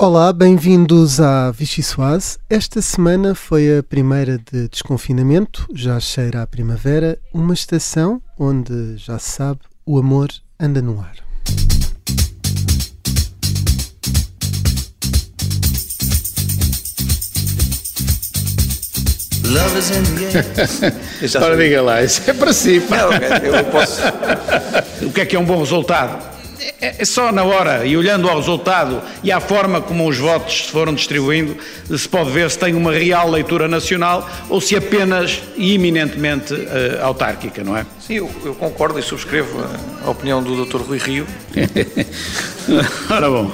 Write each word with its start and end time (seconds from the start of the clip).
Olá, 0.00 0.32
bem-vindos 0.32 1.20
à 1.20 1.50
Vichy 1.50 1.82
Soase. 1.82 2.38
Esta 2.48 2.80
semana 2.80 3.34
foi 3.34 3.78
a 3.78 3.82
primeira 3.82 4.38
de 4.38 4.68
desconfinamento, 4.68 5.66
já 5.74 5.98
cheira 5.98 6.40
a 6.40 6.46
primavera, 6.46 7.18
uma 7.34 7.52
estação 7.52 8.22
onde, 8.38 8.96
já 8.96 9.18
se 9.18 9.30
sabe, 9.30 9.58
o 9.84 9.98
amor 9.98 10.28
anda 10.60 10.80
no 10.80 11.00
ar. 11.00 11.16
Love 19.46 19.78
is 19.78 19.90
in 19.90 20.04
the 20.14 20.38
air. 20.38 21.42
Ora, 21.42 21.56
diga 21.56 21.82
lá, 21.82 22.04
isso 22.04 22.22
é 22.30 22.34
para 22.34 22.52
si. 22.52 22.80
pá. 22.82 22.98
Não, 22.98 23.12
eu 23.12 23.64
posso. 23.64 24.00
O 25.02 25.12
que 25.12 25.22
é 25.22 25.26
que 25.26 25.34
é 25.34 25.38
um 25.40 25.44
bom 25.44 25.58
resultado? 25.58 26.37
É, 26.80 26.96
é 26.98 27.04
só 27.04 27.32
na 27.32 27.44
hora 27.44 27.86
e 27.86 27.96
olhando 27.96 28.28
ao 28.28 28.36
resultado 28.36 29.02
e 29.22 29.32
à 29.32 29.40
forma 29.40 29.80
como 29.80 30.08
os 30.08 30.18
votos 30.18 30.66
se 30.66 30.70
foram 30.70 30.94
distribuindo, 30.94 31.56
se 31.96 32.08
pode 32.08 32.30
ver 32.30 32.50
se 32.50 32.58
tem 32.58 32.74
uma 32.74 32.92
real 32.92 33.30
leitura 33.30 33.66
nacional 33.66 34.28
ou 34.48 34.60
se 34.60 34.76
apenas 34.76 35.42
e 35.56 35.74
eminentemente 35.74 36.54
eh, 36.54 36.98
autárquica, 37.02 37.64
não 37.64 37.76
é? 37.76 37.86
Sim, 38.00 38.14
eu, 38.14 38.30
eu 38.44 38.54
concordo 38.54 38.98
e 38.98 39.02
subscrevo 39.02 39.60
a, 39.60 40.06
a 40.08 40.10
opinião 40.10 40.42
do 40.42 40.64
Dr. 40.64 40.82
Rui 40.82 40.98
Rio. 40.98 41.26
Ora 43.10 43.30
bom. 43.30 43.50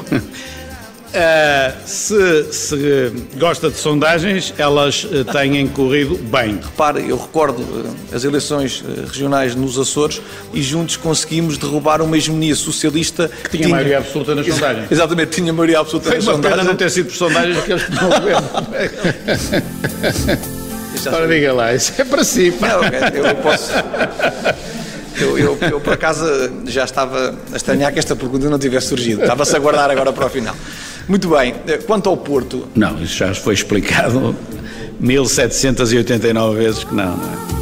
Eh, 1.16 1.72
se, 1.86 2.52
se 2.52 3.12
gosta 3.36 3.70
de 3.70 3.76
sondagens, 3.76 4.52
elas 4.58 5.06
eh, 5.12 5.22
têm 5.32 5.64
corrido 5.68 6.16
bem. 6.16 6.58
Repare, 6.60 7.08
eu 7.08 7.16
recordo 7.16 7.62
eh, 7.62 8.16
as 8.16 8.24
eleições 8.24 8.82
regionais 9.06 9.54
nos 9.54 9.78
Açores 9.78 10.20
e 10.52 10.60
juntos 10.60 10.96
conseguimos 10.96 11.56
derrubar 11.56 12.02
uma 12.02 12.16
hegemonia 12.16 12.56
socialista 12.56 13.30
que 13.48 13.58
Tinha 13.58 13.68
maioria 13.68 13.98
absoluta 13.98 14.34
nas 14.34 14.44
sondagens. 14.44 14.90
Exatamente, 14.90 15.30
tinha 15.30 15.52
maioria 15.52 15.78
absoluta 15.78 16.08
Foi 16.08 16.16
nas 16.16 16.26
uma 16.26 16.32
pena 16.34 16.42
sondagens. 16.48 16.66
não 16.68 16.76
ter 16.76 16.90
sido 16.90 17.06
por 17.06 17.14
sondagens 17.14 17.62
que 17.64 17.72
eles 17.72 17.88
não 17.90 18.08
governo. 18.08 18.48
Ora, 21.12 21.28
diga 21.28 21.52
lá, 21.52 21.74
isso 21.74 21.92
é 21.96 22.04
para 22.04 22.24
si. 22.24 22.50
pá. 22.50 22.68
Não, 22.68 22.82
eu, 22.82 23.26
eu 23.26 23.36
posso. 23.36 23.70
Eu, 25.16 25.38
eu, 25.38 25.58
eu, 25.70 25.80
por 25.80 25.92
acaso, 25.92 26.24
já 26.66 26.82
estava 26.82 27.36
a 27.52 27.56
estranhar 27.56 27.92
que 27.92 28.00
esta 28.00 28.16
pergunta 28.16 28.50
não 28.50 28.58
tivesse 28.58 28.88
surgido. 28.88 29.22
Estava-se 29.22 29.54
a 29.54 29.60
guardar 29.60 29.88
agora 29.90 30.12
para 30.12 30.26
o 30.26 30.28
final. 30.28 30.56
Muito 31.08 31.28
bem, 31.28 31.54
eh, 31.66 31.78
quanto 31.78 32.08
ao 32.08 32.16
Porto, 32.16 32.66
Não, 32.74 33.02
isso 33.02 33.16
já 33.18 33.34
foi 33.34 33.54
explicado 33.54 34.34
1789 34.98 36.56
vezes 36.56 36.84
que 36.84 36.94
não, 36.94 37.16
não 37.16 37.32
é? 37.50 37.54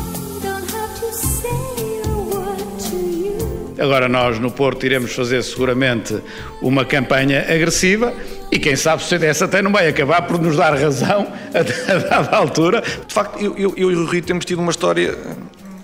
Agora 3.83 4.09
nós 4.09 4.39
no 4.39 4.49
Porto 4.49 4.87
iremos 4.87 5.13
fazer 5.13 5.43
seguramente 5.43 6.17
uma 6.61 6.85
campanha 6.85 7.41
agressiva 7.41 8.13
e 8.51 8.57
quem 8.57 8.77
sabe 8.77 9.03
o 9.03 9.05
CDS 9.07 9.43
até 9.43 9.61
não 9.61 9.73
vai 9.73 9.89
acabar 9.89 10.23
por 10.23 10.41
nos 10.41 10.57
dar 10.57 10.73
razão 10.79 11.27
a, 11.53 11.93
a 11.93 11.99
dada 11.99 12.37
altura. 12.37 12.81
de 12.81 13.13
facto, 13.13 13.41
eu, 13.43 13.59
eu, 13.59 13.75
eu 13.77 13.91
e 13.91 13.97
o 13.97 14.07
Rio 14.07 14.23
temos 14.23 14.45
tido 14.45 14.61
uma 14.61 14.71
história 14.71 15.19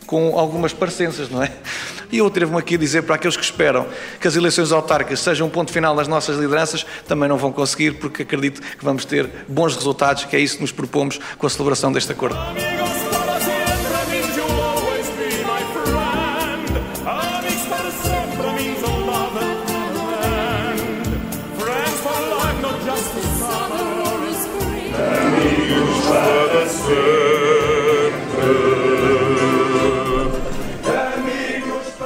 com 0.07 0.39
algumas 0.39 0.73
parecenças, 0.73 1.29
não 1.29 1.43
é? 1.43 1.51
E 2.11 2.19
eu 2.19 2.27
atrevo-me 2.27 2.59
aqui 2.59 2.75
a 2.75 2.79
dizer 2.79 3.03
para 3.03 3.17
aqueles 3.17 3.37
que 3.37 3.43
esperam 3.43 3.87
que 4.21 4.27
as 4.27 4.37
eleições 4.37 4.73
autárquicas 4.73 5.21
sejam 5.21 5.47
um 5.47 5.51
ponto 5.51 5.73
final 5.73 5.95
nas 5.95 6.09
nossas 6.09 6.39
lideranças, 6.39 6.87
também 7.07 7.29
não 7.29 7.37
vão 7.37 7.53
conseguir, 7.53 7.93
porque 7.93 8.23
acredito 8.23 8.61
que 8.61 8.85
vamos 8.85 9.05
ter 9.05 9.29
bons 9.49 9.75
resultados, 9.75 10.25
que 10.25 10.37
é 10.37 10.41
isso 10.41 10.57
que 10.57 10.63
nos 10.63 10.73
propomos 10.73 11.19
com 11.37 11.47
a 11.47 11.51
celebração 11.51 11.93
deste 11.93 12.13
acordo. 12.13 12.39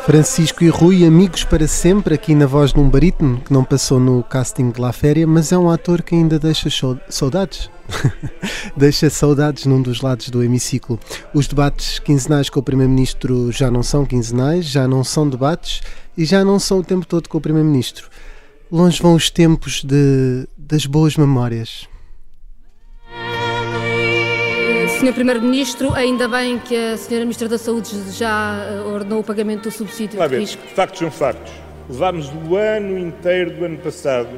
Francisco 0.05 0.65
e 0.65 0.69
Rui, 0.69 1.05
amigos 1.07 1.45
para 1.45 1.67
sempre, 1.69 2.15
aqui 2.15 2.35
na 2.35 2.45
voz 2.45 2.73
de 2.73 2.81
um 2.81 2.89
barítono 2.89 3.41
que 3.41 3.53
não 3.53 3.63
passou 3.65 4.01
no 4.01 4.23
casting 4.23 4.71
de 4.71 4.81
La 4.81 4.93
Féria, 4.93 5.27
mas 5.27 5.53
é 5.53 5.59
um 5.59 5.71
ator 5.71 6.03
que 6.03 6.15
ainda 6.15 6.39
deixa 6.41 6.69
sau- 6.69 6.99
saudades. 7.09 7.71
deixa 8.77 9.09
saudades 9.09 9.65
num 9.65 9.81
dos 9.81 10.01
lados 10.01 10.29
do 10.29 10.43
hemiciclo. 10.43 10.99
Os 11.33 11.47
debates 11.47 12.01
quinzenais 12.01 12.51
com 12.51 12.59
o 12.59 12.63
Primeiro-Ministro 12.63 13.53
já 13.53 13.71
não 13.71 13.83
são 13.83 14.05
quinzenais, 14.05 14.65
já 14.67 14.89
não 14.89 15.05
são 15.05 15.29
debates 15.29 15.81
e 16.19 16.25
já 16.25 16.45
não 16.45 16.59
são 16.59 16.81
o 16.81 16.85
tempo 16.85 17.07
todo 17.07 17.29
com 17.29 17.39
o 17.39 17.41
Primeiro-Ministro. 17.41 18.09
Longe 18.71 19.01
vão 19.01 19.15
os 19.15 19.31
tempos 19.31 19.85
de, 19.85 20.49
das 20.59 20.85
boas 20.85 21.17
memórias. 21.17 21.87
Senhor 25.03 25.15
Primeiro-Ministro, 25.15 25.93
ainda 25.95 26.29
bem 26.29 26.61
que 26.61 26.77
a 26.77 26.97
Senhora 26.97 27.25
Ministra 27.25 27.49
da 27.49 27.59
Saúde 27.59 27.91
já 28.13 28.65
eh, 28.65 28.83
ordenou 28.83 29.19
o 29.19 29.25
pagamento 29.25 29.65
do 29.65 29.71
subsídio 29.73 30.17
Vá 30.17 30.29
de 30.29 30.37
ver, 30.37 30.41
risco. 30.43 30.63
factos 30.77 31.01
são 31.01 31.11
factos. 31.11 31.53
Levámos 31.91 32.31
o 32.49 32.55
ano 32.55 32.97
inteiro 32.97 33.51
do 33.51 33.65
ano 33.65 33.79
passado 33.79 34.29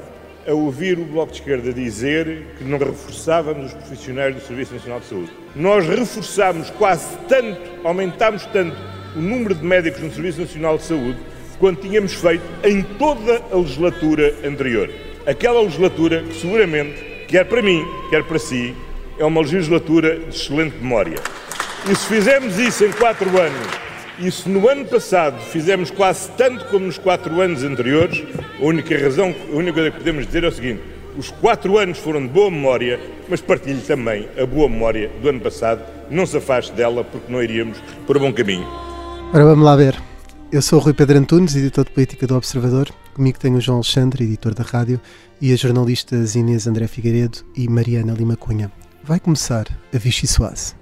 a 0.49 0.55
ouvir 0.55 0.99
o 0.99 1.05
Bloco 1.05 1.33
de 1.33 1.41
Esquerda 1.41 1.71
dizer 1.71 2.47
que 2.57 2.65
não 2.65 2.79
reforçávamos 2.79 3.67
os 3.67 3.75
profissionais 3.75 4.35
do 4.35 4.41
Serviço 4.41 4.73
Nacional 4.73 5.01
de 5.01 5.07
Saúde. 5.07 5.31
Nós 5.55 5.87
reforçámos 5.87 6.71
quase 6.71 7.15
tanto, 7.29 7.61
aumentámos 7.87 8.47
tanto 8.47 8.75
o 9.15 9.21
número 9.21 9.55
de 9.55 9.67
médicos 9.67 10.01
no 10.01 10.11
Serviço 10.15 10.41
Nacional 10.41 10.79
de 10.79 10.85
Saúde 10.85 11.19
quanto 11.59 11.83
tínhamos 11.83 12.15
feito 12.15 12.43
em 12.63 12.81
toda 12.81 13.43
a 13.53 13.57
legislatura 13.57 14.35
anterior. 14.43 14.89
Aquela 15.27 15.61
legislatura 15.61 16.23
que 16.23 16.41
seguramente, 16.41 17.27
quer 17.29 17.45
para 17.45 17.61
mim, 17.61 17.85
quer 18.09 18.25
para 18.25 18.39
si, 18.39 18.75
é 19.19 19.25
uma 19.25 19.41
legislatura 19.41 20.19
de 20.19 20.37
excelente 20.37 20.77
memória. 20.77 21.19
E 21.91 21.95
se 21.95 22.07
fizermos 22.07 22.59
isso 22.59 22.85
em 22.85 22.93
quatro 22.93 23.29
anos, 23.41 23.69
e 24.19 24.31
se 24.31 24.49
no 24.49 24.69
ano 24.69 24.85
passado 24.85 25.39
fizemos 25.41 25.91
quase 25.91 26.31
tanto 26.33 26.65
como 26.67 26.87
nos 26.87 26.99
quatro 26.99 27.41
anos 27.41 27.63
anteriores, 27.63 28.23
a 28.61 28.65
única 28.65 28.97
razão, 28.97 29.35
a 29.53 29.57
única 29.57 29.75
coisa 29.75 29.91
que 29.91 29.99
podemos 29.99 30.27
dizer 30.27 30.45
é 30.45 30.49
o 30.49 30.53
seguinte: 30.53 30.81
os 31.17 31.31
quatro 31.31 31.79
anos 31.79 31.99
foram 31.99 32.23
de 32.23 32.29
boa 32.29 32.51
memória, 32.51 33.01
mas 33.29 33.41
partilhe 33.41 33.81
também 33.81 34.29
a 34.41 34.47
boa 34.47 34.69
memória 34.69 35.11
do 35.21 35.29
ano 35.29 35.41
passado. 35.41 35.83
Não 36.11 36.27
se 36.27 36.37
afaste 36.37 36.73
dela, 36.73 37.05
porque 37.05 37.33
não 37.33 37.43
iríamos 37.43 37.79
por 38.07 38.19
bom 38.19 38.33
caminho. 38.33 38.67
Ora, 39.33 39.45
vamos 39.45 39.65
lá 39.65 39.77
ver. 39.77 40.01
Eu 40.53 40.63
sou 40.63 40.79
o 40.79 40.83
Rui 40.83 40.95
Pedro 40.95 41.19
Antunes, 41.19 41.57
editor 41.57 41.85
de 41.85 41.91
política 41.91 42.27
do 42.27 42.37
Observador. 42.37 42.89
Comigo 43.15 43.39
tenho 43.39 43.57
o 43.57 43.61
João 43.61 43.79
Alexandre, 43.79 44.25
editor 44.25 44.55
da 44.55 44.63
rádio, 44.63 45.01
e 45.41 45.53
as 45.53 45.59
jornalistas 45.59 46.37
Inês 46.37 46.67
André 46.67 46.87
Figueiredo 46.87 47.39
e 47.57 47.69
Mariana 47.69 48.13
Lima 48.13 48.37
Cunha. 48.37 48.71
Vai 49.06 49.20
começar 49.20 49.66
a 49.92 49.98
Vichy 49.98 50.26
Soase. 50.26 50.75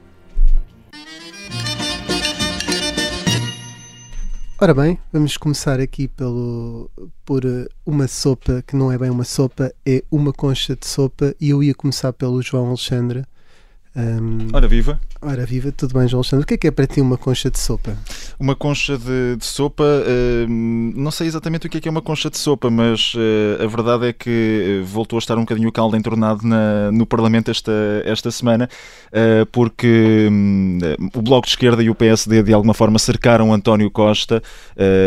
Ora 4.60 4.72
bem, 4.72 4.96
vamos 5.12 5.36
começar 5.36 5.80
aqui 5.80 6.06
pelo, 6.06 6.88
por 7.24 7.44
eh, 7.44 7.66
uma 7.84 8.06
sopa 8.06 8.62
que 8.64 8.76
não 8.76 8.92
é 8.92 8.96
bem 8.96 9.10
uma 9.10 9.24
sopa, 9.24 9.74
é 9.84 10.04
uma 10.08 10.32
concha 10.32 10.76
de 10.76 10.86
sopa, 10.86 11.34
e 11.40 11.50
eu 11.50 11.64
ia 11.64 11.74
começar 11.74 12.12
pelo 12.12 12.40
João 12.40 12.68
Alexandre. 12.68 13.24
Ahm, 13.94 14.48
Ora 14.54 14.66
viva, 14.66 14.98
ora 15.20 15.44
viva, 15.44 15.70
tudo 15.70 15.98
bem, 15.98 16.08
João 16.08 16.20
Alexandre? 16.20 16.44
O 16.44 16.46
que 16.46 16.54
é 16.54 16.56
que 16.56 16.66
é 16.66 16.70
para 16.70 16.86
ti 16.86 17.00
uma 17.02 17.18
concha 17.18 17.50
de 17.50 17.58
sopa? 17.58 17.94
uma 18.40 18.56
concha 18.56 18.96
de, 18.98 19.36
de 19.36 19.44
sopa, 19.44 19.84
hum, 20.48 20.92
não 20.96 21.10
sei 21.12 21.26
exatamente 21.28 21.66
o 21.66 21.70
que 21.70 21.76
é 21.76 21.80
que 21.80 21.86
é 21.88 21.90
uma 21.90 22.00
concha 22.02 22.28
de 22.30 22.36
sopa, 22.38 22.68
mas 22.70 23.12
eh, 23.16 23.62
a 23.62 23.66
verdade 23.68 24.06
é 24.06 24.12
que 24.12 24.80
eh, 24.80 24.84
voltou 24.84 25.16
a 25.16 25.20
estar 25.20 25.36
um 25.36 25.42
bocadinho 25.42 25.68
o 25.68 25.72
caldo 25.72 25.96
entornado 25.96 26.40
na- 26.44 26.90
no 26.90 27.06
Parlamento 27.06 27.50
esta, 27.52 27.70
esta 28.04 28.30
semana, 28.32 28.68
eh, 29.12 29.44
porque 29.52 30.26
hum, 30.30 30.78
o 31.14 31.20
Bloco 31.22 31.46
de 31.46 31.52
Esquerda 31.52 31.82
e 31.84 31.90
o 31.90 31.94
PSD 31.94 32.42
de 32.42 32.52
alguma 32.54 32.72
forma 32.74 32.98
cercaram 32.98 33.52
António 33.52 33.90
Costa. 33.90 34.42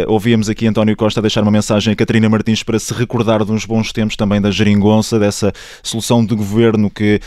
Ouvíamos 0.08 0.48
aqui 0.48 0.68
António 0.68 0.96
Costa 0.96 1.22
deixar 1.22 1.42
uma 1.42 1.52
mensagem 1.52 1.92
a 1.92 1.96
Catarina 1.96 2.30
Martins 2.30 2.62
para 2.64 2.78
se 2.80 2.94
recordar 2.94 3.44
de 3.44 3.52
uns 3.52 3.66
bons 3.66 3.92
tempos 3.92 4.16
também 4.16 4.40
da 4.40 4.52
geringonça, 4.52 5.18
dessa 5.20 5.52
solução 5.84 6.24
de 6.26 6.36
governo 6.36 6.90
que 6.90 7.20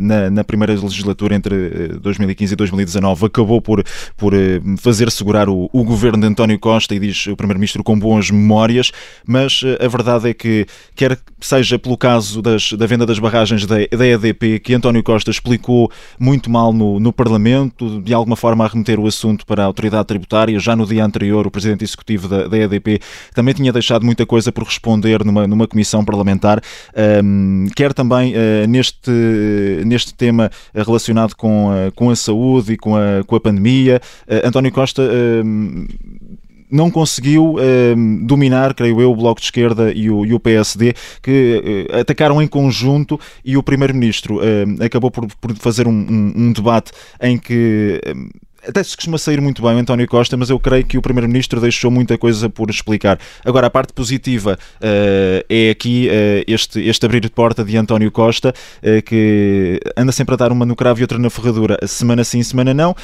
na, 0.00 0.28
na 0.30 0.44
primeira 0.44 0.74
legislatura 0.82 1.34
entre 1.34 1.54
eh, 1.54 1.88
2015 2.00 2.52
e 2.52 2.56
2019 2.56 3.26
acabou 3.26 3.60
por, 3.60 3.84
por 4.16 4.34
eh, 4.34 4.60
fazer 4.78 5.10
segurar 5.10 5.48
o, 5.48 5.68
o 5.72 5.84
governo 5.84 6.20
de 6.20 6.26
António 6.26 6.58
Costa 6.58 6.94
e 6.94 6.98
diz 6.98 7.26
o 7.26 7.36
Primeiro-Ministro 7.36 7.82
com 7.82 7.98
boas 7.98 8.30
memórias, 8.30 8.92
mas 9.26 9.62
eh, 9.64 9.84
a 9.84 9.88
verdade 9.88 10.28
é 10.30 10.34
que, 10.34 10.66
quer 10.94 11.18
seja 11.40 11.78
pelo 11.78 11.96
caso 11.96 12.42
das- 12.42 12.72
da 12.72 12.86
venda 12.86 13.06
das 13.06 13.18
barragens 13.18 13.64
da, 13.66 13.76
da 13.96 14.06
EDP, 14.06 14.58
que 14.60 14.74
António 14.74 15.02
Costa 15.02 15.30
explicou 15.30 15.90
muito 16.18 16.50
mal 16.50 16.72
no, 16.72 17.00
no 17.00 17.12
Parlamento, 17.12 18.00
de 18.02 18.12
alguma 18.12 18.36
forma 18.36 18.64
a 18.64 18.68
remeter 18.68 18.98
o 19.00 19.06
assunto 19.06 19.46
para 19.46 19.62
a 19.62 19.66
autoridade 19.66 20.06
tributária, 20.06 20.58
já 20.58 20.76
no 20.76 20.86
dia 20.86 21.04
anterior 21.04 21.46
o 21.46 21.50
Presidente 21.50 21.84
Executivo 21.84 22.28
da, 22.28 22.46
da 22.46 22.58
EDP 22.58 23.00
também 23.34 23.54
tinha 23.54 23.72
deixado 23.72 24.04
muita 24.04 24.26
coisa 24.26 24.52
por 24.52 24.64
responder 24.64 25.24
numa, 25.24 25.46
numa 25.46 25.66
comissão 25.66 26.04
parlamentar, 26.04 26.60
Ahm, 26.94 27.66
quer 27.74 27.92
também 27.94 28.32
eh, 28.34 28.66
neste, 28.66 29.10
neste 29.84 30.14
tema 30.14 30.50
eh, 30.69 30.69
relacionado 30.74 31.34
com, 31.34 31.70
a- 31.70 31.90
com 31.92 32.10
a 32.10 32.16
saúde 32.16 32.72
e 32.74 32.76
com 32.76 32.96
a, 32.96 33.22
com 33.26 33.36
a 33.36 33.40
pandemia. 33.40 34.00
Eh, 34.26 34.42
António 34.46 34.70
Costa 34.72 35.02
ahm, 35.02 35.86
não 36.72 36.88
conseguiu 36.88 37.56
eh, 37.58 37.94
dominar, 38.22 38.74
creio 38.74 39.00
eu, 39.00 39.10
o 39.10 39.16
Bloco 39.16 39.40
de 39.40 39.46
Esquerda 39.46 39.92
e 39.92 40.08
o, 40.08 40.24
e 40.24 40.32
o 40.32 40.38
PSD, 40.38 40.94
que 41.20 41.86
eh, 41.90 42.00
atacaram 42.00 42.40
em 42.40 42.46
conjunto 42.46 43.18
e 43.44 43.56
o 43.56 43.62
Primeiro-Ministro 43.62 44.38
eh, 44.42 44.84
acabou 44.84 45.10
por, 45.10 45.26
por 45.40 45.54
fazer 45.56 45.88
um, 45.88 45.92
um- 45.92 46.32
um 46.36 46.52
debate 46.52 46.92
em 47.20 47.36
que. 47.38 48.00
Até 48.66 48.82
se 48.82 48.96
costuma 48.96 49.18
sair 49.18 49.40
muito 49.40 49.62
bem 49.62 49.74
o 49.74 49.78
António 49.78 50.06
Costa, 50.06 50.36
mas 50.36 50.50
eu 50.50 50.58
creio 50.58 50.84
que 50.84 50.98
o 50.98 51.02
Primeiro-Ministro 51.02 51.60
deixou 51.60 51.90
muita 51.90 52.18
coisa 52.18 52.48
por 52.48 52.70
explicar. 52.70 53.18
Agora, 53.44 53.66
a 53.66 53.70
parte 53.70 53.92
positiva 53.92 54.58
eh, 54.80 55.44
é 55.48 55.70
aqui 55.70 56.08
eh, 56.10 56.44
este, 56.46 56.80
este 56.80 57.06
abrir 57.06 57.20
de 57.20 57.30
porta 57.30 57.64
de 57.64 57.76
António 57.76 58.10
Costa, 58.10 58.52
eh, 58.82 59.00
que 59.00 59.80
anda 59.96 60.12
sempre 60.12 60.34
a 60.34 60.36
dar 60.36 60.52
uma 60.52 60.66
no 60.66 60.76
cravo 60.76 61.00
e 61.00 61.02
outra 61.02 61.18
na 61.18 61.30
ferradura, 61.30 61.78
semana 61.86 62.24
sim, 62.24 62.42
semana 62.42 62.74
não. 62.74 62.94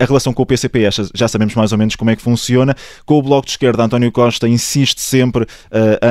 A 0.00 0.04
relação 0.04 0.32
com 0.32 0.42
o 0.42 0.46
PCP, 0.46 0.88
já 1.14 1.28
sabemos 1.28 1.54
mais 1.54 1.72
ou 1.72 1.78
menos 1.78 1.96
como 1.96 2.10
é 2.10 2.16
que 2.16 2.22
funciona. 2.22 2.74
Com 3.04 3.18
o 3.18 3.22
Bloco 3.22 3.46
de 3.46 3.52
Esquerda, 3.52 3.82
António 3.84 4.10
Costa 4.12 4.48
insiste 4.48 5.00
sempre 5.00 5.46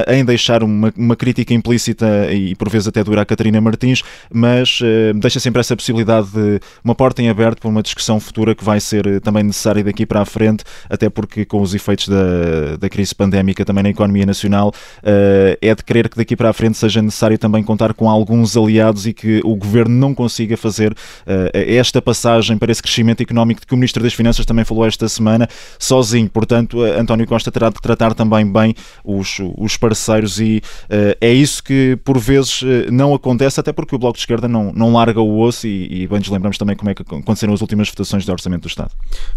em 0.08 0.24
deixar 0.24 0.64
uma, 0.64 0.94
uma 0.96 1.16
crítica 1.16 1.54
implícita 1.54 2.32
e 2.32 2.56
por 2.56 2.70
vezes 2.70 2.88
até 2.88 3.04
dura 3.04 3.22
a 3.22 3.26
Catarina 3.26 3.60
Martins, 3.60 4.04
mas 4.32 4.80
deixa 5.16 5.40
sempre 5.40 5.60
essa 5.60 5.76
possibilidade 5.76 6.30
de 6.32 6.60
uma 6.84 6.96
porta 6.96 7.22
em 7.22 7.30
aberto 7.30 7.62
para 7.62 7.70
uma 7.70 7.84
discussão 7.84 8.20
futura 8.20 8.56
que 8.56 8.64
vai 8.64 8.80
ser 8.88 9.06
eh, 9.06 9.20
também 9.20 9.44
necessária 9.44 9.84
daqui 9.84 10.06
para 10.06 10.22
a 10.22 10.26
frente, 10.26 10.64
até 10.90 11.10
porque 11.10 11.46
com 11.46 11.62
os 11.62 11.74
efeitos 11.74 12.08
da, 12.08 12.78
da 12.80 12.90
crise 12.90 13.14
pandémica 13.14 13.66
também 13.66 13.84
na 13.84 13.90
economia 13.90 14.26
nacional, 14.26 14.74
eh, 15.04 15.58
é 15.62 15.76
de 15.76 15.84
crer 15.84 16.10
que 16.10 16.18
daqui 16.18 16.36
para 16.36 16.50
a 16.50 16.54
frente 16.54 16.78
seja 16.78 17.02
necessário 17.02 17.38
também 17.38 17.64
contar 17.64 17.94
com 17.94 18.10
alguns 18.10 18.56
aliados 18.56 19.06
e 19.06 19.14
que 19.14 19.42
o 19.44 19.56
governo 19.56 19.96
não 19.96 20.16
consiga 20.16 20.56
fazer 20.56 20.96
eh, 21.26 21.76
esta 21.76 22.02
passagem 22.02 22.58
para 22.58 22.72
esse 22.72 22.82
crescimento 22.82 23.22
económico 23.22 23.62
de 23.62 23.68
que 23.68 23.74
o 23.74 23.78
Ministro 23.78 24.02
das 24.04 24.14
Finanças 24.14 24.46
também 24.46 24.64
falou 24.64 24.86
esta 24.86 25.08
semana, 25.10 25.48
sozinho. 25.78 26.30
Portanto, 26.30 26.82
António 26.82 27.28
Costa 27.28 27.52
terá 27.52 27.70
de 27.70 27.82
tratar 27.82 28.14
também 28.14 28.50
bem 28.50 28.74
os, 29.04 29.38
os 29.58 29.78
parceiros 29.78 30.40
e 30.40 30.62
é 31.20 31.32
isso 31.32 31.64
que 31.64 31.98
por 32.04 32.18
vezes 32.20 32.62
não 32.92 33.14
acontece, 33.14 33.60
até 33.60 33.74
porque 33.74 33.96
o 33.96 34.00
Bloco 34.00 34.16
de 34.16 34.22
Esquerda 34.22 34.48
não, 34.48 34.72
não 34.74 34.94
larga 34.94 35.20
o 35.22 35.40
osso 35.40 35.68
e, 35.68 36.04
e 36.04 36.08
bem 36.08 36.20
nos 36.20 36.30
lembramos 36.30 36.58
também 36.58 36.76
como 36.76 36.90
é 36.90 36.96
que 36.96 37.02
aconteceram 37.02 37.54
as 37.54 37.62
últimas 37.62 37.90
votações 37.90 38.26
do 38.26 38.32
Orçamento 38.32 38.64
do 38.64 38.68
Estado. 38.68 38.77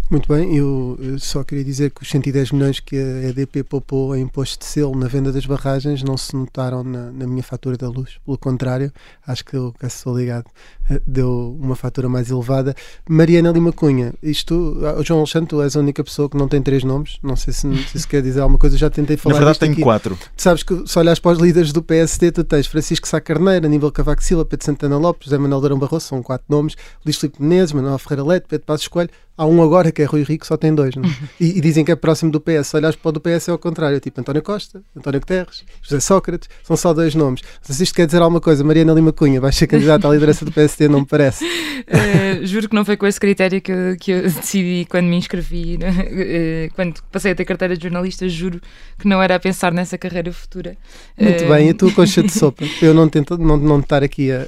Muito 0.09 0.27
bem, 0.27 0.55
eu 0.57 0.97
só 1.19 1.41
queria 1.41 1.63
dizer 1.63 1.91
que 1.91 2.03
os 2.03 2.09
110 2.09 2.51
milhões 2.51 2.81
que 2.81 2.97
a 2.97 3.29
EDP 3.29 3.63
poupou 3.63 4.13
em 4.13 4.23
imposto 4.23 4.59
de 4.59 4.65
selo 4.65 4.93
na 4.93 5.07
venda 5.07 5.31
das 5.31 5.45
barragens 5.45 6.03
não 6.03 6.17
se 6.17 6.35
notaram 6.35 6.83
na, 6.83 7.11
na 7.11 7.25
minha 7.25 7.41
fatura 7.41 7.77
da 7.77 7.87
luz. 7.87 8.17
Pelo 8.25 8.37
contrário, 8.37 8.91
acho 9.25 9.45
que 9.45 9.55
eu, 9.55 9.73
caso 9.79 9.95
sou 9.95 10.17
ligado, 10.17 10.45
eh, 10.89 11.01
deu 11.07 11.57
uma 11.57 11.77
fatura 11.77 12.09
mais 12.09 12.29
elevada. 12.29 12.75
Mariana 13.07 13.51
Lima 13.51 13.71
Cunha, 13.71 14.13
isto, 14.21 14.77
ah, 14.83 15.01
João 15.01 15.19
Alexandre, 15.21 15.47
tu 15.47 15.61
és 15.61 15.77
a 15.77 15.79
única 15.79 16.03
pessoa 16.03 16.29
que 16.29 16.35
não 16.35 16.49
tem 16.49 16.61
três 16.61 16.83
nomes. 16.83 17.17
Não 17.23 17.37
sei 17.37 17.53
se, 17.53 17.61
se 17.87 17.97
isso 17.97 18.07
quer 18.07 18.21
dizer 18.21 18.41
alguma 18.41 18.59
coisa, 18.59 18.77
já 18.77 18.89
tentei 18.89 19.15
falar 19.15 19.35
Na 19.35 19.39
verdade, 19.39 19.59
tem 19.59 19.71
aqui. 19.71 19.81
quatro. 19.81 20.17
Tu 20.35 20.41
sabes 20.41 20.61
que 20.61 20.85
se 20.85 20.99
olhares 20.99 21.19
para 21.19 21.31
os 21.31 21.39
líderes 21.39 21.71
do 21.71 21.81
PSD, 21.81 22.33
tu 22.33 22.43
tens 22.43 22.67
Francisco 22.67 23.07
Sá 23.07 23.21
Carneiro, 23.21 23.65
Aníbal 23.65 23.93
Cavaco 23.93 24.21
Silva, 24.21 24.43
Pedro 24.43 24.65
Santana 24.65 24.97
Lopes, 24.97 25.25
José 25.25 25.37
Manuel 25.37 25.61
Durão 25.61 25.79
Barroso, 25.79 26.07
são 26.07 26.21
quatro 26.21 26.45
nomes, 26.49 26.75
Luís 27.05 27.15
Filipe 27.15 27.41
Menezes, 27.41 27.71
Manuel 27.71 27.97
Ferreira 27.97 28.23
Leite, 28.25 28.47
Pedro 28.49 28.65
Passos 28.65 28.89
Coelho. 28.89 29.09
Há 29.37 29.45
um 29.45 29.61
agora 29.63 29.91
que 29.91 30.01
é 30.01 30.05
Rui 30.05 30.23
Rico, 30.23 30.45
só 30.45 30.55
tem 30.57 30.73
dois. 30.75 30.95
Não? 30.95 31.03
é? 31.03 31.11
E, 31.39 31.57
e 31.57 31.61
dizem 31.61 31.83
que 31.83 31.91
é 31.91 31.95
próximo 31.95 32.31
do 32.31 32.39
PS. 32.39 32.67
Se 32.67 32.75
olhares 32.77 32.95
para 32.95 33.09
o 33.09 33.11
do 33.13 33.19
PS 33.19 33.47
é 33.47 33.51
ao 33.51 33.57
contrário, 33.57 33.99
tipo 33.99 34.19
António 34.21 34.41
Costa, 34.43 34.83
António 34.95 35.19
Guterres, 35.19 35.63
José 35.81 35.99
Sócrates, 35.99 36.47
são 36.63 36.77
só 36.77 36.93
dois 36.93 37.15
nomes. 37.15 37.41
Se 37.61 37.81
isto 37.83 37.95
quer 37.95 38.05
dizer 38.05 38.21
alguma 38.21 38.39
coisa. 38.41 38.63
Mariana 38.63 38.93
Lima 38.93 39.11
Cunha, 39.11 39.41
vais 39.41 39.55
ser 39.55 39.65
candidata 39.67 40.07
à 40.07 40.11
liderança 40.11 40.45
do 40.45 40.51
PSD, 40.51 40.87
não 40.87 40.99
me 41.01 41.05
parece. 41.05 41.45
Eh, 41.87 42.45
juro 42.45 42.69
que 42.69 42.75
não 42.75 42.85
foi 42.85 42.95
com 42.95 43.07
esse 43.07 43.19
critério 43.19 43.59
que 43.59 43.71
eu, 43.71 43.97
que 43.99 44.11
eu 44.11 44.21
decidi 44.21 44.85
quando 44.87 45.07
me 45.07 45.15
inscrevi? 45.17 45.79
Eh, 45.81 46.69
quando 46.75 47.01
passei 47.11 47.31
a 47.31 47.35
ter 47.35 47.43
carteira 47.43 47.75
de 47.75 47.81
jornalista, 47.81 48.29
juro 48.29 48.61
que 48.99 49.07
não 49.07 49.21
era 49.21 49.35
a 49.35 49.39
pensar 49.39 49.73
nessa 49.73 49.97
carreira 49.97 50.31
futura. 50.31 50.77
Muito 51.19 51.43
Eh, 51.43 51.47
bem, 51.47 51.69
e 51.69 51.73
tu 51.73 51.91
concha 51.95 52.21
de 52.21 52.31
sopa. 52.31 52.63
Eu 52.81 52.93
não, 52.93 53.09
tento, 53.09 53.35
não, 53.35 53.57
não 53.57 53.79
estar 53.79 54.03
aqui 54.03 54.31
a, 54.31 54.47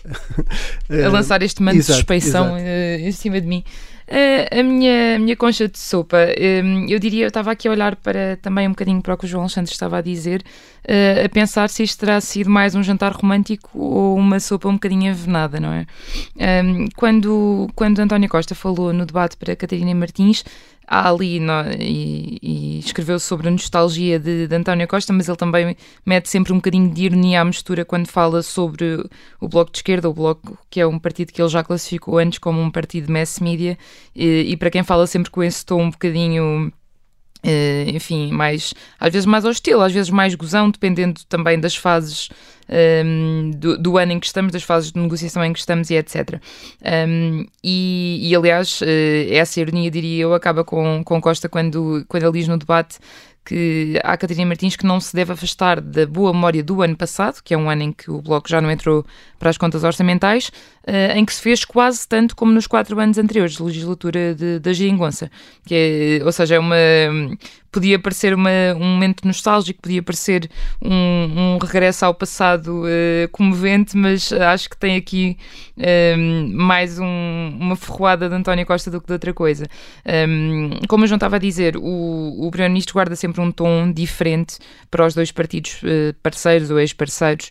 a 1.05 1.09
lançar 1.09 1.41
este 1.41 1.61
manto 1.63 1.77
exato, 1.77 1.93
de 1.93 1.97
suspeição 1.97 2.55
exato. 2.57 3.07
em 3.07 3.11
cima 3.11 3.41
de 3.41 3.47
mim. 3.47 3.63
A, 4.51 4.61
minha, 4.61 5.15
a 5.15 5.19
minha 5.19 5.35
concha 5.35 5.67
de 5.67 5.79
sopa, 5.79 6.17
eh, 6.19 6.61
eu 6.87 6.99
diria, 6.99 7.23
eu 7.23 7.29
estava 7.29 7.51
aqui 7.51 7.67
a 7.67 7.71
olhar 7.71 7.95
para 7.95 8.37
também 8.43 8.67
um 8.67 8.71
bocadinho 8.71 9.01
para 9.01 9.15
o 9.15 9.17
que 9.17 9.25
o 9.25 9.27
João 9.27 9.43
Alexandre 9.43 9.71
estava 9.71 9.97
a 9.97 10.01
dizer, 10.01 10.43
eh, 10.83 11.23
a 11.25 11.29
pensar 11.29 11.67
se 11.67 11.81
isto 11.81 11.99
terá 11.99 12.21
sido 12.21 12.47
mais 12.47 12.75
um 12.75 12.83
jantar 12.83 13.11
romântico 13.11 13.71
ou 13.73 14.15
uma 14.15 14.39
sopa 14.39 14.69
um 14.69 14.73
bocadinho 14.73 15.09
envenenada, 15.09 15.59
não 15.59 15.73
é? 15.73 15.87
Um, 16.63 16.87
quando, 16.95 17.67
quando 17.75 17.99
António 17.99 18.29
Costa 18.29 18.53
falou 18.53 18.93
no 18.93 19.03
debate 19.03 19.35
para 19.35 19.55
Catarina 19.55 19.95
Martins, 19.95 20.43
ali 20.99 21.39
e, 21.79 22.39
e 22.41 22.79
escreveu 22.79 23.19
sobre 23.19 23.47
a 23.47 23.51
nostalgia 23.51 24.19
de, 24.19 24.47
de 24.47 24.55
António 24.55 24.87
Costa, 24.87 25.11
mas 25.13 25.27
ele 25.27 25.37
também 25.37 25.75
mete 26.05 26.29
sempre 26.29 26.53
um 26.53 26.57
bocadinho 26.57 26.93
de 26.93 27.03
ironia 27.05 27.41
à 27.41 27.45
mistura 27.45 27.83
quando 27.85 28.07
fala 28.07 28.41
sobre 28.43 29.03
o 29.39 29.47
Bloco 29.47 29.71
de 29.71 29.77
Esquerda, 29.79 30.09
o 30.09 30.13
Bloco 30.13 30.57
que 30.69 30.79
é 30.79 30.87
um 30.87 30.99
partido 30.99 31.31
que 31.31 31.41
ele 31.41 31.49
já 31.49 31.63
classificou 31.63 32.17
antes 32.17 32.39
como 32.39 32.61
um 32.61 32.69
partido 32.71 33.11
mass 33.11 33.39
media, 33.39 33.77
e, 34.15 34.45
e 34.49 34.57
para 34.57 34.69
quem 34.69 34.83
fala 34.83 35.07
sempre 35.07 35.31
com 35.31 35.41
esse 35.43 35.65
tom 35.65 35.83
um 35.83 35.91
bocadinho. 35.91 36.71
eh, 37.43 37.85
enfim, 37.89 38.31
mais 38.31 38.73
às 38.99 39.11
vezes 39.11 39.25
mais 39.25 39.45
hostil, 39.45 39.81
às 39.81 39.91
vezes 39.91 40.09
mais 40.09 40.33
gozão, 40.35 40.69
dependendo 40.69 41.21
também 41.27 41.59
das 41.59 41.75
fases 41.75 42.29
ehm, 42.69 43.51
do, 43.51 43.77
do 43.77 43.97
ano 43.97 44.13
em 44.13 44.19
que 44.19 44.25
estamos, 44.25 44.51
das 44.51 44.63
fases 44.63 44.91
de 44.91 44.99
negociação 44.99 45.43
em 45.43 45.53
que 45.53 45.59
estamos 45.59 45.89
e 45.89 45.95
etc. 45.95 46.41
Um, 47.07 47.45
e, 47.63 48.29
e, 48.29 48.35
aliás, 48.35 48.79
eh, 48.81 49.35
essa 49.35 49.59
ironia, 49.59 49.89
diria 49.89 50.23
eu, 50.23 50.33
acaba 50.33 50.63
com, 50.63 51.03
com 51.03 51.21
Costa 51.21 51.49
quando, 51.49 52.05
quando 52.07 52.23
ele 52.23 52.39
diz 52.39 52.47
no 52.47 52.57
debate 52.57 52.99
que 53.45 53.99
há 54.03 54.15
Catarina 54.15 54.45
Martins 54.45 54.75
que 54.75 54.85
não 54.85 54.99
se 54.99 55.13
deve 55.13 55.33
afastar 55.33 55.81
da 55.81 56.05
boa 56.05 56.31
memória 56.31 56.63
do 56.63 56.81
ano 56.81 56.95
passado, 56.95 57.41
que 57.43 57.53
é 57.53 57.57
um 57.57 57.69
ano 57.69 57.83
em 57.83 57.91
que 57.91 58.09
o 58.09 58.21
Bloco 58.21 58.47
já 58.49 58.61
não 58.61 58.71
entrou 58.71 59.05
para 59.37 59.49
as 59.49 59.57
contas 59.57 59.83
orçamentais, 59.83 60.51
em 61.15 61.23
que 61.25 61.33
se 61.33 61.41
fez 61.41 61.63
quase 61.65 62.07
tanto 62.07 62.35
como 62.35 62.51
nos 62.51 62.67
quatro 62.67 62.99
anos 62.99 63.17
anteriores 63.17 63.55
de 63.55 63.63
legislatura 63.63 64.35
da 64.61 64.73
Geringonça. 64.73 65.31
Que 65.65 66.19
é, 66.21 66.25
ou 66.25 66.31
seja, 66.31 66.55
é 66.55 66.59
uma, 66.59 66.75
podia 67.71 67.97
parecer 67.97 68.33
uma, 68.33 68.49
um 68.75 68.83
momento 68.85 69.25
nostálgico, 69.25 69.81
podia 69.81 70.03
parecer 70.03 70.49
um, 70.81 71.55
um 71.55 71.57
regresso 71.57 72.05
ao 72.05 72.13
passado 72.13 72.83
eh, 72.85 73.27
comovente, 73.31 73.95
mas 73.97 74.31
acho 74.33 74.69
que 74.69 74.77
tem 74.77 74.95
aqui 74.97 75.37
eh, 75.77 76.15
mais 76.51 76.99
um- 76.99 77.57
uma 77.59 77.75
ferroada 77.75 78.27
de 78.27 78.35
António 78.35 78.65
Costa 78.65 78.91
do 78.91 78.99
que 79.01 79.07
de 79.07 79.13
outra 79.13 79.33
coisa. 79.33 79.65
Como 80.87 81.03
o 81.03 81.07
João 81.07 81.15
estava 81.15 81.37
a 81.37 81.39
dizer, 81.39 81.77
o, 81.77 82.45
o 82.45 82.51
Primeiro-Ministro 82.51 82.93
guarda 82.93 83.15
sempre 83.15 83.39
um 83.41 83.51
tom 83.51 83.91
diferente 83.91 84.57
para 84.91 85.05
os 85.05 85.13
dois 85.15 85.31
partidos 85.31 85.79
eh, 85.83 86.13
parceiros 86.21 86.69
ou 86.69 86.79
ex-parceiros 86.79 87.49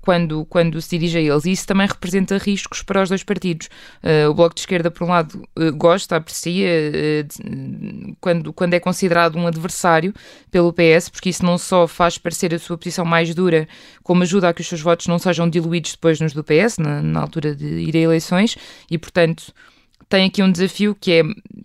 quando, 0.00 0.44
quando 0.46 0.80
se 0.80 0.96
dirige 0.98 1.18
a 1.18 1.20
eles. 1.20 1.44
E 1.44 1.52
isso 1.52 1.66
também 1.66 1.86
representa 1.86 2.13
riscos 2.40 2.82
para 2.82 3.02
os 3.02 3.08
dois 3.08 3.22
partidos. 3.22 3.68
Eh, 4.02 4.26
o 4.28 4.34
Bloco 4.34 4.54
de 4.54 4.60
Esquerda, 4.60 4.90
por 4.90 5.04
um 5.04 5.08
lado, 5.10 5.42
eh, 5.58 5.70
gosta, 5.70 6.16
aprecia 6.16 6.66
de- 7.24 8.14
quando, 8.20 8.52
quando 8.52 8.74
é 8.74 8.80
considerado 8.80 9.36
um 9.36 9.46
adversário 9.46 10.12
pelo 10.50 10.72
PS, 10.72 11.10
porque 11.10 11.28
isso 11.30 11.44
não 11.44 11.58
só 11.58 11.86
faz 11.86 12.18
parecer 12.18 12.54
a 12.54 12.58
sua 12.58 12.76
posição 12.78 13.04
mais 13.04 13.34
dura, 13.34 13.66
como 14.02 14.22
ajuda 14.22 14.48
a 14.48 14.54
que 14.54 14.60
os 14.60 14.68
seus 14.68 14.80
votos 14.80 15.06
não 15.06 15.18
sejam 15.18 15.48
diluídos 15.48 15.92
depois 15.92 16.20
nos 16.20 16.32
do 16.32 16.44
PS, 16.44 16.78
na, 16.78 17.02
na 17.02 17.20
altura 17.20 17.54
de 17.54 17.66
ir 17.66 17.96
a 17.96 18.00
eleições, 18.00 18.56
e 18.90 18.98
portanto 18.98 19.52
tem 20.08 20.26
aqui 20.26 20.42
um 20.42 20.50
desafio 20.50 20.94
que 20.98 21.12
é 21.12 21.22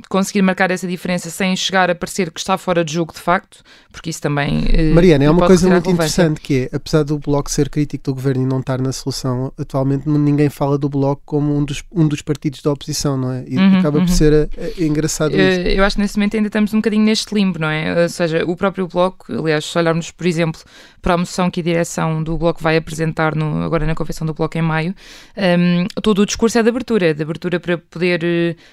conseguir 0.10 0.42
marcar 0.42 0.72
essa 0.72 0.88
diferença 0.88 1.30
sem 1.30 1.56
chegar 1.56 1.90
a 1.90 1.96
parecer 1.96 2.32
que 2.32 2.40
está 2.40 2.58
fora 2.58 2.84
de 2.84 2.94
jogo 2.94 3.14
de 3.14 3.20
facto, 3.20 3.62
porque 3.92 4.10
isso 4.10 4.22
também. 4.22 4.64
eh, 4.70 4.92
Mariana, 4.94 5.26
é 5.26 5.30
uma 5.30 5.46
coisa 5.46 5.70
muito 5.70 5.90
interessante 5.90 6.42
que 6.42 6.70
é, 6.72 6.76
apesar 6.76 7.04
do 7.04 7.20
Bloco 7.20 7.52
ser 7.52 7.70
crítico 7.70 8.06
do 8.06 8.16
governo 8.16 8.44
e 8.44 8.46
não 8.46 8.60
estar 8.60 8.82
na 8.82 8.92
solução, 8.92 9.52
atualmente 9.58 10.08
ninguém 10.10 10.50
fala 10.50 10.78
do 10.78 10.90
Bloco 10.90 11.22
como 11.26 11.56
um 11.56 11.64
dos, 11.64 11.84
um 11.92 12.08
dos 12.08 12.22
partidos 12.22 12.62
da 12.62 12.72
oposição, 12.72 13.18
não 13.18 13.32
é? 13.32 13.44
E 13.48 13.58
Uhum, 13.58 13.80
acaba 13.80 14.00
uhum. 14.00 14.06
por 14.06 14.12
ser 14.14 14.34
eh, 14.34 14.50
eh, 14.58 14.74
engraçado 14.86 15.32
isso. 15.32 15.40
Eh, 15.60 15.78
Eu 15.80 15.84
acho 15.84 15.96
que 15.98 16.02
nesse 16.02 16.18
momento 16.18 16.36
ainda 16.38 16.48
estamos 16.48 16.74
um 16.74 16.78
bocadinho 16.78 17.04
neste 17.04 17.34
limbo, 17.36 17.60
não 17.60 17.70
é? 17.70 18.04
Ou 18.04 18.10
seja, 18.10 18.44
o 18.46 18.56
próprio 18.56 18.88
Bloco, 18.88 19.32
aliás, 19.32 19.66
se 19.66 19.78
olharmos, 19.78 20.10
por 20.12 20.26
exemplo, 20.26 20.62
para 21.02 21.14
a 21.14 21.18
moção 21.18 21.52
que 21.52 21.60
a 21.60 21.64
direção 21.64 22.24
do 22.24 22.38
Bloco 22.38 22.62
vai 22.64 22.78
apresentar 22.78 23.36
no- 23.36 23.62
agora 23.64 23.86
na 23.86 23.94
convenção 23.96 24.26
do 24.26 24.34
Bloco 24.34 24.58
em 24.58 24.62
maio, 24.62 24.96
ehm, 25.36 25.86
todo 26.02 26.22
o 26.22 26.26
discurso 26.26 26.58
é 26.58 26.64
de 26.64 26.70
abertura, 26.70 27.14
de 27.14 27.22
abertura 27.22 27.60
para 27.60 27.78
poder 27.78 28.24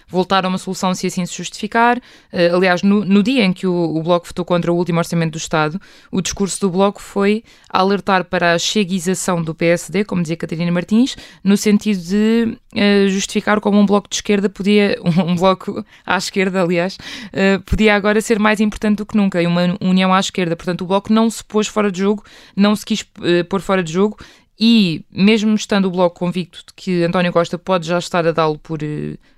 voltar 0.09 0.45
a 0.45 0.49
uma 0.49 0.59
solução 0.59 0.95
se 0.95 1.07
assim 1.07 1.25
se 1.27 1.37
justificar. 1.37 2.01
Eh, 2.33 2.51
aliás, 2.53 2.83
no, 2.83 3.05
no 3.05 3.23
dia 3.23 3.45
em 3.45 3.53
que 3.53 3.67
o, 3.67 3.97
o 3.97 4.03
Bloco 4.03 4.27
votou 4.27 4.45
contra 4.45 4.73
o 4.73 4.77
último 4.77 4.99
orçamento 4.99 5.33
do 5.33 5.39
Estado, 5.39 5.81
o 6.11 6.21
discurso 6.21 6.61
do 6.61 6.71
Bloco 6.71 7.01
foi 7.01 7.43
alertar 7.69 8.25
para 8.25 8.55
a 8.55 8.59
cheguização 8.59 9.43
do 9.43 9.55
PSD, 9.55 10.05
como 10.05 10.23
dizia 10.23 10.37
Catarina 10.37 10.71
Martins, 10.73 11.17
no 11.43 11.57
sentido 11.57 12.01
de 12.01 12.59
eh, 12.75 13.09
justificar 13.09 13.61
como 13.61 13.79
um 13.79 13.87
bloco 13.87 14.09
de 14.09 14.17
esquerda 14.17 14.49
podia, 14.49 14.99
um 15.05 15.35
bloco 15.35 15.85
à 16.05 16.17
esquerda, 16.17 16.63
aliás, 16.63 16.99
eh, 17.33 17.59
podia 17.65 17.95
agora 17.95 18.21
ser 18.21 18.39
mais 18.39 18.61
importante 18.61 18.99
do 18.99 19.07
que 19.07 19.17
nunca, 19.17 19.43
e 19.43 19.47
uma 19.47 19.77
união 19.81 20.13
à 20.13 20.21
esquerda. 20.21 20.57
Portanto, 20.57 20.83
o 20.83 20.87
bloco 20.87 21.13
não 21.13 21.29
se 21.31 21.43
pôs 21.45 21.67
fora 21.67 21.91
de 21.91 22.01
jogo, 22.01 22.25
não 22.55 22.75
se 22.75 22.85
quis 22.85 23.05
eh, 23.23 23.43
pôr 23.45 23.61
fora 23.61 23.83
de 23.83 23.93
jogo. 23.93 24.19
E 24.59 25.05
mesmo 25.13 25.55
estando 25.55 25.85
o 25.85 25.91
Bloco 25.91 26.19
convicto 26.19 26.61
de 26.67 26.73
que 26.75 27.05
António 27.05 27.31
Costa 27.31 27.59
pode 27.59 27.87
já 27.87 27.99
estar 27.99 28.27
a 28.27 28.33
dá-lo 28.33 28.59
por, 28.59 28.79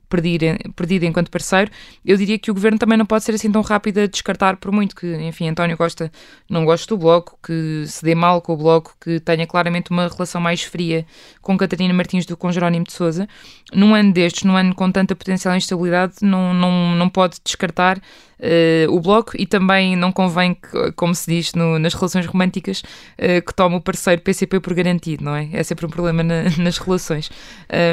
perdido 0.08 1.04
enquanto 1.04 1.30
parceiro, 1.30 1.70
eu 2.04 2.16
diria 2.16 2.38
que 2.38 2.50
o 2.50 2.54
governo 2.54 2.78
também 2.78 2.96
não 2.96 3.06
pode 3.06 3.24
ser 3.24 3.34
assim 3.34 3.50
tão 3.50 3.62
rápido 3.62 3.98
a 3.98 4.06
descartar, 4.06 4.56
por 4.56 4.72
muito 4.72 4.96
que, 4.96 5.06
enfim, 5.16 5.48
António 5.48 5.76
Costa 5.76 6.10
não 6.48 6.64
goste 6.64 6.86
do 6.86 6.96
Bloco, 6.96 7.38
que 7.42 7.84
se 7.86 8.04
dê 8.04 8.14
mal 8.14 8.40
com 8.40 8.54
o 8.54 8.56
Bloco, 8.56 8.94
que 9.00 9.20
tenha 9.20 9.46
claramente 9.46 9.90
uma 9.90 10.08
relação 10.08 10.40
mais 10.40 10.62
fria 10.62 11.06
com 11.42 11.56
Catarina 11.56 11.92
Martins 11.92 12.24
do 12.24 12.36
que 12.36 12.40
com 12.40 12.50
Jerónimo 12.50 12.84
de 12.84 12.92
Souza. 12.92 13.28
Num 13.72 13.94
ano 13.94 14.12
destes, 14.12 14.44
num 14.44 14.56
ano 14.56 14.74
com 14.74 14.90
tanta 14.90 15.14
potencial 15.14 15.54
instabilidade, 15.54 16.14
não, 16.22 16.54
não, 16.54 16.94
não 16.94 17.08
pode 17.08 17.36
descartar 17.44 18.00
uh, 18.40 18.92
o 18.92 19.00
Bloco 19.00 19.32
e 19.38 19.46
também 19.46 19.96
não 19.96 20.12
convém, 20.12 20.54
que, 20.54 20.92
como 20.92 21.14
se 21.14 21.30
diz 21.30 21.54
no, 21.54 21.78
nas 21.78 21.94
relações 21.94 22.26
românticas, 22.26 22.80
uh, 22.80 23.44
que 23.44 23.54
tome 23.54 23.76
o 23.76 23.80
parceiro 23.80 24.22
PCP 24.22 24.60
por 24.60 24.74
garantido, 24.74 25.24
não 25.24 25.34
é? 25.34 25.48
É 25.52 25.62
sempre 25.62 25.86
um 25.86 25.90
problema 25.90 26.22
na, 26.22 26.44
nas 26.58 26.78
relações. 26.78 27.30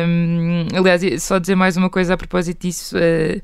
Um, 0.08 0.68
aliás, 0.78 1.02
só 1.24 1.40
dizer 1.40 1.56
mais 1.56 1.78
uma 1.78 1.90
coisa 1.90 2.14
a 2.14 2.18
propósito 2.18 2.62
disso. 2.62 2.96
Uh, 2.98 3.42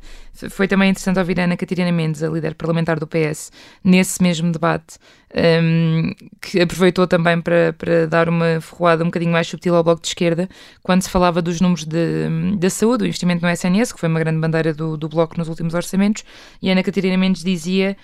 foi 0.49 0.67
também 0.67 0.89
interessante 0.89 1.19
ouvir 1.19 1.39
a 1.39 1.43
Ana 1.43 1.57
Catarina 1.57 1.91
Mendes, 1.91 2.23
a 2.23 2.29
líder 2.29 2.55
parlamentar 2.55 2.99
do 2.99 3.05
PS, 3.05 3.51
nesse 3.83 4.23
mesmo 4.23 4.51
debate, 4.51 4.97
um, 5.33 6.11
que 6.41 6.59
aproveitou 6.59 7.07
também 7.07 7.39
para, 7.41 7.73
para 7.77 8.07
dar 8.07 8.27
uma 8.27 8.59
ferroada 8.59 9.03
um 9.03 9.07
bocadinho 9.07 9.31
mais 9.31 9.47
subtil 9.47 9.75
ao 9.75 9.83
Bloco 9.83 10.01
de 10.01 10.09
Esquerda, 10.09 10.49
quando 10.83 11.01
se 11.01 11.09
falava 11.09 11.41
dos 11.41 11.61
números 11.61 11.85
de, 11.85 12.57
da 12.57 12.69
saúde, 12.69 12.99
do 12.99 13.05
investimento 13.05 13.45
no 13.45 13.51
SNS, 13.51 13.93
que 13.93 13.99
foi 13.99 14.09
uma 14.09 14.19
grande 14.19 14.39
bandeira 14.39 14.73
do, 14.73 14.97
do 14.97 15.07
Bloco 15.07 15.37
nos 15.37 15.47
últimos 15.47 15.73
orçamentos, 15.73 16.23
e 16.61 16.69
Ana 16.69 16.83
Catarina 16.83 17.17
Mendes 17.17 17.43
dizia 17.43 17.95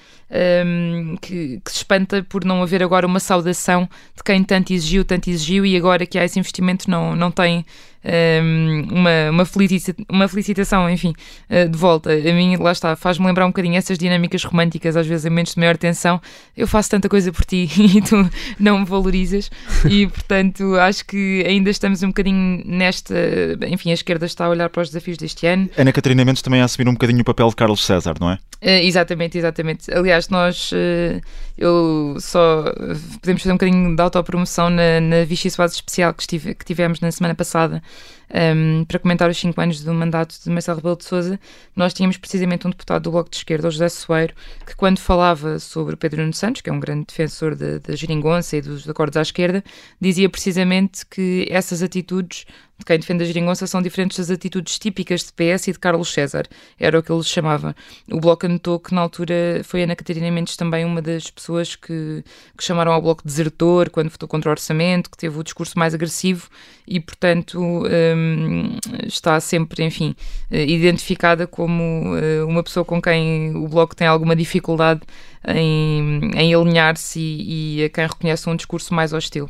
um, 0.65 1.15
que, 1.21 1.61
que, 1.63 1.71
se 1.71 1.77
espanta 1.77 2.23
por 2.23 2.45
não 2.45 2.63
haver 2.63 2.81
agora 2.81 3.05
uma 3.05 3.19
saudação 3.19 3.89
de 4.15 4.23
quem 4.23 4.43
tanto 4.43 4.71
exigiu, 4.71 5.03
tanto 5.03 5.29
exigiu, 5.29 5.65
e 5.65 5.75
agora 5.75 6.05
que 6.05 6.17
há 6.17 6.23
esse 6.23 6.39
investimento 6.39 6.89
não, 6.89 7.15
não 7.15 7.31
tem 7.31 7.65
uma, 8.91 9.31
uma, 9.31 9.45
felicita, 9.45 9.95
uma 10.09 10.27
felicitação, 10.27 10.89
enfim, 10.89 11.13
uh, 11.49 11.69
de 11.69 11.77
volta. 11.77 12.11
A 12.11 12.33
mim, 12.33 12.55
lá 12.57 12.71
está, 12.71 12.95
faz-me 12.95 13.25
lembrar 13.25 13.45
um 13.45 13.49
bocadinho 13.49 13.75
essas 13.75 13.97
dinâmicas 13.97 14.43
românticas, 14.43 14.95
às 14.95 15.05
vezes 15.05 15.25
em 15.25 15.29
momentos 15.29 15.53
de 15.53 15.59
maior 15.59 15.77
tensão. 15.77 16.21
Eu 16.55 16.67
faço 16.67 16.89
tanta 16.89 17.09
coisa 17.09 17.31
por 17.31 17.45
ti 17.45 17.69
e 17.77 18.01
tu 18.01 18.29
não 18.59 18.79
me 18.79 18.85
valorizas, 18.85 19.49
e 19.89 20.07
portanto 20.07 20.75
acho 20.75 21.05
que 21.05 21.43
ainda 21.47 21.69
estamos 21.69 22.03
um 22.03 22.07
bocadinho 22.07 22.63
nesta. 22.65 23.15
Enfim, 23.67 23.91
a 23.91 23.93
esquerda 23.93 24.25
está 24.25 24.45
a 24.45 24.49
olhar 24.49 24.69
para 24.69 24.81
os 24.81 24.89
desafios 24.89 25.17
deste 25.17 25.45
ano. 25.45 25.69
Ana 25.77 25.91
Catarina 25.91 26.23
Mendes 26.23 26.41
também 26.41 26.61
a 26.61 26.65
assumir 26.65 26.89
um 26.89 26.93
bocadinho 26.93 27.21
o 27.21 27.25
papel 27.25 27.49
de 27.49 27.55
Carlos 27.55 27.85
César, 27.85 28.15
não 28.19 28.31
é? 28.31 28.35
Uh, 28.61 28.81
exatamente, 28.83 29.37
exatamente. 29.37 29.93
Aliás, 29.93 30.29
nós, 30.29 30.71
uh, 30.71 31.21
eu 31.57 32.17
só 32.19 32.63
podemos 33.21 33.43
fazer 33.43 33.51
um 33.51 33.55
bocadinho 33.55 33.95
de 33.95 34.01
autopromoção 34.01 34.69
na, 34.69 34.99
na 34.99 35.23
Vichy 35.25 35.51
Soares 35.51 35.75
especial 35.75 36.13
que, 36.13 36.23
estive, 36.23 36.55
que 36.55 36.65
tivemos 36.65 36.99
na 36.99 37.11
semana 37.11 37.35
passada 37.35 37.83
um, 38.33 38.83
para 38.85 38.99
comentar 38.99 39.29
os 39.29 39.37
5 39.37 39.59
anos 39.59 39.83
do 39.83 39.93
mandato 39.93 40.35
de 40.43 40.49
Marcelo 40.49 40.77
Rebelo 40.77 40.97
de 40.97 41.05
Sousa, 41.05 41.39
nós 41.75 41.93
tínhamos 41.93 42.17
precisamente 42.17 42.67
um 42.67 42.69
deputado 42.69 43.03
do 43.03 43.11
Bloco 43.11 43.29
de 43.29 43.37
Esquerda, 43.37 43.67
o 43.67 43.71
José 43.71 43.89
Soeiro, 43.89 44.33
que 44.65 44.75
quando 44.75 44.99
falava 44.99 45.59
sobre 45.59 45.95
o 45.95 45.97
Pedro 45.97 46.21
Nuno 46.21 46.33
Santos, 46.33 46.61
que 46.61 46.69
é 46.69 46.73
um 46.73 46.79
grande 46.79 47.05
defensor 47.07 47.55
da 47.55 47.95
geringonça 47.95 48.57
e 48.57 48.61
dos 48.61 48.87
acordos 48.87 49.17
à 49.17 49.21
esquerda, 49.21 49.63
dizia 49.99 50.29
precisamente 50.29 51.05
que 51.05 51.47
essas 51.49 51.81
atitudes 51.81 52.45
de 52.77 52.85
quem 52.85 52.99
defende 52.99 53.23
a 53.23 53.27
geringonça 53.27 53.65
são 53.65 53.81
diferentes 53.81 54.17
das 54.17 54.29
atitudes 54.29 54.77
típicas 54.77 55.21
de 55.21 55.33
PS 55.33 55.67
e 55.67 55.71
de 55.71 55.79
Carlos 55.79 56.13
César. 56.13 56.45
Era 56.79 56.99
o 56.99 57.03
que 57.03 57.11
ele 57.11 57.23
chamava. 57.23 57.75
O 58.11 58.19
Bloco 58.19 58.45
anotou 58.45 58.79
que 58.79 58.93
na 58.93 59.01
altura 59.01 59.61
foi 59.63 59.83
Ana 59.83 59.95
Catarina 59.95 60.29
Mendes 60.29 60.55
também 60.55 60.85
uma 60.85 61.01
das 61.01 61.31
pessoas 61.31 61.75
que, 61.75 62.23
que 62.55 62.63
chamaram 62.63 62.91
ao 62.91 63.01
Bloco 63.01 63.23
desertor 63.25 63.89
quando 63.89 64.09
votou 64.09 64.29
contra 64.29 64.49
o 64.49 64.51
orçamento, 64.51 65.09
que 65.09 65.17
teve 65.17 65.39
o 65.39 65.43
discurso 65.43 65.77
mais 65.77 65.93
agressivo 65.95 66.49
e, 66.87 66.99
portanto, 66.99 67.59
um, 67.59 68.77
está 69.05 69.39
sempre, 69.39 69.83
enfim, 69.83 70.15
eh, 70.51 70.65
identificada 70.65 71.47
como 71.47 72.15
eh, 72.15 72.43
uma 72.43 72.63
pessoa 72.63 72.85
com 72.85 73.01
quem 73.01 73.55
o 73.55 73.67
Bloco 73.67 73.95
tem 73.95 74.07
alguma 74.07 74.35
dificuldade 74.35 75.01
em, 75.47 76.31
em 76.35 76.53
alinhar-se 76.53 77.19
e, 77.19 77.79
e 77.81 77.83
a 77.85 77.89
quem 77.89 78.05
reconhece 78.05 78.49
um 78.49 78.55
discurso 78.55 78.93
mais 78.93 79.13
hostil. 79.13 79.49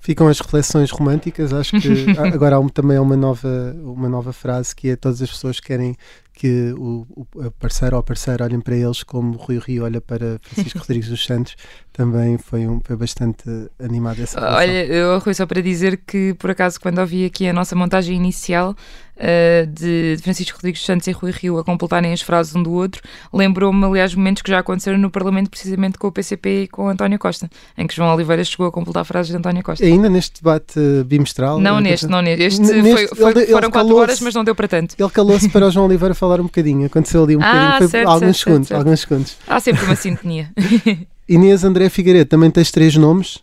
Ficam 0.00 0.28
as 0.28 0.38
reflexões 0.40 0.90
românticas. 0.90 1.52
Acho 1.52 1.80
que 1.80 2.06
agora 2.32 2.56
há 2.56 2.60
um, 2.60 2.68
também 2.68 2.96
há 2.96 3.02
uma 3.02 3.16
nova, 3.16 3.76
uma 3.82 4.08
nova 4.08 4.32
frase 4.32 4.74
que 4.74 4.90
é 4.90 4.96
todas 4.96 5.20
as 5.20 5.30
pessoas 5.30 5.60
querem 5.60 5.96
que 6.38 6.72
o, 6.78 7.04
o 7.16 7.50
parceiro 7.58 7.96
ou 7.96 8.00
a 8.00 8.02
parceira 8.02 8.44
olhem 8.44 8.60
para 8.60 8.76
eles 8.76 9.02
como 9.02 9.34
o 9.34 9.36
Rui 9.36 9.58
Rio 9.58 9.82
olha 9.82 10.00
para 10.00 10.38
Francisco 10.40 10.78
Rodrigues 10.78 11.08
dos 11.08 11.24
Santos. 11.24 11.56
Também 11.92 12.38
foi, 12.38 12.64
um, 12.64 12.80
foi 12.80 12.94
bastante 12.94 13.42
animado 13.82 14.22
essa 14.22 14.38
relação. 14.38 14.58
Olha, 14.60 14.86
eu, 14.86 15.18
Rui, 15.18 15.34
só 15.34 15.44
para 15.46 15.60
dizer 15.60 16.00
que 16.06 16.34
por 16.34 16.52
acaso 16.52 16.80
quando 16.80 17.00
ouvi 17.00 17.24
aqui 17.24 17.48
a 17.48 17.52
nossa 17.52 17.74
montagem 17.74 18.16
inicial 18.16 18.76
uh, 19.18 19.66
de 19.66 20.16
Francisco 20.22 20.56
Rodrigues 20.56 20.84
Santos 20.84 21.06
e 21.06 21.12
Rui 21.12 21.30
Rio 21.30 21.58
a 21.58 21.64
completarem 21.64 22.12
as 22.12 22.22
frases 22.22 22.54
um 22.54 22.62
do 22.62 22.72
outro, 22.72 23.02
lembrou-me, 23.32 23.84
aliás, 23.84 24.14
momentos 24.14 24.42
que 24.42 24.50
já 24.50 24.58
aconteceram 24.58 24.98
no 24.98 25.10
Parlamento, 25.10 25.50
precisamente 25.50 25.98
com 25.98 26.06
o 26.08 26.12
PCP 26.12 26.62
e 26.62 26.68
com 26.68 26.88
António 26.88 27.18
Costa, 27.18 27.50
em 27.76 27.86
que 27.86 27.94
João 27.94 28.14
Oliveira 28.14 28.42
chegou 28.44 28.66
a 28.66 28.72
completar 28.72 29.04
frases 29.04 29.30
de 29.30 29.36
António 29.36 29.62
Costa. 29.62 29.84
Ainda 29.84 30.08
neste 30.08 30.42
debate 30.42 30.80
bimestral? 31.06 31.60
Não 31.60 31.80
neste, 31.80 32.06
não 32.06 32.22
neste. 32.22 32.42
Este 32.42 32.60
neste, 32.60 33.08
foi, 33.08 33.32
foi, 33.32 33.42
ele, 33.42 33.52
foram 33.52 33.70
4 33.70 33.96
horas, 33.96 34.20
mas 34.20 34.34
não 34.34 34.44
deu 34.44 34.54
para 34.54 34.68
tanto. 34.68 34.94
Ele 34.98 35.10
calou-se 35.10 35.48
para 35.48 35.66
o 35.66 35.70
João 35.70 35.86
Oliveira 35.86 36.14
falar 36.14 36.40
um 36.40 36.44
bocadinho. 36.44 36.86
Aconteceu 36.86 37.24
ali 37.24 37.36
um 37.36 37.40
ah, 37.42 37.46
bocadinho. 37.46 37.78
Foi 37.78 37.88
certo, 37.88 38.08
alguns, 38.08 38.20
certo, 38.20 38.38
segundos, 38.38 38.68
certo. 38.68 38.80
alguns 38.80 39.00
segundos. 39.00 39.36
Há 39.46 39.60
sempre 39.60 39.84
uma 39.84 39.96
sintonia. 39.96 40.50
Inês 41.28 41.62
André 41.62 41.90
Figueiredo, 41.90 42.30
também 42.30 42.50
tens 42.50 42.70
três 42.70 42.96
nomes. 42.96 43.42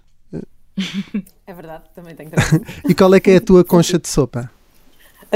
É 1.48 1.53
verdade, 1.53 1.84
também 1.94 2.15
tenho 2.15 2.32
três. 2.32 2.62
e 2.89 2.94
qual 2.94 3.13
é 3.13 3.20
que 3.20 3.29
é 3.29 3.36
a 3.38 3.41
tua 3.41 3.63
concha 3.63 4.00
de 4.00 4.08
sopa? 4.10 4.50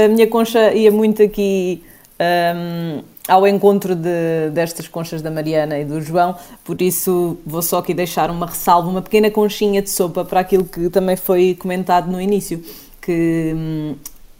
A 0.04 0.08
minha 0.08 0.26
concha 0.26 0.72
ia 0.72 0.90
muito 0.90 1.22
aqui 1.22 1.82
um, 2.20 3.02
ao 3.28 3.46
encontro 3.46 3.94
de, 3.94 4.50
destas 4.52 4.88
conchas 4.88 5.20
da 5.20 5.30
Mariana 5.30 5.78
e 5.78 5.84
do 5.84 6.00
João, 6.00 6.34
por 6.64 6.80
isso 6.80 7.38
vou 7.44 7.62
só 7.62 7.78
aqui 7.78 7.92
deixar 7.92 8.30
uma 8.30 8.46
ressalva, 8.46 8.88
uma 8.88 9.02
pequena 9.02 9.30
conchinha 9.30 9.82
de 9.82 9.90
sopa 9.90 10.24
para 10.24 10.40
aquilo 10.40 10.64
que 10.64 10.88
também 10.90 11.16
foi 11.16 11.54
comentado 11.54 12.10
no 12.10 12.20
início, 12.20 12.62
que 13.00 13.52
hum, 13.54 13.94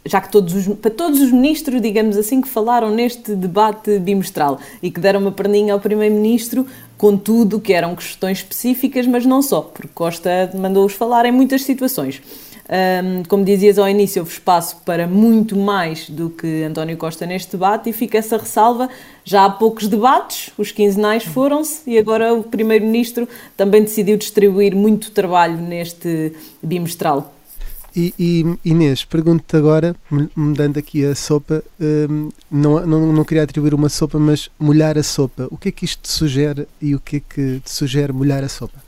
já 0.05 0.19
que 0.19 0.29
todos 0.29 0.53
os, 0.55 0.75
para 0.75 0.91
todos 0.91 1.21
os 1.21 1.31
ministros, 1.31 1.81
digamos 1.81 2.17
assim, 2.17 2.41
que 2.41 2.47
falaram 2.47 2.89
neste 2.89 3.35
debate 3.35 3.99
bimestral 3.99 4.59
e 4.81 4.89
que 4.89 4.99
deram 4.99 5.19
uma 5.19 5.31
perninha 5.31 5.73
ao 5.73 5.79
primeiro-ministro, 5.79 6.65
contudo 6.97 7.59
que 7.59 7.71
eram 7.71 7.95
questões 7.95 8.39
específicas, 8.39 9.05
mas 9.05 9.25
não 9.25 9.41
só, 9.41 9.61
porque 9.61 9.89
Costa 9.93 10.51
mandou-os 10.55 10.93
falar 10.93 11.25
em 11.25 11.31
muitas 11.31 11.63
situações. 11.63 12.21
Um, 12.71 13.23
como 13.27 13.43
dizias 13.43 13.77
ao 13.77 13.89
início, 13.89 14.21
houve 14.21 14.31
espaço 14.31 14.77
para 14.85 15.05
muito 15.05 15.57
mais 15.57 16.09
do 16.09 16.29
que 16.29 16.63
António 16.63 16.95
Costa 16.95 17.25
neste 17.25 17.51
debate 17.51 17.89
e 17.89 17.93
fica 17.93 18.17
essa 18.17 18.37
ressalva. 18.37 18.87
Já 19.25 19.43
há 19.43 19.49
poucos 19.49 19.89
debates, 19.89 20.53
os 20.57 20.71
quinzenais 20.71 21.25
foram-se 21.25 21.81
e 21.85 21.97
agora 21.97 22.33
o 22.33 22.43
Primeiro-Ministro 22.43 23.27
também 23.57 23.83
decidiu 23.83 24.15
distribuir 24.15 24.73
muito 24.73 25.11
trabalho 25.11 25.57
neste 25.57 26.31
bimestral. 26.63 27.33
E, 27.93 28.13
e 28.17 28.45
Inês, 28.63 29.03
pergunto-te 29.03 29.57
agora, 29.57 29.93
mudando 30.33 30.77
aqui 30.77 31.03
a 31.03 31.13
sopa, 31.13 31.61
um, 31.77 32.29
não, 32.49 32.85
não, 32.85 33.11
não 33.11 33.25
queria 33.25 33.43
atribuir 33.43 33.73
uma 33.73 33.89
sopa, 33.89 34.17
mas 34.17 34.49
molhar 34.57 34.97
a 34.97 35.03
sopa. 35.03 35.45
O 35.51 35.57
que 35.57 35.67
é 35.67 35.71
que 35.73 35.83
isto 35.83 36.03
te 36.03 36.09
sugere 36.09 36.69
e 36.81 36.95
o 36.95 37.01
que 37.01 37.17
é 37.17 37.19
que 37.19 37.59
te 37.59 37.69
sugere 37.69 38.13
molhar 38.13 38.45
a 38.45 38.47
sopa? 38.47 38.81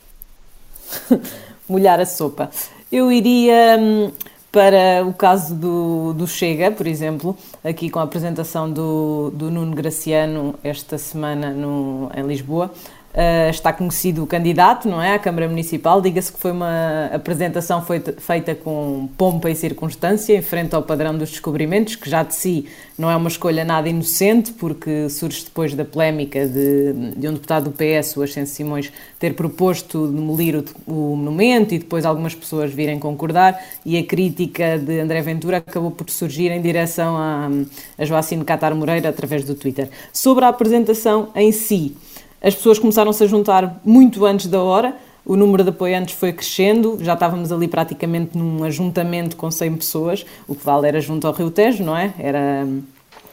molhar 1.67 1.99
a 1.99 2.05
sopa. 2.05 2.49
Eu 2.93 3.11
iria 3.11 3.75
hum, 3.79 4.11
para 4.51 5.03
o 5.03 5.11
caso 5.15 5.55
do, 5.55 6.13
do 6.13 6.27
Chega, 6.27 6.69
por 6.69 6.85
exemplo, 6.85 7.35
aqui 7.63 7.89
com 7.89 7.97
a 7.97 8.03
apresentação 8.03 8.71
do, 8.71 9.31
do 9.31 9.49
Nuno 9.49 9.75
Graciano 9.75 10.53
esta 10.63 10.95
semana 10.99 11.49
no, 11.49 12.11
em 12.15 12.21
Lisboa. 12.21 12.71
Uh, 13.13 13.51
está 13.51 13.71
conhecido 13.71 14.23
o 14.23 14.27
candidato, 14.27 14.89
não 14.89 14.99
é? 14.99 15.13
À 15.13 15.19
Câmara 15.19 15.47
Municipal. 15.47 16.01
Diga-se 16.01 16.33
que 16.33 16.39
foi 16.39 16.51
uma 16.51 17.11
apresentação 17.13 17.85
feita 18.17 18.55
com 18.55 19.07
pompa 19.15 19.51
e 19.51 19.55
circunstância, 19.55 20.35
em 20.35 20.41
frente 20.41 20.73
ao 20.73 20.81
padrão 20.81 21.15
dos 21.15 21.29
descobrimentos, 21.29 21.95
que 21.95 22.09
já 22.09 22.23
de 22.23 22.33
si 22.33 22.65
não 22.97 23.11
é 23.11 23.15
uma 23.15 23.27
escolha 23.27 23.63
nada 23.63 23.87
inocente, 23.87 24.51
porque 24.53 25.09
surge 25.09 25.43
depois 25.43 25.75
da 25.75 25.85
polémica 25.85 26.47
de, 26.47 27.13
de 27.15 27.27
um 27.27 27.33
deputado 27.33 27.65
do 27.65 27.71
PS, 27.71 28.17
o 28.17 28.23
Ascenso 28.23 28.55
Simões, 28.55 28.91
ter 29.19 29.35
proposto 29.35 30.07
demolir 30.07 30.55
o, 30.55 30.91
o 30.91 31.15
monumento 31.15 31.75
e 31.75 31.77
depois 31.77 32.05
algumas 32.05 32.33
pessoas 32.33 32.73
virem 32.73 32.97
concordar, 32.97 33.63
e 33.85 33.95
a 33.95 34.03
crítica 34.03 34.79
de 34.79 34.99
André 34.99 35.21
Ventura 35.21 35.57
acabou 35.57 35.91
por 35.91 36.09
surgir 36.09 36.51
em 36.51 36.61
direção 36.61 37.15
a, 37.15 37.47
a 37.95 38.05
Joacine 38.05 38.43
Catar 38.43 38.73
Moreira 38.73 39.09
através 39.09 39.43
do 39.43 39.53
Twitter. 39.53 39.87
Sobre 40.11 40.45
a 40.45 40.47
apresentação 40.47 41.29
em 41.35 41.51
si. 41.51 41.95
As 42.43 42.53
pessoas 42.53 42.77
começaram-se 42.77 43.23
a 43.23 43.27
juntar 43.27 43.79
muito 43.85 44.25
antes 44.25 44.47
da 44.47 44.61
hora, 44.61 44.97
o 45.25 45.37
número 45.37 45.63
de 45.63 45.69
apoiantes 45.69 46.13
foi 46.13 46.33
crescendo, 46.33 46.97
já 46.99 47.13
estávamos 47.13 47.53
ali 47.53 47.69
praticamente 47.69 48.37
num 48.37 48.65
ajuntamento 48.65 49.37
com 49.37 49.49
100 49.49 49.75
pessoas, 49.77 50.25
o 50.45 50.53
que 50.53 50.65
vale 50.65 50.85
era 50.85 50.99
junto 50.99 51.25
ao 51.25 51.31
Rio 51.31 51.49
Tejo, 51.49 51.81
não 51.85 51.95
é? 51.95 52.13
Era 52.19 52.67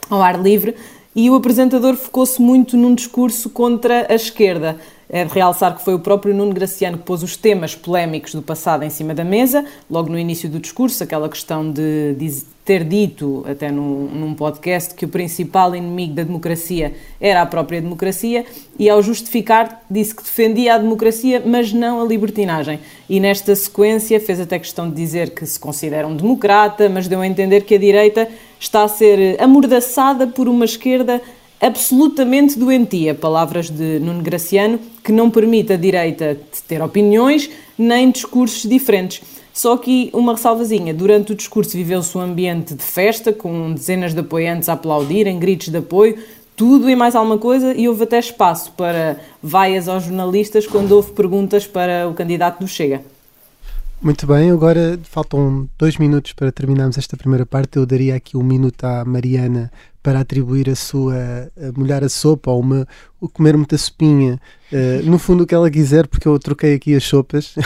ao 0.08 0.22
ar 0.22 0.40
livre, 0.40 0.76
e 1.14 1.28
o 1.28 1.34
apresentador 1.34 1.96
focou-se 1.96 2.40
muito 2.40 2.76
num 2.76 2.94
discurso 2.94 3.50
contra 3.50 4.06
a 4.08 4.14
esquerda. 4.14 4.78
É 5.12 5.24
de 5.24 5.34
realçar 5.34 5.76
que 5.76 5.84
foi 5.84 5.92
o 5.94 5.98
próprio 5.98 6.32
Nuno 6.32 6.52
Graciano 6.52 6.96
que 6.96 7.02
pôs 7.02 7.24
os 7.24 7.36
temas 7.36 7.74
polémicos 7.74 8.32
do 8.32 8.42
passado 8.42 8.84
em 8.84 8.90
cima 8.90 9.12
da 9.12 9.24
mesa, 9.24 9.64
logo 9.90 10.08
no 10.08 10.16
início 10.16 10.48
do 10.48 10.60
discurso, 10.60 11.02
aquela 11.02 11.28
questão 11.28 11.68
de, 11.68 12.14
de 12.14 12.44
ter 12.64 12.84
dito, 12.84 13.44
até 13.48 13.72
num, 13.72 14.06
num, 14.06 14.34
podcast, 14.34 14.94
que 14.94 15.04
o 15.04 15.08
principal 15.08 15.74
inimigo 15.74 16.14
da 16.14 16.22
democracia 16.22 16.94
era 17.20 17.42
a 17.42 17.46
própria 17.46 17.80
democracia, 17.80 18.46
e 18.78 18.88
ao 18.88 19.02
justificar 19.02 19.84
disse 19.90 20.14
que 20.14 20.22
defendia 20.22 20.76
a 20.76 20.78
democracia, 20.78 21.42
mas 21.44 21.72
não 21.72 22.00
a 22.00 22.04
libertinagem. 22.04 22.78
E 23.08 23.18
nesta 23.18 23.56
sequência 23.56 24.20
fez 24.20 24.38
até 24.38 24.60
questão 24.60 24.88
de 24.88 24.94
dizer 24.94 25.30
que 25.30 25.44
se 25.44 25.58
considera 25.58 26.06
um 26.06 26.14
democrata, 26.14 26.88
mas 26.88 27.08
deu 27.08 27.20
a 27.20 27.26
entender 27.26 27.62
que 27.62 27.74
a 27.74 27.78
direita 27.78 28.28
está 28.60 28.84
a 28.84 28.88
ser 28.88 29.42
amordaçada 29.42 30.26
por 30.26 30.46
uma 30.46 30.66
esquerda 30.66 31.20
absolutamente 31.60 32.58
doentia, 32.58 33.14
palavras 33.14 33.68
de 33.68 33.98
Nuno 33.98 34.22
Graciano, 34.22 34.78
que 35.02 35.10
não 35.10 35.30
permite 35.30 35.72
a 35.72 35.76
direita 35.76 36.38
ter 36.68 36.80
opiniões 36.80 37.50
nem 37.76 38.10
discursos 38.10 38.68
diferentes. 38.68 39.22
Só 39.52 39.76
que 39.76 40.10
uma 40.12 40.34
ressalvazinha, 40.34 40.94
durante 40.94 41.32
o 41.32 41.34
discurso 41.34 41.76
viveu-se 41.76 42.16
um 42.16 42.20
ambiente 42.20 42.74
de 42.74 42.82
festa, 42.82 43.32
com 43.32 43.72
dezenas 43.72 44.14
de 44.14 44.20
apoiantes 44.20 44.68
a 44.68 44.74
aplaudirem, 44.74 45.38
gritos 45.38 45.68
de 45.68 45.78
apoio, 45.78 46.18
tudo 46.54 46.88
e 46.88 46.94
mais 46.94 47.16
alguma 47.16 47.38
coisa, 47.38 47.74
e 47.74 47.88
houve 47.88 48.04
até 48.04 48.18
espaço 48.18 48.72
para 48.72 49.18
vaias 49.42 49.88
aos 49.88 50.04
jornalistas 50.04 50.66
quando 50.66 50.92
houve 50.92 51.12
perguntas 51.12 51.66
para 51.66 52.08
o 52.08 52.14
candidato 52.14 52.60
do 52.60 52.68
Chega. 52.68 53.02
Muito 54.02 54.26
bem, 54.26 54.50
agora 54.50 54.98
faltam 55.02 55.68
dois 55.78 55.98
minutos 55.98 56.32
para 56.32 56.50
terminarmos 56.50 56.96
esta 56.96 57.18
primeira 57.18 57.44
parte. 57.44 57.76
Eu 57.76 57.84
daria 57.84 58.14
aqui 58.16 58.34
um 58.34 58.42
minuto 58.42 58.82
à 58.84 59.04
Mariana 59.04 59.70
para 60.02 60.20
atribuir 60.20 60.70
a 60.70 60.74
sua 60.74 61.14
a 61.54 61.78
molhar 61.78 62.02
a 62.02 62.08
sopa 62.08 62.50
ou 62.50 62.60
uma, 62.60 62.88
ou 63.20 63.28
comer 63.28 63.58
muita 63.58 63.76
sopinha, 63.76 64.40
uh, 64.72 65.04
no 65.04 65.18
fundo 65.18 65.44
o 65.44 65.46
que 65.46 65.54
ela 65.54 65.70
quiser, 65.70 66.06
porque 66.06 66.26
eu 66.26 66.38
troquei 66.38 66.74
aqui 66.74 66.94
as 66.94 67.04
sopas. 67.04 67.54
uh, 67.56 67.60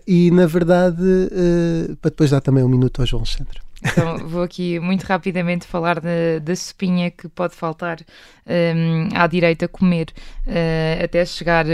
e 0.06 0.30
na 0.30 0.46
verdade, 0.46 1.02
uh, 1.02 1.96
para 1.96 2.10
depois 2.10 2.30
dar 2.30 2.42
também 2.42 2.62
um 2.62 2.68
minuto 2.68 3.00
ao 3.00 3.06
João 3.06 3.22
Alexandre. 3.22 3.58
Então 3.82 4.18
vou 4.28 4.42
aqui 4.42 4.78
muito 4.78 5.04
rapidamente 5.04 5.66
falar 5.66 6.00
da, 6.00 6.56
sopinha 6.56 7.10
que 7.10 7.28
pode 7.28 7.54
faltar 7.54 7.98
um, 8.46 9.08
à 9.14 9.26
direita 9.26 9.66
comer 9.68 10.12
uh, 10.46 11.04
até 11.04 11.24
chegar 11.24 11.66
uh, 11.66 11.70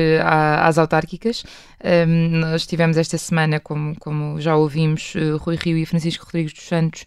às 0.60 0.78
autárquicas. 0.78 1.44
Um, 1.84 2.38
nós 2.38 2.66
tivemos 2.66 2.96
esta 2.96 3.18
semana, 3.18 3.58
como, 3.60 3.96
como 3.98 4.40
já 4.40 4.56
ouvimos, 4.56 5.14
uh, 5.14 5.36
Rui 5.38 5.56
Rio 5.56 5.76
e 5.76 5.86
Francisco 5.86 6.24
Rodrigues 6.24 6.52
dos 6.52 6.64
Santos 6.64 7.04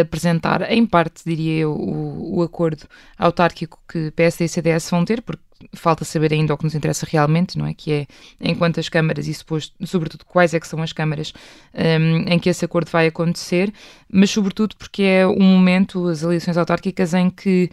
apresentar, 0.00 0.70
em 0.70 0.86
parte, 0.86 1.22
diria 1.26 1.60
eu, 1.60 1.72
o, 1.72 2.38
o 2.38 2.42
acordo 2.42 2.88
autárquico 3.18 3.78
que 3.86 4.10
PSD 4.12 4.46
e 4.46 4.48
CDS 4.48 4.90
vão 4.90 5.04
ter, 5.04 5.20
porque 5.20 5.42
falta 5.72 6.04
saber 6.04 6.32
ainda 6.32 6.54
o 6.54 6.58
que 6.58 6.64
nos 6.64 6.74
interessa 6.74 7.06
realmente, 7.08 7.56
não 7.58 7.66
é? 7.66 7.74
Que 7.74 7.92
é 7.92 8.06
em 8.40 8.54
quantas 8.54 8.88
câmaras 8.88 9.26
e 9.26 9.34
suposto, 9.34 9.74
sobretudo 9.86 10.24
quais 10.24 10.54
é 10.54 10.60
que 10.60 10.68
são 10.68 10.82
as 10.82 10.92
câmaras 10.92 11.32
um, 11.74 12.32
em 12.32 12.38
que 12.38 12.48
esse 12.48 12.64
acordo 12.64 12.90
vai 12.90 13.06
acontecer, 13.06 13.72
mas 14.10 14.30
sobretudo 14.30 14.76
porque 14.76 15.02
é 15.02 15.26
um 15.26 15.42
momento, 15.42 16.06
as 16.08 16.22
eleições 16.22 16.56
autárquicas, 16.56 17.14
em 17.14 17.30
que 17.30 17.70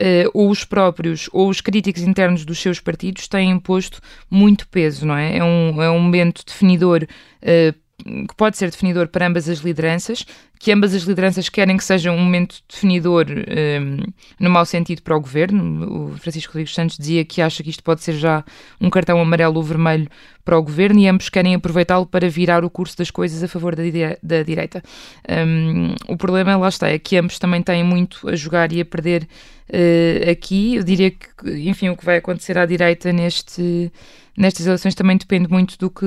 Uh, 0.00 0.30
ou 0.32 0.48
os 0.48 0.64
próprios 0.64 1.28
ou 1.32 1.48
os 1.48 1.60
críticos 1.60 2.02
internos 2.02 2.44
dos 2.44 2.60
seus 2.60 2.78
partidos 2.78 3.26
têm 3.26 3.50
imposto 3.50 4.00
muito 4.30 4.68
peso, 4.68 5.04
não 5.04 5.16
é? 5.16 5.38
É 5.38 5.42
um, 5.42 5.82
é 5.82 5.90
um 5.90 5.98
momento 5.98 6.44
definidor 6.46 7.02
uh, 7.02 7.74
que 8.04 8.34
pode 8.36 8.56
ser 8.56 8.70
definidor 8.70 9.08
para 9.08 9.26
ambas 9.26 9.48
as 9.48 9.58
lideranças, 9.58 10.24
que 10.58 10.72
ambas 10.72 10.94
as 10.94 11.02
lideranças 11.02 11.48
querem 11.48 11.76
que 11.76 11.84
seja 11.84 12.12
um 12.12 12.18
momento 12.18 12.62
definidor 12.68 13.26
um, 13.28 14.02
no 14.38 14.50
mau 14.50 14.64
sentido 14.64 15.02
para 15.02 15.16
o 15.16 15.20
governo. 15.20 16.12
O 16.12 16.18
Francisco 16.18 16.52
Rodrigues 16.52 16.74
Santos 16.74 16.96
dizia 16.96 17.24
que 17.24 17.42
acha 17.42 17.62
que 17.62 17.70
isto 17.70 17.82
pode 17.82 18.02
ser 18.02 18.14
já 18.14 18.44
um 18.80 18.88
cartão 18.88 19.20
amarelo 19.20 19.56
ou 19.56 19.62
vermelho 19.62 20.08
para 20.44 20.58
o 20.58 20.62
governo 20.62 20.98
e 21.00 21.08
ambos 21.08 21.28
querem 21.28 21.54
aproveitá-lo 21.54 22.06
para 22.06 22.28
virar 22.28 22.64
o 22.64 22.70
curso 22.70 22.96
das 22.96 23.10
coisas 23.10 23.42
a 23.42 23.48
favor 23.48 23.74
da, 23.74 23.82
da 24.22 24.42
direita. 24.42 24.82
Um, 25.28 25.94
o 26.08 26.16
problema, 26.16 26.56
lá 26.56 26.68
está, 26.68 26.88
é 26.88 26.98
que 26.98 27.16
ambos 27.16 27.38
também 27.38 27.62
têm 27.62 27.82
muito 27.82 28.28
a 28.28 28.36
jogar 28.36 28.72
e 28.72 28.80
a 28.80 28.84
perder 28.84 29.28
uh, 29.68 30.30
aqui. 30.30 30.76
Eu 30.76 30.84
diria 30.84 31.10
que, 31.10 31.68
enfim, 31.68 31.88
o 31.88 31.96
que 31.96 32.04
vai 32.04 32.16
acontecer 32.16 32.56
à 32.56 32.64
direita 32.64 33.12
neste 33.12 33.92
nestas 34.38 34.66
eleições 34.66 34.94
também 34.94 35.16
depende 35.16 35.50
muito 35.50 35.76
do 35.78 35.90
que 35.90 36.06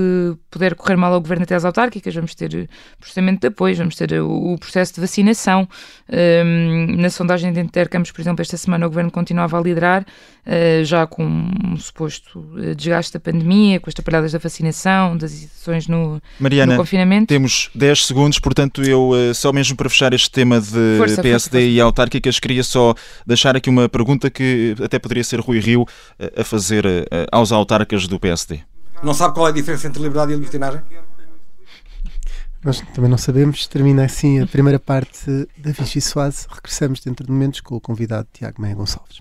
puder 0.50 0.74
correr 0.74 0.96
mal 0.96 1.14
ao 1.14 1.20
governo 1.20 1.44
até 1.44 1.54
às 1.54 1.66
autárquicas. 1.66 2.16
Vamos 2.16 2.34
ter 2.34 2.70
processamento 2.98 3.42
de 3.42 3.48
apoio, 3.48 3.76
vamos 3.76 3.96
ter 3.96 4.14
o, 4.22 4.58
processo 4.58 4.96
de 4.96 5.02
vacinação. 5.02 5.68
Um, 6.10 6.96
na 6.98 7.10
sondagem 7.10 7.52
de 7.52 7.60
intercâmbios, 7.60 8.12
por 8.12 8.22
exemplo, 8.22 8.42
esta 8.42 8.56
semana 8.56 8.86
o 8.86 8.90
governo 8.90 9.12
continuava 9.12 9.60
a 9.60 9.62
liderar, 9.62 10.04
uh, 10.04 10.84
já 10.86 11.06
com 11.06 11.26
um 11.26 11.78
suposto 11.78 12.46
eh, 12.58 12.74
desgaste 12.74 13.14
da 13.14 13.20
pandemia, 13.20 13.80
com 13.80 13.90
as 13.90 13.94
tapalhadas 13.94 14.32
da 14.32 14.40
vacinação, 14.40 15.18
das 15.18 15.34
ações 15.34 15.88
no, 15.88 16.22
Mariana, 16.40 16.74
no 16.74 16.80
confinamento. 16.80 17.28
Temos 17.28 17.70
10 17.76 18.06
segundos, 18.06 18.40
portanto, 18.40 18.82
eu 18.82 19.12
só 19.34 19.52
mesmo 19.52 19.76
para 19.76 19.90
fechar 19.90 20.14
este 20.14 20.32
tema 20.32 20.62
de 20.62 20.98
força, 20.98 21.22
PSD 21.22 21.58
força, 21.58 21.60
e 21.60 21.82
autárquicas, 21.82 22.40
queria 22.40 22.64
só 22.64 22.94
deixar 23.26 23.56
aqui 23.56 23.70
uma 23.70 23.90
pergunta 23.90 24.30
que 24.30 24.76
até 24.82 24.98
poderia 25.00 25.24
ser 25.24 25.40
Rui 25.40 25.60
Rio 25.60 25.86
a 26.38 26.44
fazer 26.44 26.86
aos 27.32 27.52
autarcas 27.52 28.08
do 28.08 28.21
PSD. 28.22 28.62
Não 29.04 29.14
sabe 29.14 29.34
qual 29.34 29.48
é 29.48 29.50
a 29.50 29.54
diferença 29.54 29.88
entre 29.88 30.02
liberdade 30.02 30.32
e 30.32 30.36
libertinagem? 30.36 30.82
Nós 32.64 32.80
também 32.94 33.10
não 33.10 33.18
sabemos. 33.18 33.66
Termina 33.66 34.06
assim 34.06 34.40
a 34.40 34.46
primeira 34.46 34.80
parte 34.80 35.26
da 35.58 35.72
Vichy 35.72 36.00
Soase. 36.00 36.46
Regressamos 36.48 37.00
dentro 37.00 37.26
de 37.26 37.32
momentos 37.32 37.60
com 37.60 37.76
o 37.76 37.82
convidado 37.82 38.28
Tiago 38.32 38.62
Meia 38.62 38.76
Gonçalves. 38.76 39.18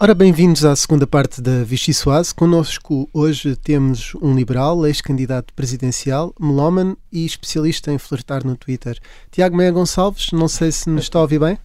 Ora, 0.00 0.14
bem-vindos 0.14 0.64
à 0.64 0.74
segunda 0.74 1.06
parte 1.06 1.42
da 1.42 1.64
Vichy 1.64 1.92
Soase. 1.92 2.34
Connosco 2.34 3.08
hoje 3.12 3.56
temos 3.56 4.14
um 4.22 4.34
liberal, 4.34 4.86
ex-candidato 4.86 5.52
presidencial, 5.52 6.34
melómano 6.40 6.96
e 7.12 7.26
especialista 7.26 7.92
em 7.92 7.98
flertar 7.98 8.44
no 8.44 8.56
Twitter. 8.56 8.98
Tiago 9.30 9.56
Meia 9.56 9.70
Gonçalves, 9.70 10.32
não 10.32 10.48
sei 10.48 10.72
se 10.72 10.88
nos 10.88 11.04
está 11.04 11.18
a 11.18 11.22
ouvir 11.22 11.38
bem. 11.38 11.58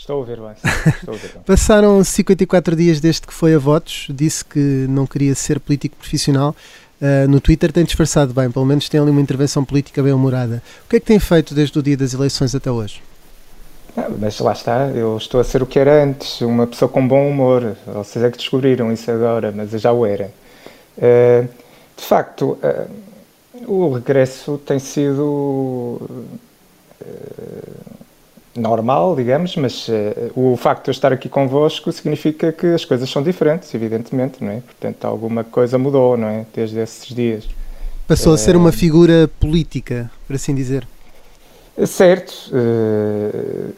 Estou 0.00 0.16
a 0.16 0.18
ouvir 0.20 0.40
bem. 0.40 0.52
Estou 0.94 1.12
a 1.12 1.16
ouvir 1.16 1.28
bem. 1.34 1.42
Passaram 1.44 2.02
54 2.02 2.74
dias 2.74 3.00
desde 3.00 3.20
que 3.20 3.34
foi 3.34 3.54
a 3.54 3.58
votos, 3.58 4.06
disse 4.08 4.42
que 4.42 4.86
não 4.88 5.06
queria 5.06 5.34
ser 5.34 5.60
político 5.60 5.94
profissional. 5.96 6.56
Uh, 7.00 7.28
no 7.28 7.38
Twitter 7.38 7.70
tem 7.70 7.84
disfarçado 7.84 8.32
bem, 8.32 8.50
pelo 8.50 8.64
menos 8.64 8.88
tem 8.88 8.98
ali 8.98 9.10
uma 9.10 9.20
intervenção 9.20 9.62
política 9.62 10.02
bem 10.02 10.12
humorada. 10.14 10.62
O 10.86 10.88
que 10.88 10.96
é 10.96 11.00
que 11.00 11.06
tem 11.06 11.18
feito 11.18 11.54
desde 11.54 11.78
o 11.78 11.82
dia 11.82 11.98
das 11.98 12.14
eleições 12.14 12.54
até 12.54 12.70
hoje? 12.70 13.02
Ah, 13.94 14.08
mas 14.18 14.38
lá 14.38 14.52
está, 14.52 14.88
eu 14.88 15.18
estou 15.18 15.38
a 15.38 15.44
ser 15.44 15.62
o 15.62 15.66
que 15.66 15.78
era 15.78 16.02
antes, 16.02 16.40
uma 16.40 16.66
pessoa 16.66 16.88
com 16.88 17.06
bom 17.06 17.28
humor. 17.28 17.76
Vocês 17.86 18.24
é 18.24 18.30
que 18.30 18.38
descobriram 18.38 18.90
isso 18.90 19.10
agora, 19.10 19.52
mas 19.54 19.74
eu 19.74 19.78
já 19.78 19.92
o 19.92 20.06
era. 20.06 20.32
Uh, 20.96 21.46
de 21.94 22.04
facto, 22.04 22.58
uh, 22.62 22.90
o 23.66 23.92
regresso 23.92 24.56
tem 24.64 24.78
sido 24.78 26.00
normal, 28.60 29.16
digamos, 29.16 29.56
mas 29.56 29.88
uh, 29.88 29.92
o 30.34 30.56
facto 30.56 30.84
de 30.84 30.90
eu 30.90 30.92
estar 30.92 31.12
aqui 31.12 31.28
convosco 31.28 31.90
significa 31.90 32.52
que 32.52 32.66
as 32.66 32.84
coisas 32.84 33.08
são 33.08 33.22
diferentes, 33.22 33.74
evidentemente, 33.74 34.44
não 34.44 34.52
é? 34.52 34.60
Portanto, 34.60 35.04
alguma 35.04 35.42
coisa 35.42 35.78
mudou, 35.78 36.16
não 36.16 36.28
é? 36.28 36.46
Desde 36.54 36.78
esses 36.78 37.14
dias. 37.14 37.48
Passou 38.06 38.32
a 38.34 38.38
ser 38.38 38.56
uma 38.56 38.68
eh, 38.68 38.72
figura 38.72 39.30
política, 39.40 40.10
por 40.26 40.36
assim 40.36 40.54
dizer. 40.54 40.86
Certo, 41.86 42.50
uh, 42.52 43.72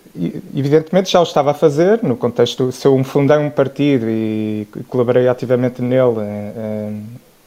evidentemente 0.54 1.10
já 1.10 1.20
o 1.20 1.22
estava 1.22 1.52
a 1.52 1.54
fazer, 1.54 2.02
no 2.02 2.16
contexto, 2.16 2.72
se 2.72 2.84
eu 2.86 3.04
fundei 3.04 3.36
um 3.38 3.50
partido 3.50 4.06
e 4.08 4.66
colaborei 4.88 5.28
ativamente 5.28 5.80
nele 5.80 6.16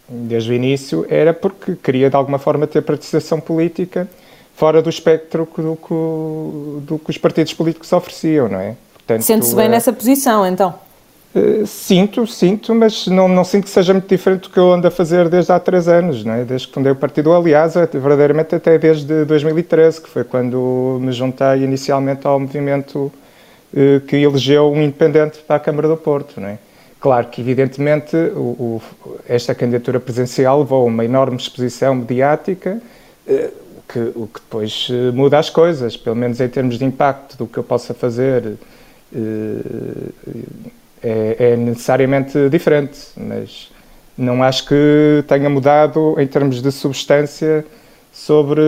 desde 0.07 0.51
o 0.51 0.53
início, 0.53 1.05
era 1.09 1.33
porque 1.33 1.75
queria 1.75 2.09
de 2.09 2.15
alguma 2.15 2.39
forma 2.39 2.67
ter 2.67 2.81
participação 2.83 3.39
política 3.39 4.07
fora 4.55 4.81
do 4.81 4.89
espectro 4.89 5.47
do 5.55 5.75
que, 5.75 6.85
do 6.85 6.99
que 6.99 7.09
os 7.09 7.17
partidos 7.17 7.53
políticos 7.53 7.91
ofereciam, 7.91 8.47
não 8.47 8.59
é? 8.59 8.75
Sente-se 9.19 9.55
bem 9.55 9.65
é... 9.65 9.69
nessa 9.69 9.93
posição, 9.93 10.45
então? 10.47 10.73
Uh, 11.35 11.67
sinto, 11.67 12.25
sinto, 12.25 12.73
mas 12.73 13.07
não, 13.07 13.27
não 13.27 13.43
sinto 13.43 13.65
que 13.65 13.69
seja 13.69 13.91
muito 13.91 14.07
diferente 14.07 14.43
do 14.43 14.49
que 14.49 14.57
eu 14.57 14.71
ando 14.71 14.87
a 14.87 14.91
fazer 14.91 15.27
desde 15.27 15.51
há 15.51 15.59
três 15.59 15.87
anos, 15.89 16.23
não 16.23 16.33
é? 16.33 16.45
desde 16.45 16.67
que 16.67 16.73
fundei 16.73 16.93
o 16.93 16.95
partido. 16.95 17.33
Aliás, 17.33 17.75
é 17.75 17.85
verdadeiramente 17.85 18.55
até 18.55 18.77
desde 18.77 19.25
2013, 19.25 20.01
que 20.01 20.09
foi 20.09 20.23
quando 20.23 20.97
me 21.01 21.11
juntei 21.11 21.61
inicialmente 21.61 22.25
ao 22.25 22.39
movimento 22.39 23.11
uh, 23.73 23.99
que 24.07 24.15
elegeu 24.15 24.71
um 24.71 24.81
independente 24.81 25.39
para 25.39 25.57
a 25.57 25.59
Câmara 25.59 25.89
do 25.89 25.97
Porto. 25.97 26.39
Não 26.39 26.47
é? 26.47 26.57
Claro 27.01 27.27
que, 27.27 27.41
evidentemente, 27.41 28.15
o, 28.15 28.39
o, 28.39 28.81
esta 29.27 29.53
candidatura 29.53 29.99
presidencial 29.99 30.59
levou 30.59 30.83
a 30.83 30.85
uma 30.85 31.03
enorme 31.03 31.35
exposição 31.35 31.93
mediática. 31.93 32.81
Que, 33.87 33.99
o 34.15 34.27
que 34.27 34.39
depois 34.39 34.87
eh, 34.89 35.11
muda 35.11 35.37
as 35.37 35.49
coisas, 35.49 35.95
pelo 35.95 36.15
menos 36.15 36.41
em 36.41 36.47
termos 36.47 36.79
de 36.79 36.85
impacto 36.85 37.37
do 37.37 37.45
que 37.45 37.57
eu 37.57 37.63
possa 37.63 37.93
fazer, 37.93 38.57
eh, 39.15 40.09
é, 41.03 41.35
é 41.51 41.55
necessariamente 41.55 42.49
diferente, 42.49 42.99
mas 43.15 43.71
não 44.17 44.41
acho 44.41 44.65
que 44.65 45.23
tenha 45.27 45.49
mudado 45.49 46.15
em 46.19 46.25
termos 46.25 46.61
de 46.61 46.71
substância 46.71 47.65
sobre 48.11 48.61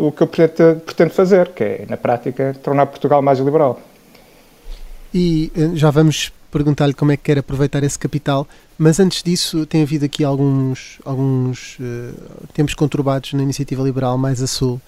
o 0.00 0.12
que 0.12 0.22
eu 0.22 0.26
pretendo, 0.26 1.10
fazer, 1.10 1.48
que 1.48 1.64
é, 1.64 1.86
na 1.88 1.96
prática, 1.96 2.54
tornar 2.62 2.86
Portugal 2.86 3.20
mais 3.20 3.40
liberal. 3.40 3.80
E 5.12 5.52
eh, 5.56 5.70
já 5.74 5.90
vamos 5.90 6.32
perguntar-lhe 6.54 6.94
como 6.94 7.10
é 7.10 7.16
que 7.16 7.24
quer 7.24 7.36
aproveitar 7.36 7.82
esse 7.82 7.98
capital, 7.98 8.46
mas 8.78 9.00
antes 9.00 9.24
disso 9.24 9.66
tem 9.66 9.82
havido 9.82 10.04
aqui 10.04 10.22
alguns, 10.22 11.00
alguns 11.04 11.76
eh, 11.80 12.12
tempos 12.52 12.74
conturbados 12.74 13.32
na 13.32 13.42
Iniciativa 13.42 13.82
Liberal 13.82 14.16
mais 14.16 14.40
a 14.40 14.46
sul. 14.46 14.80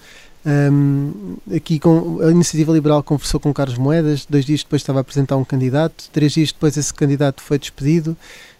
Um, 0.45 1.35
aqui 1.53 1.77
com, 1.77 2.21
a 2.21 2.31
Iniciativa 2.31 2.71
Liberal 2.71 3.03
conversou 3.03 3.37
com 3.37 3.53
Carlos 3.53 3.77
Moedas, 3.77 4.25
dois 4.25 4.45
dias 4.45 4.63
depois 4.63 4.81
estava 4.81 4.99
a 4.99 5.01
apresentar 5.01 5.35
um 5.35 5.43
candidato, 5.43 6.09
três 6.13 6.31
dias 6.31 6.53
depois 6.53 6.77
esse 6.77 6.93
candidato 6.93 7.41
foi 7.41 7.59
despedido. 7.59 8.15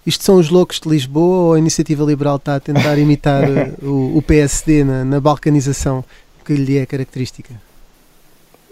Isto 0.06 0.26
são 0.26 0.36
os 0.36 0.50
loucos 0.50 0.82
de 0.82 0.90
Lisboa 0.90 1.38
ou 1.46 1.54
a 1.54 1.60
Iniciativa 1.60 2.04
Liberal 2.04 2.36
está 2.36 2.58
a 2.58 2.60
tentar 2.60 2.98
imitar 2.98 3.44
eh, 3.50 3.74
o, 3.82 4.18
o 4.18 4.22
PSD 4.22 4.84
na, 4.84 5.06
na 5.06 5.22
balcanização 5.22 6.04
que 6.44 6.56
lhe 6.56 6.78
é 6.78 6.86
característica? 6.86 7.67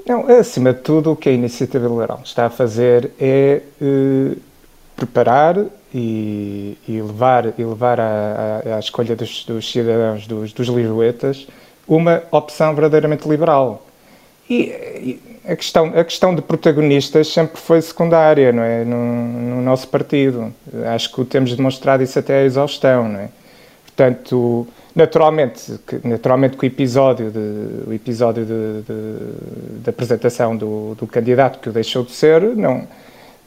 Não, 0.05 0.27
acima 0.29 0.71
de 0.73 0.81
tudo, 0.81 1.11
o 1.11 1.15
que 1.15 1.29
a 1.29 1.31
Iniciativa 1.31 1.87
Liberal 1.87 2.21
está 2.23 2.45
a 2.45 2.49
fazer 2.49 3.11
é 3.19 3.61
eh, 3.81 4.35
preparar 4.95 5.57
e, 5.93 6.77
e 6.87 7.01
levar, 7.01 7.47
e 7.57 7.63
levar 7.63 7.99
à, 7.99 8.61
à- 8.65 8.75
à 8.75 8.79
escolha 8.79 9.15
dos, 9.15 9.43
dos 9.45 9.71
cidadãos, 9.71 10.27
dos, 10.27 10.53
dos 10.53 10.67
lisboetas, 10.67 11.47
uma 11.87 12.21
opção 12.31 12.75
verdadeiramente 12.75 13.27
liberal. 13.27 13.83
E, 14.47 14.55
e 14.55 15.19
a, 15.47 15.55
questão, 15.55 15.87
a 15.95 16.03
questão 16.03 16.35
de 16.35 16.41
protagonistas 16.41 17.27
sempre 17.29 17.59
foi 17.59 17.81
secundária, 17.81 18.51
não 18.51 18.61
é? 18.61 18.83
No, 18.85 18.97
no 18.97 19.61
nosso 19.61 19.87
partido. 19.87 20.53
Acho 20.93 21.11
que 21.11 21.21
o 21.21 21.25
temos 21.25 21.55
demonstrado 21.55 22.03
isso 22.03 22.19
até 22.19 22.41
à 22.41 22.43
exaustão, 22.43 23.09
não 23.09 23.19
é? 23.21 23.29
Portanto, 23.85 24.67
naturalmente, 24.95 25.79
que, 25.85 26.07
naturalmente 26.07 26.57
que 26.57 26.65
o 26.65 26.67
episódio 26.67 27.29
de, 27.31 27.89
o 27.89 27.93
episódio 27.93 28.45
de, 28.45 28.81
de- 28.81 29.81
de 29.83 29.89
apresentação 29.89 30.55
do, 30.55 30.95
do 30.95 31.05
candidato 31.07 31.59
que 31.59 31.69
o 31.69 31.71
deixou 31.73 32.03
de 32.03 32.11
ser, 32.11 32.41
não, 32.55 32.87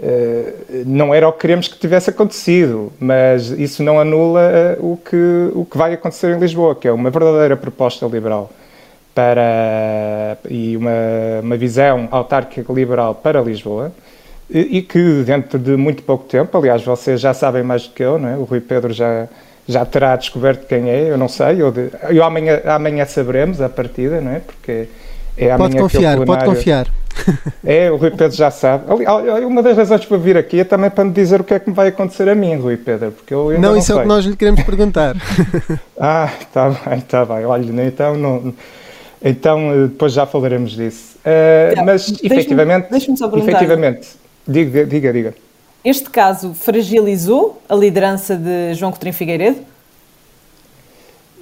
eh, 0.01 0.53
não 0.87 1.15
era 1.15 1.29
o 1.29 1.33
que 1.33 1.41
queremos 1.41 1.67
que 1.69 1.79
tivesse 1.79 2.11
acontecido, 2.11 2.93
mas 3.01 3.51
isso 3.51 3.83
não 3.83 3.99
anula 3.99 4.43
eh, 4.43 4.77
o 4.81 4.97
que, 4.97 5.51
o 5.55 5.65
que 5.65 5.77
vai 5.79 5.95
acontecer 5.95 6.37
em 6.37 6.39
Lisboa, 6.39 6.75
que 6.75 6.87
é 6.87 6.93
uma 6.93 7.11
verdadeira 7.11 7.57
proposta 7.57 8.07
liberal 8.07 8.51
para, 9.15 10.39
e 10.49 10.77
uma, 10.77 10.91
uma 11.43 11.57
visão 11.57 12.09
autárquica 12.11 12.73
liberal 12.73 13.15
para 13.15 13.41
Lisboa, 13.41 13.91
e, 14.51 14.81
que 14.83 15.23
dentro 15.25 15.59
de 15.59 15.77
muito 15.77 16.03
pouco 16.03 16.25
tempo, 16.25 16.57
aliás, 16.57 16.83
vocês 16.83 17.21
já 17.21 17.35
sabem 17.35 17.63
mais 17.63 17.87
do 17.87 17.93
que 17.93 18.03
eu, 18.03 18.19
não 18.19 18.29
é? 18.29 18.37
o 18.37 18.45
Rui 18.45 18.61
Pedro 18.61 18.93
já, 18.95 19.29
já 19.69 19.85
terá 19.85 20.17
descoberto 20.17 20.67
quem 20.67 20.89
é, 20.91 21.11
eu 21.11 21.19
não 21.19 21.29
sei, 21.29 21.61
eu, 21.61 21.71
de- 21.71 21.91
eu 22.11 22.25
amanhã, 22.25 22.61
amanhã 22.65 23.05
saberemos 23.05 23.61
a 23.61 23.69
partida, 23.69 24.21
não 24.21 24.33
é? 24.33 24.39
Porque 24.41 24.89
é 25.37 25.51
amanhã 25.53 25.59
Pode 25.59 25.73
que 25.73 25.79
é 25.79 25.81
o 25.81 25.83
confiar, 25.85 26.17
pode 26.17 26.27
plenário. 26.27 26.53
confiar. 26.55 26.87
É, 27.65 27.91
o 27.91 27.97
Rui 27.97 28.11
Pedro 28.13 28.37
já 28.37 28.49
sabe. 28.51 28.85
Ali- 28.91 29.05
ali- 29.05 29.45
Uma 29.45 29.61
das 29.63 29.77
razões 29.77 30.05
para 30.05 30.17
vir 30.17 30.37
aqui 30.37 30.61
é 30.61 30.65
também 30.65 30.89
para 30.89 31.05
me 31.05 31.11
dizer 31.11 31.41
o 31.41 31.45
que 31.45 31.53
é 31.53 31.59
que 31.59 31.69
me 31.69 31.75
vai 31.75 31.89
acontecer 31.89 32.29
a 32.29 32.35
mim, 32.35 32.55
Rui 32.57 32.77
Pedro, 32.77 33.11
porque 33.11 33.35
eu 33.35 33.49
ainda 33.49 33.61
Não, 33.61 33.71
não, 33.73 33.77
isso 33.79 33.91
é 33.93 33.95
o 33.95 33.99
sei. 33.99 34.03
que 34.05 34.09
nós 34.09 34.25
lhe 34.25 34.37
queremos 34.37 34.63
perguntar. 34.63 35.17
Ah, 36.01 36.31
está 36.41 36.71
bem, 36.71 36.99
está 36.99 37.25
bem. 37.25 37.45
Olha, 37.45 37.73
né, 37.73 37.87
então, 37.89 38.17
não, 38.17 38.55
então 39.23 39.73
eh, 39.73 39.87
depois 39.89 40.13
já 40.13 40.25
falaremos 40.27 40.71
disso. 40.73 41.19
Tá, 41.75 41.83
mas, 41.85 42.07
deixa-me- 42.09 42.27
efetivamente, 42.35 42.87
deixa-me 42.91 43.19
só 43.19 43.29
perguntar. 43.29 43.51
efetivamente, 43.53 44.09
diga, 44.47 44.87
diga, 44.87 45.13
diga. 45.13 45.35
Este 45.85 46.11
caso 46.11 46.55
fragilizou 46.55 47.63
a 47.69 47.75
liderança 47.75 48.37
de 48.37 48.75
João 48.75 48.91
Coutinho 48.91 49.15
Figueiredo? 49.15 49.59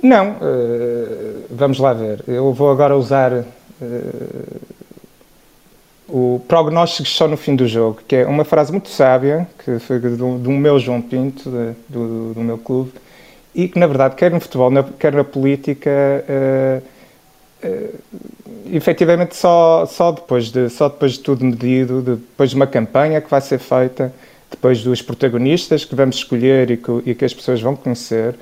Não, 0.02 0.36
eh, 0.40 1.36
vamos 1.50 1.78
lá 1.78 1.92
ver. 1.92 2.22
Eu 2.28 2.52
vou 2.52 2.70
agora 2.70 2.96
usar 2.96 3.32
eh, 3.32 3.44
o 6.08 6.40
prognósticos 6.46 7.16
só 7.16 7.26
no 7.26 7.36
fim 7.36 7.56
do 7.56 7.66
jogo, 7.66 8.00
que 8.06 8.16
é 8.16 8.26
uma 8.26 8.44
frase 8.44 8.70
muito 8.70 8.88
sábia, 8.88 9.48
que 9.64 9.78
foi 9.78 9.98
do, 9.98 10.50
meu 10.50 10.78
João 10.78 11.00
Pinto, 11.00 11.50
do, 11.88 12.34
do 12.34 12.40
meu 12.40 12.58
clube, 12.58 12.92
e 13.54 13.66
que, 13.68 13.78
na 13.78 13.86
verdade, 13.86 14.14
quer 14.16 14.30
no 14.30 14.38
futebol, 14.38 14.70
quer 14.98 15.14
na 15.14 15.24
política, 15.24 15.90
eh, 16.28 16.82
efetivamente 18.70 19.34
só, 19.34 19.86
só, 19.86 20.12
depois 20.12 20.50
de, 20.50 20.68
só 20.68 20.88
depois 20.88 21.12
de 21.12 21.20
tudo 21.20 21.44
medido, 21.44 22.02
de- 22.02 22.16
depois 22.16 22.50
de 22.50 22.56
uma 22.56 22.66
campanha 22.66 23.20
que 23.20 23.30
vai 23.30 23.40
ser 23.40 23.58
feita, 23.58 24.12
depois 24.50 24.82
dos 24.82 25.02
protagonistas 25.02 25.84
que 25.84 25.94
vamos 25.94 26.16
escolher 26.16 26.70
e 26.70 26.76
que, 26.76 26.90
e 27.06 27.14
que 27.14 27.24
as 27.24 27.34
pessoas 27.34 27.60
vão 27.60 27.74
conhecer, 27.76 28.34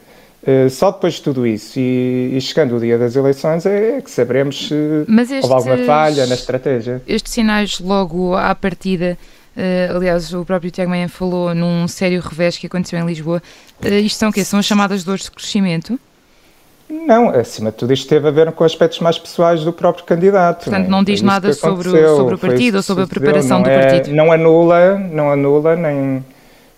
eh, 0.47 0.69
só 0.69 0.90
depois 0.90 1.14
de 1.14 1.23
tudo 1.23 1.47
isso 1.47 1.79
e, 1.79 2.35
e 2.37 2.40
chegando 2.40 2.77
o 2.77 2.81
dia 2.81 2.99
das 2.99 3.17
eleições 3.17 3.64
é, 3.67 4.01
que 4.03 4.11
saberemos 4.11 4.69
se 4.69 4.75
Mas 5.09 5.31
houve 5.31 5.53
alguma 5.53 5.75
estes- 5.75 5.87
falha 5.87 6.27
na 6.27 6.35
estratégia. 6.35 7.03
Estes 7.07 7.33
sinais 7.33 7.81
logo 7.81 8.35
à 8.37 8.55
partida, 8.55 9.17
eh, 9.57 9.88
aliás, 9.95 10.33
o 10.35 10.45
próprio 10.45 10.71
Tiago 10.71 10.90
Meia 10.90 11.09
falou 11.09 11.55
num 11.55 11.88
sério 11.88 12.21
revés 12.21 12.59
que 12.59 12.67
aconteceu 12.67 12.99
em 12.99 13.07
Lisboa. 13.07 13.43
Eh, 13.83 14.01
isto 14.01 14.19
são 14.19 14.29
o 14.29 14.33
quê? 14.33 14.45
São 14.45 14.59
as 14.59 14.67
chamadas 14.67 15.03
dores 15.05 15.25
de 15.25 15.31
crescimento? 15.31 15.99
Não, 17.07 17.28
acima 17.30 17.70
de 17.70 17.76
tudo 17.76 17.92
isto 17.92 18.09
teve 18.09 18.28
a 18.28 18.30
ver 18.30 18.52
com 18.52 18.62
aspectos 18.64 19.00
mais 19.00 19.18
pessoais 19.18 19.64
do 19.64 19.72
próprio 19.72 20.04
candidato. 20.04 20.64
Portanto, 20.64 20.87
é? 20.87 20.88
não 20.88 21.02
diz 21.02 21.07
Foi 21.07 21.14
isso 21.14 21.26
nada 21.26 21.52
sobre 21.52 21.88
o- 21.88 22.16
sobre 22.16 22.35
o 22.35 22.38
partido 22.38 22.76
ou 22.76 22.83
sobre 22.83 23.04
a 23.04 23.07
preparação 23.07 23.59
Não 23.59 23.64
do 23.64 23.70
é- 23.70 23.78
partido. 23.80 24.14
Não 24.14 24.30
anula, 24.33 24.98
não 25.11 25.30
anula, 25.30 25.74
nem, 25.76 26.24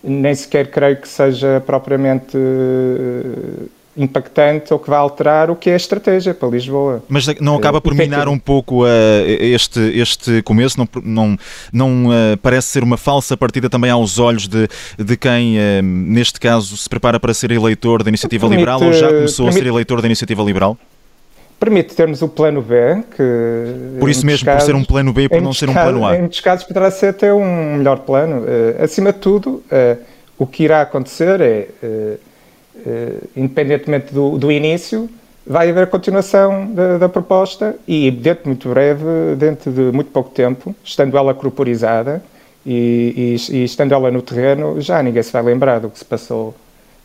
nem 0.03 0.35
sequer 0.35 0.69
creio 0.71 0.97
que 0.97 1.07
seja 1.09 1.63
propriamente 1.67 2.37
eh, 2.37 3.67
impactante 3.97 4.73
ou 4.73 4.79
que 4.79 4.91
vá 4.91 4.99
alterar 4.99 5.51
o 5.51 5.57
que 5.57 5.71
é 5.71 5.73
a 5.73 5.77
estratégia 5.77 6.35
para 6.35 6.49
Lisboa. 6.49 7.03
Mas 7.09 7.27
não 7.41 7.57
acaba 7.57 7.81
por 7.81 7.95
minar 7.95 8.29
um 8.29 8.39
pouco 8.39 8.87
eh, 8.87 9.37
este, 9.41 9.81
este 9.99 10.43
começo? 10.43 10.79
Não, 10.79 10.89
não, 11.03 11.39
não 11.73 12.13
eh, 12.13 12.37
parece 12.37 12.69
ser 12.69 12.83
uma 12.83 12.97
falsa 12.97 13.37
partida 13.37 13.71
também 13.71 13.91
aos 13.91 14.19
olhos 14.19 14.47
de, 14.47 14.69
de 14.99 15.17
quem, 15.17 15.59
eh, 15.59 15.81
neste 15.83 16.39
caso, 16.39 16.77
se 16.77 16.89
prepara 16.89 17.19
para 17.19 17.33
ser 17.33 17.51
eleitor 17.51 18.03
da 18.03 18.09
Iniciativa 18.11 18.49
Permite- 18.49 18.59
Liberal 18.61 18.83
ou 18.83 18.93
já 18.93 19.09
começou 19.09 19.47
a 19.49 19.53
ser 19.53 19.59
permite- 19.61 19.75
eleitor 19.75 20.01
da 20.03 20.07
Iniciativa 20.09 20.43
Liberal? 20.43 20.77
Permite 21.59 21.95
termos 21.95 22.21
o 22.21 22.29
plano 22.29 22.61
B, 22.61 22.75
que. 23.17 23.99
Por 23.99 24.11
isso 24.11 24.27
mesmo, 24.27 24.45
por 24.51 24.61
ser 24.61 24.73
um 24.73 24.81
casos- 24.81 24.87
plano 24.89 25.13
B 25.15 25.23
e 25.23 25.29
por 25.31 25.41
não 25.41 25.55
ser 25.55 25.71
um 25.71 25.73
casos- 25.73 25.91
plano 25.91 26.07
A. 26.07 26.15
Em 26.17 26.21
muitos 26.21 26.41
casos 26.41 26.67
poderá 26.67 26.91
ser 26.91 27.07
até 27.09 27.33
um 27.33 27.77
melhor 27.77 28.01
plano. 28.01 28.45
Eh, 28.47 28.85
acima 28.85 29.11
de 29.11 29.21
tudo, 29.21 29.63
eh, 29.71 29.97
o 30.39 30.47
que 30.47 30.65
irá 30.65 30.83
acontecer 30.83 31.41
é, 31.41 31.69
eh, 31.83 32.17
independentemente 33.37 34.13
do, 34.13 34.39
do 34.39 34.51
início, 34.53 35.09
vai 35.47 35.71
haver 35.71 35.87
continuação 35.89 36.73
da, 36.75 36.99
da 36.99 37.09
proposta 37.09 37.77
e 37.87 38.11
dentro 38.11 38.43
de 38.45 38.49
muito 38.49 38.69
breve, 38.69 39.05
dentro 39.37 39.71
de 39.71 39.81
muito 39.93 40.11
pouco 40.11 40.31
tempo, 40.31 40.75
estando 40.85 41.17
ela 41.17 41.33
corporizada 41.35 42.23
e, 42.65 43.37
e- 43.51 43.57
e 43.59 43.65
estando 43.65 43.93
ela 43.93 44.11
no 44.11 44.21
terreno, 44.23 44.81
já 44.81 45.03
ninguém 45.03 45.23
se 45.23 45.33
vai 45.33 45.43
lembrar 45.43 45.79
do 45.79 45.89
que 45.89 45.99
se 45.99 46.05
passou 46.05 46.55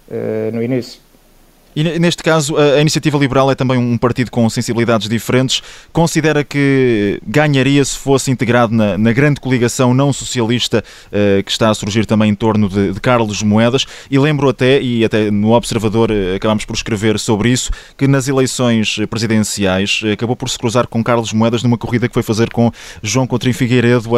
eh, 0.10 0.50
no 0.54 0.62
início. 0.64 1.00
E 1.76 1.84
ne- 1.84 2.00
neste 2.00 2.22
caso, 2.22 2.58
a 2.58 2.82
Iniciativa 2.82 3.18
Liberal 3.18 3.50
é 3.50 3.56
também 3.56 3.78
um 3.78 3.98
partido 3.98 4.30
com 4.30 4.50
sensibilidades 4.50 5.08
diferentes. 5.08 5.62
Considera 5.94 6.44
que 6.44 7.22
ganharia 7.26 7.84
se 7.86 7.98
fosse 7.98 8.30
integrado 8.30 8.74
na, 8.76 8.98
na 8.98 9.14
grande 9.14 9.40
coligação 9.40 9.94
não 9.94 10.12
socialista 10.12 10.84
eh, 11.12 11.42
que 11.46 11.50
está 11.52 11.70
a 11.70 11.74
surgir 11.74 12.06
também 12.06 12.30
em 12.30 12.36
torno 12.36 12.68
de, 12.68 12.92
de 12.92 13.00
Carlos 13.00 13.42
Moedas? 13.42 13.86
E 14.10 14.20
lembro 14.20 14.50
até, 14.50 14.82
e 14.82 15.06
até 15.06 15.32
no 15.32 15.52
Observador 15.54 16.12
eh, 16.12 16.36
acabámos 16.36 16.66
por 16.66 16.76
escrever 16.76 17.18
sobre 17.18 17.50
isso, 17.50 17.72
que 17.98 18.06
nas 18.06 18.28
eleições 18.28 18.98
presidenciais 19.10 20.02
eh, 20.04 20.12
acabou 20.12 20.36
por 20.36 20.50
se 20.50 20.60
cruzar 20.60 20.88
com 20.88 21.02
Carlos 21.02 21.32
Moedas 21.32 21.64
numa 21.64 21.78
corrida 21.78 22.08
que 22.08 22.14
foi 22.14 22.24
fazer 22.24 22.50
com 22.50 22.70
João 23.02 23.26
Coutinho 23.26 23.54
Figueiredo 23.54 24.10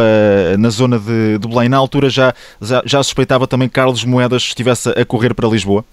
na 0.58 0.70
zona 0.70 0.98
de, 0.98 1.38
de 1.38 1.48
Belém. 1.48 1.70
Na 1.70 1.78
altura 1.78 2.10
já, 2.10 2.34
já, 2.62 2.82
já 2.86 3.04
suspeitava 3.04 3.46
também 3.48 3.68
que 3.68 3.76
Carlos 3.76 4.04
Moedas 4.04 4.42
estivesse 4.44 4.90
a 4.90 5.06
correr 5.06 5.34
para 5.34 5.48
Lisboa? 5.48 5.86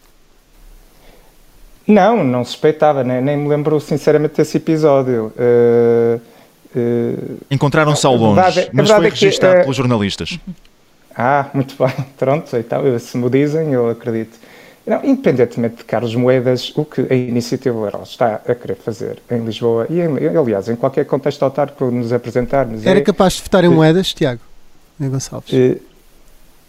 Não, 1.91 2.23
não 2.23 2.45
suspeitava, 2.45 3.03
nem, 3.03 3.21
nem 3.21 3.37
me 3.37 3.49
lembro 3.49 3.81
sinceramente 3.81 4.37
desse 4.37 4.57
episódio. 4.59 5.33
Eh, 5.37 6.19
eh, 6.77 7.15
Encontraram-se 7.51 8.07
ao 8.07 8.15
longe, 8.15 8.35
verdade 8.37 8.61
é- 8.61 8.71
mas 8.73 8.89
verdade 8.89 9.01
foi 9.01 9.07
é 9.09 9.11
que, 9.11 9.25
registado 9.25 9.57
eh, 9.57 9.61
pelos 9.63 9.77
jornalistas. 9.77 10.39
Ah, 11.17 11.47
muito 11.53 11.75
bem, 11.77 11.93
pronto, 12.17 12.57
então, 12.57 12.99
se 12.99 13.17
me 13.17 13.29
dizem, 13.29 13.73
eu 13.73 13.91
acredito. 13.91 14.39
Não, 14.87 15.05
independentemente 15.05 15.77
de 15.79 15.85
Carlos 15.85 16.15
Moedas, 16.15 16.73
o 16.77 16.85
que 16.85 17.07
a 17.11 17.15
Iniciativa 17.15 17.77
Liberal 17.77 18.03
está 18.05 18.41
a 18.47 18.55
querer 18.55 18.77
fazer 18.77 19.19
em 19.31 19.45
Lisboa, 19.45 19.87
e 19.91 20.01
em- 20.01 20.37
aliás, 20.37 20.69
em 20.69 20.77
qualquer 20.77 21.05
contexto 21.07 21.43
autárquico 21.43 21.91
nos 21.91 22.13
apresentarmos... 22.13 22.87
Era 22.87 23.01
é, 23.01 23.03
capaz 23.03 23.35
de 23.35 23.43
votar 23.43 23.65
em 23.65 23.69
moedas, 23.69 24.15
Tiago? 24.15 24.41
Em 25.01 25.09
Gonçalves? 25.09 25.51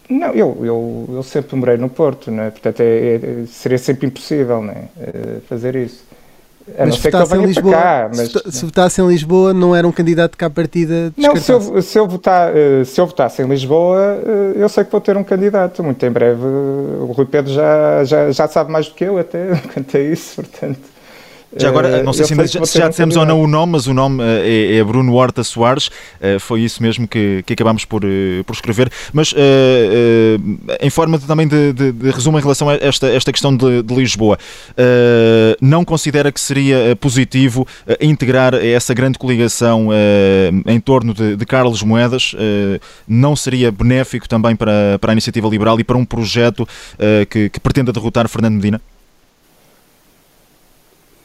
Não, 0.08 0.32
eu, 0.32 0.58
eu, 0.62 1.08
eu 1.16 1.22
sempre 1.22 1.56
morei 1.56 1.76
no 1.76 1.88
Porto, 1.88 2.30
não 2.30 2.44
é? 2.44 2.50
portanto 2.50 2.80
é- 2.80 3.14
é- 3.16 3.46
seria 3.46 3.78
sempre 3.78 4.06
impossível 4.06 4.62
é? 4.64 4.88
Eh, 5.00 5.38
fazer 5.48 5.74
isso. 5.76 6.04
A 6.78 6.86
não 6.86 6.86
Mas 6.86 6.96
ser 6.96 7.10
que 7.10 7.16
eu 7.16 7.26
votasse 7.26 7.32
em 7.34 7.36
venha 7.36 7.46
Lisboa, 7.48 7.72
cá, 7.72 8.10
mas... 8.14 8.30
se, 8.30 8.52
se 8.52 8.64
votasse 8.64 9.00
em 9.02 9.08
Lisboa, 9.08 9.52
não 9.52 9.74
era 9.74 9.86
um 9.86 9.90
candidato 9.90 10.38
que 10.38 10.44
à 10.44 10.50
partida 10.50 11.12
Não, 11.16 11.34
se 11.34 11.50
eu, 11.50 11.82
se, 11.82 11.98
eu 11.98 12.06
votar, 12.06 12.56
eh, 12.56 12.84
se 12.84 13.00
eu 13.00 13.06
votasse 13.06 13.42
em 13.42 13.46
Lisboa, 13.48 14.22
eh, 14.24 14.52
eu 14.62 14.68
sei 14.68 14.84
que 14.84 14.92
vou 14.92 15.00
ter 15.00 15.16
um 15.16 15.24
candidato. 15.24 15.82
Muito 15.82 16.04
em 16.06 16.10
breve, 16.10 16.40
o 16.44 17.12
Rui 17.16 17.26
Pedro 17.26 17.52
já, 17.52 18.04
já, 18.04 18.30
já 18.30 18.46
sabe 18.46 18.70
mais 18.70 18.86
do 18.88 18.94
que 18.94 19.02
eu, 19.04 19.18
até 19.18 19.56
quanto 19.74 19.96
a 19.96 20.00
isso, 20.00 20.36
portanto. 20.36 20.91
Já 21.56 21.68
agora, 21.68 22.02
não 22.02 22.12
sei 22.12 22.22
eu 22.22 22.26
se, 22.48 22.66
se 22.66 22.78
já 22.78 22.88
dissemos 22.88 23.16
ou 23.16 23.26
não 23.26 23.40
o 23.42 23.46
nome, 23.46 23.72
mas 23.72 23.86
o 23.86 23.92
nome 23.94 24.22
eh, 24.22 24.72
é, 24.74 24.76
é 24.78 24.84
Bruno 24.84 25.12
Horta 25.14 25.44
Soares, 25.44 25.90
eh, 26.20 26.38
foi 26.38 26.62
isso 26.62 26.82
mesmo 26.82 27.06
que, 27.06 27.42
que 27.44 27.52
acabámos 27.52 27.84
por, 27.84 28.02
eh, 28.04 28.42
por 28.46 28.54
escrever. 28.54 28.90
Mas 29.12 29.34
eh, 29.36 30.38
eh, 30.70 30.86
em 30.86 30.90
forma 30.90 31.18
de- 31.18 31.26
também 31.26 31.46
de, 31.46 31.72
de- 31.72 31.92
de 31.92 32.10
resumo 32.10 32.38
em 32.38 32.42
relação 32.42 32.68
a 32.70 32.74
esta, 32.76 33.06
esta 33.08 33.30
questão 33.32 33.54
de, 33.56 33.82
Lisboa, 33.94 34.38
eh, 34.76 35.56
não 35.60 35.84
considera 35.84 36.32
que 36.32 36.40
seria 36.40 36.76
eh, 36.76 36.94
positivo 36.94 37.66
eh, 37.86 37.98
integrar 38.00 38.54
essa 38.54 38.94
grande 38.94 39.18
coligação 39.18 39.88
eh, 39.92 40.50
em 40.66 40.80
torno 40.80 41.12
de, 41.12 41.36
Carlos 41.44 41.82
Moedas? 41.82 42.34
Eh, 42.38 42.80
não 43.06 43.36
seria 43.36 43.70
benéfico 43.70 44.28
também 44.28 44.56
para, 44.56 44.98
para 45.00 45.12
a 45.12 45.14
iniciativa 45.14 45.48
liberal 45.48 45.78
e 45.78 45.84
para 45.84 45.96
um 45.98 46.04
projeto 46.04 46.66
eh, 46.98 47.26
que, 47.28 47.48
que 47.50 47.60
pretenda 47.60 47.92
derrotar 47.92 48.26
Fernando 48.28 48.54
Medina? 48.54 48.80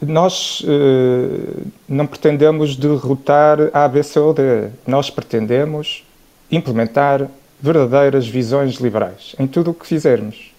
Nós 0.01 0.63
eh, 0.67 1.63
não 1.89 2.05
pretendemos 2.05 2.75
derrotar 2.75 3.57
A, 3.73 4.03
C 4.03 4.19
ou 4.19 4.33
D. 4.33 4.69
Nós 4.85 5.09
pretendemos 5.09 6.05
implementar 6.51 7.27
verdadeiras 7.59 8.27
visões 8.27 8.75
liberais 8.75 9.35
em 9.39 9.47
tudo 9.47 9.71
o 9.71 9.73
que 9.73 9.87
fizermos. 9.87 10.53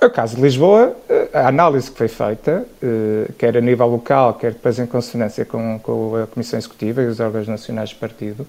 O 0.00 0.10
caso 0.10 0.36
de 0.36 0.42
Lisboa, 0.42 0.94
eh, 1.08 1.30
a 1.32 1.48
análise 1.48 1.90
que 1.90 1.96
foi 1.96 2.08
feita, 2.08 2.66
eh, 2.82 3.30
quer 3.38 3.56
a 3.56 3.62
nível 3.62 3.86
local, 3.86 4.34
quer 4.34 4.52
depois 4.52 4.78
em 4.78 4.84
consonância 4.86 5.46
com, 5.46 5.78
com 5.82 6.16
a 6.16 6.26
Comissão 6.26 6.58
Executiva 6.58 7.00
e 7.00 7.06
os 7.06 7.18
órgãos 7.18 7.48
nacionais 7.48 7.94
do 7.94 7.96
partido, 7.96 8.46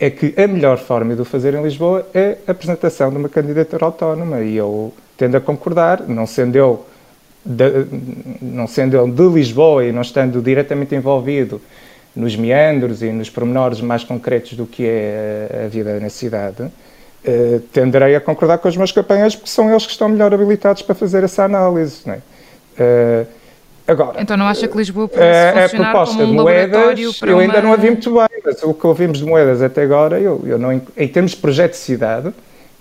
é 0.00 0.08
que 0.08 0.32
a 0.40 0.46
melhor 0.46 0.78
forma 0.78 1.14
de 1.14 1.20
o 1.20 1.26
fazer 1.26 1.52
em 1.52 1.62
Lisboa 1.62 2.06
é 2.14 2.38
a 2.46 2.52
apresentação 2.52 3.10
de 3.10 3.18
uma 3.18 3.28
candidatura 3.28 3.84
autónoma. 3.84 4.40
E 4.40 4.56
eu 4.56 4.94
tendo 5.18 5.36
a 5.36 5.40
concordar, 5.42 6.08
não 6.08 6.26
sendo 6.26 6.56
eu 6.56 6.86
de, 7.48 7.86
não 8.42 8.66
sendo 8.66 9.00
ele 9.00 9.10
de 9.10 9.26
Lisboa 9.26 9.82
e 9.86 9.90
não 9.90 10.02
estando 10.02 10.42
diretamente 10.42 10.94
envolvido 10.94 11.60
nos 12.14 12.36
meandros 12.36 13.02
e 13.02 13.10
nos 13.10 13.30
pormenores 13.30 13.80
mais 13.80 14.04
concretos 14.04 14.52
do 14.52 14.66
que 14.66 14.84
é 14.86 15.64
a, 15.64 15.68
vida 15.68 15.98
na 15.98 16.10
cidade, 16.10 16.68
eh, 17.24 17.60
tenderei 17.72 18.14
a 18.16 18.20
concordar 18.20 18.58
com 18.58 18.68
os 18.68 18.76
meus 18.76 18.92
companheiros 18.92 19.34
porque 19.34 19.50
são 19.50 19.70
eles 19.70 19.86
que 19.86 19.92
estão 19.92 20.08
melhor 20.08 20.34
habilitados 20.34 20.82
para 20.82 20.94
fazer 20.94 21.24
essa 21.24 21.44
análise. 21.44 22.02
Não 22.04 22.14
é? 22.14 22.20
Eh, 22.78 23.26
agora, 23.86 24.20
Então 24.20 24.36
não 24.36 24.46
acha 24.46 24.68
que 24.68 24.76
Lisboa 24.76 25.08
pode 25.08 25.22
a, 25.22 25.64
a 25.64 25.68
proposta 25.68 26.22
um 26.22 26.26
de 26.26 26.32
moedas, 26.32 27.22
eu 27.22 27.34
uma... 27.34 27.42
ainda 27.42 27.62
não 27.62 27.72
a 27.72 27.76
vi 27.76 27.90
muito 27.90 28.12
bem, 28.12 28.42
mas 28.44 28.62
o 28.62 28.74
que 28.74 28.86
ouvimos 28.86 29.18
de 29.18 29.24
moedas 29.24 29.62
até 29.62 29.82
agora, 29.82 30.20
eu, 30.20 30.42
eu 30.44 30.58
não, 30.58 30.72
em 30.72 31.08
termos 31.08 31.30
de 31.30 31.38
projeto 31.38 31.72
de 31.72 31.78
cidade, 31.78 32.32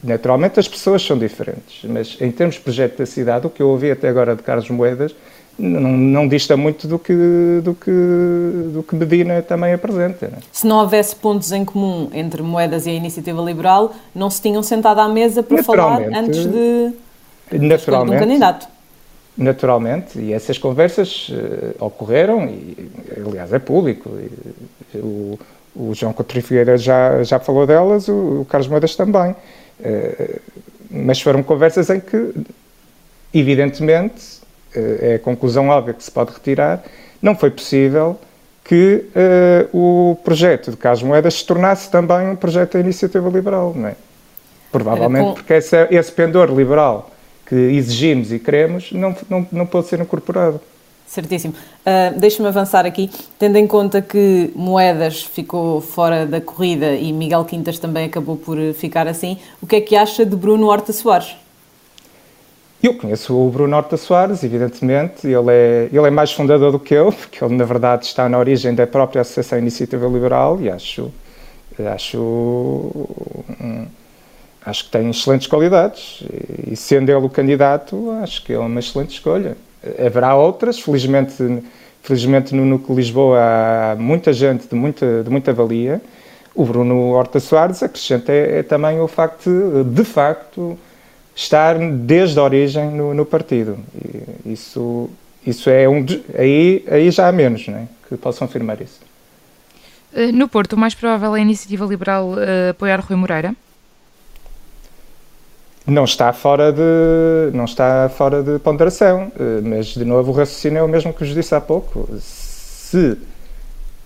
naturalmente 0.03 0.59
as 0.59 0.67
pessoas 0.67 1.03
são 1.03 1.17
diferentes, 1.17 1.83
mas 1.83 2.17
em 2.21 2.31
termos 2.31 2.55
de 2.55 2.61
projeto 2.61 2.97
da 2.97 3.05
cidade, 3.05 3.47
o 3.47 3.49
que 3.49 3.61
eu 3.61 3.69
ouvi 3.69 3.91
até 3.91 4.07
agora 4.07 4.35
de 4.35 4.43
Carlos 4.43 4.69
Moedas 4.69 5.15
não, 5.57 5.91
não 5.91 6.27
dista 6.27 6.55
muito 6.55 6.87
do 6.87 6.99
que, 6.99 7.13
do, 7.63 7.73
que, 7.73 7.91
do 7.91 8.83
que 8.83 8.95
Medina 8.95 9.41
também 9.41 9.73
apresenta. 9.73 10.27
é? 10.27 10.31
Se 10.51 10.67
não 10.67 10.77
houvesse 10.79 11.15
pontos 11.15 11.51
em 11.51 11.65
comum 11.65 12.09
entre 12.13 12.41
Moedas 12.43 12.85
e 12.85 12.91
a 12.91 12.93
Iniciativa 12.93 13.41
Liberal, 13.41 13.93
não 14.13 14.29
se 14.29 14.41
tinham 14.41 14.61
sentado 14.61 14.99
à 14.99 15.09
mesa 15.09 15.41
para 15.41 15.63
falar 15.63 15.99
Naturalmente. 15.99 16.17
antes 16.19 16.45
de, 16.45 16.47
escolha 16.47 17.59
de 17.59 17.65
um 17.65 17.67
Naturalmente, 17.67 18.19
candidato. 18.19 18.67
naturalmente, 19.35 20.19
e 20.19 20.31
essas 20.31 20.57
conversas 20.59 21.31
eh, 21.31 21.75
ocorreram, 21.79 22.45
e 22.45 22.91
aliás 23.25 23.51
é 23.51 23.59
público. 23.59 24.11
e, 24.93 24.97
o, 24.99 25.39
o 25.75 25.93
João 25.93 26.13
Coutinho 26.13 26.77
já, 26.77 27.23
já 27.23 27.39
falou 27.39 27.65
delas, 27.65 28.07
o, 28.07 28.41
o 28.41 28.45
Carlos 28.45 28.67
Moedas 28.67 28.95
também. 28.95 29.35
Eh, 29.83 30.39
mas 30.89 31.21
foram 31.21 31.43
conversas 31.43 31.89
em 31.89 31.99
que, 31.99 32.33
evidentemente, 33.33 34.41
eh, 34.75 34.97
é 35.01 35.15
a 35.15 35.19
conclusão 35.19 35.69
óbvia 35.69 35.93
que 35.93 36.03
se 36.03 36.11
pode 36.11 36.31
retirar, 36.33 36.83
não 37.21 37.35
foi 37.35 37.51
possível 37.51 38.19
que 38.63 39.05
eh, 39.15 39.67
o 39.73 40.17
projeto 40.23 40.71
de 40.71 40.77
Carlos 40.77 41.01
Moedas 41.03 41.35
se 41.35 41.45
tornasse 41.45 41.89
também 41.89 42.29
um 42.29 42.35
projeto 42.35 42.73
da 42.73 42.79
iniciativa 42.79 43.29
liberal, 43.29 43.73
não 43.75 43.87
é? 43.87 43.95
Provavelmente 44.71 45.35
porque 45.35 45.53
esse, 45.53 45.87
esse 45.89 46.11
pendor 46.11 46.53
liberal 46.53 47.09
que 47.45 47.55
exigimos 47.55 48.33
e 48.33 48.39
queremos 48.39 48.91
não, 48.91 49.15
não, 49.29 49.47
não 49.51 49.65
pode 49.65 49.87
ser 49.87 49.99
incorporado. 50.01 50.59
Certíssimo. 51.07 51.53
Ah, 51.85 52.13
Deixa-me 52.15 52.49
avançar 52.49 52.85
aqui, 52.85 53.09
tendo 53.39 53.57
em 53.57 53.65
conta 53.65 54.01
que 54.01 54.51
Moedas 54.53 55.23
ficou 55.23 55.79
fora 55.79 56.25
da 56.25 56.41
corrida 56.41 56.93
e 56.95 57.13
Miguel 57.13 57.45
Quintas 57.45 57.79
também 57.79 58.05
acabou 58.05 58.35
por 58.35 58.57
ficar 58.73 59.07
assim, 59.07 59.37
o 59.61 59.65
que 59.65 59.77
é 59.77 59.81
que 59.81 59.95
acha 59.95 60.25
de 60.25 60.35
Bruno 60.35 60.67
Horta 60.67 60.91
Soares? 60.91 61.35
Eu 62.83 62.93
conheço 62.95 63.33
o 63.33 63.49
Bruno 63.49 63.75
Horta 63.75 63.95
Soares, 63.97 64.43
evidentemente, 64.43 65.25
ele 65.25 65.49
é, 65.49 65.89
ele 65.91 66.05
é 66.05 66.11
mais 66.11 66.31
fundador 66.31 66.71
do 66.73 66.79
que 66.79 66.93
eu, 66.93 67.11
porque 67.11 67.43
ele, 67.43 67.55
na 67.55 67.63
verdade, 67.65 68.05
está 68.05 68.27
na 68.27 68.37
origem 68.37 68.75
da 68.75 68.85
própria 68.85 69.21
Associação 69.21 69.57
Iniciativa 69.57 70.05
Liberal 70.07 70.61
e 70.61 70.69
acho, 70.69 71.11
acho, 71.91 72.17
hum, 72.19 73.87
acho 74.63 74.85
que 74.85 74.91
tem 74.91 75.09
excelentes 75.09 75.47
qualidades. 75.47 76.23
E 76.67 76.75
sendo 76.75 77.09
ele 77.09 77.25
o 77.25 77.29
candidato, 77.29 78.11
acho 78.21 78.43
que 78.43 78.53
é 78.53 78.59
uma 78.59 78.79
excelente 78.79 79.13
escolha. 79.13 79.57
Haverá 80.05 80.35
outras, 80.35 80.79
felizmente, 80.79 81.33
felizmente 82.01 82.55
no 82.55 82.65
Núcleo 82.65 82.97
Lisboa 82.97 83.39
há 83.39 83.95
muita 83.95 84.33
gente 84.33 84.67
de 84.67 84.75
muita, 84.75 85.23
de 85.23 85.29
muita 85.29 85.53
valia. 85.53 86.01
O 86.55 86.65
Bruno 86.65 87.11
Horta 87.11 87.39
Soares 87.39 87.83
acrescenta 87.83 88.31
é, 88.31 88.59
é 88.59 88.63
também 88.63 88.99
o 88.99 89.07
facto, 89.07 89.49
de, 89.49 89.83
de 89.83 90.03
facto, 90.03 90.77
estar 91.35 91.77
desde 91.77 92.39
a 92.39 92.43
origem 92.43 92.89
no, 92.89 93.13
no 93.13 93.25
partido. 93.25 93.77
E 94.45 94.53
isso, 94.53 95.09
isso 95.45 95.69
é 95.69 95.87
um. 95.87 96.03
Aí, 96.37 96.83
aí 96.89 97.11
já 97.11 97.27
há 97.27 97.31
menos, 97.31 97.67
não 97.67 97.77
é? 97.77 97.87
Que 98.09 98.17
possam 98.17 98.45
afirmar 98.47 98.81
isso. 98.81 98.99
Eh, 100.13 100.31
No 100.31 100.47
Porto, 100.47 100.73
o 100.73 100.77
mais 100.77 100.95
provável 100.95 101.35
é 101.35 101.39
a 101.39 101.41
Iniciativa 101.41 101.85
Liberal 101.85 102.33
eh, 102.39 102.69
apoiar 102.69 102.99
Rui 103.01 103.15
Moreira? 103.15 103.55
Não 105.87 106.03
está 106.03 106.33
fora 106.33 106.71
de, 106.73 107.55
não 107.55 107.63
está 107.63 108.09
fora 108.09 108.43
de 108.43 108.59
ponderação, 108.59 109.31
eh, 109.39 109.61
mas 109.63 109.85
de 109.87 110.03
novo 110.03 110.31
o 110.31 110.35
raciocínio 110.35 110.79
é 110.79 110.83
o 110.83 110.87
mesmo 110.87 111.13
que 111.13 111.23
vos 111.23 111.33
disse 111.33 111.55
há 111.55 111.61
pouco. 111.61 112.09
Se 112.19 113.17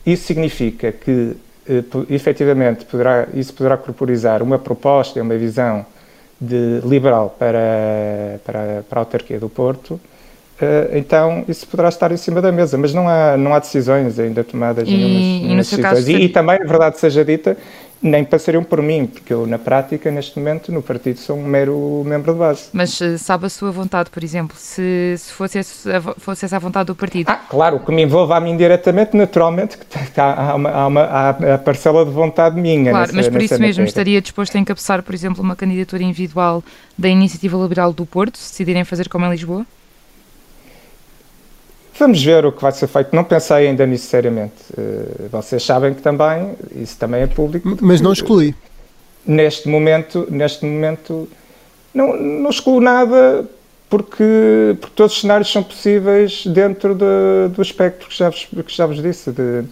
isso 0.06 0.26
significa 0.28 0.92
que 0.92 1.36
eh, 1.68 1.84
efetivamente 2.12 2.86
poderá, 2.86 3.28
isso 3.34 3.52
poderá 3.54 3.78
corporizar 3.78 4.44
uma 4.44 4.60
proposta 4.60 5.18
e 5.18 5.22
uma 5.24 5.36
visão 5.36 5.84
de 6.40 6.82
liberal 6.86 7.36
para, 7.40 8.40
para, 8.46 8.84
para 8.88 9.00
a 9.00 9.02
autarquia 9.02 9.40
do 9.40 9.50
Porto, 9.50 10.00
eh, 10.62 10.90
então 10.94 11.44
isso 11.48 11.66
poderá 11.66 11.90
estar 11.90 12.12
em 12.12 12.18
cima 12.18 12.44
da 12.44 12.52
mesa, 12.52 12.78
mas 12.78 12.94
não 12.94 13.10
há, 13.10 13.36
não 13.38 13.56
há 13.56 13.60
decisões 13.60 14.20
ainda 14.20 14.44
tomadas 14.44 14.88
E- 14.88 14.92
nenhumas, 14.92 15.16
e 15.24 15.40
nenhumas 15.46 15.66
decisões. 15.68 15.94
caso 15.96 16.12
E, 16.12 16.26
e 16.26 16.30
também, 16.30 16.58
a 16.62 16.66
verdade 16.66 17.00
seja 17.00 17.26
dita, 17.26 17.58
nem 18.02 18.24
passariam 18.24 18.64
por 18.64 18.82
mim, 18.82 19.06
porque 19.06 19.32
eu, 19.32 19.46
na 19.46 19.60
prática, 19.60 20.10
neste 20.10 20.38
momento, 20.40 20.72
no 20.72 20.82
partido, 20.82 21.20
sou 21.20 21.38
um 21.38 21.44
mero 21.46 22.04
membro 22.06 22.34
de 22.34 22.40
base. 22.40 22.70
Mas 22.74 23.00
eh, 23.02 23.18
sabe 23.18 23.46
a 23.46 23.50
sua 23.50 23.72
vontade, 23.72 24.10
por 24.10 24.24
exemplo, 24.24 24.56
se, 24.58 25.16
se 25.18 25.32
fosse, 25.32 25.60
esse- 25.60 25.92
a 25.92 26.00
vo- 26.00 26.16
fosse 26.18 26.46
essa 26.46 26.56
a 26.56 26.60
vontade 26.60 26.88
do 26.88 26.96
partido? 26.96 27.30
Ah, 27.30 27.36
claro, 27.50 27.78
o 27.78 27.80
que 27.80 27.92
me 27.92 28.02
envolve 28.04 28.34
a 28.34 28.40
mim 28.40 28.58
diretamente, 28.58 29.16
naturalmente, 29.16 29.78
que 29.78 30.20
há, 30.20 30.56
uma, 30.56 30.70
há, 30.72 30.88
uma, 30.88 31.02
há 31.02 31.30
a 31.56 31.58
parcela 31.60 32.04
de 32.04 32.12
vontade 32.12 32.60
minha. 32.60 32.90
Claro, 32.92 33.08
nessa- 33.08 33.16
mas 33.16 33.28
por 33.30 33.42
isso 33.42 33.54
mesmo 33.60 33.68
matéria. 33.82 33.88
estaria 33.88 34.22
disposto 34.22 34.56
a 34.58 34.60
encabeçar, 34.60 35.04
por 35.04 35.14
exemplo, 35.14 35.44
uma 35.44 35.56
candidatura 35.56 36.02
individual 36.02 36.64
da 36.98 37.08
Iniciativa 37.08 37.58
Liberal 37.58 37.94
do 37.94 38.06
Porto, 38.06 38.38
se 38.38 38.50
decidirem 38.52 38.84
fazer 38.84 39.10
como 39.10 39.26
em 39.26 39.30
Lisboa? 39.32 39.66
Vamos 42.02 42.24
ver 42.24 42.44
o 42.48 42.52
que 42.52 42.60
vai 42.60 42.72
ser 42.72 42.88
feito. 42.88 43.16
Não 43.16 43.24
pensei 43.24 43.68
ainda 43.68 43.86
nisso 43.86 44.08
seriamente. 44.08 44.54
Eh, 44.76 45.28
vocês 45.32 45.64
sabem 45.64 45.94
que 45.94 46.02
também, 46.02 46.56
isso 46.76 46.98
também 46.98 47.22
é 47.22 47.28
público. 47.28 47.78
Mas 47.80 48.02
não 48.02 48.12
exclui. 48.12 48.56
Neste 49.24 49.70
momento, 49.70 50.26
neste 50.28 50.66
momento 50.66 51.30
não, 51.94 52.18
não 52.18 52.50
excluo 52.50 52.82
nada 52.82 53.46
porque, 53.88 54.76
porque 54.82 54.96
todos 54.96 55.14
os 55.14 55.22
cenários 55.22 55.52
são 55.52 55.62
possíveis 55.62 56.44
dentro 56.48 56.96
de- 56.96 57.50
do 57.56 57.62
espectro 57.62 58.10
que 58.10 58.18
já, 58.18 58.32
vos, 58.32 58.46
que 58.46 58.76
já 58.76 58.88
vos 58.88 59.00
disse, 59.00 59.32
de 59.32 59.64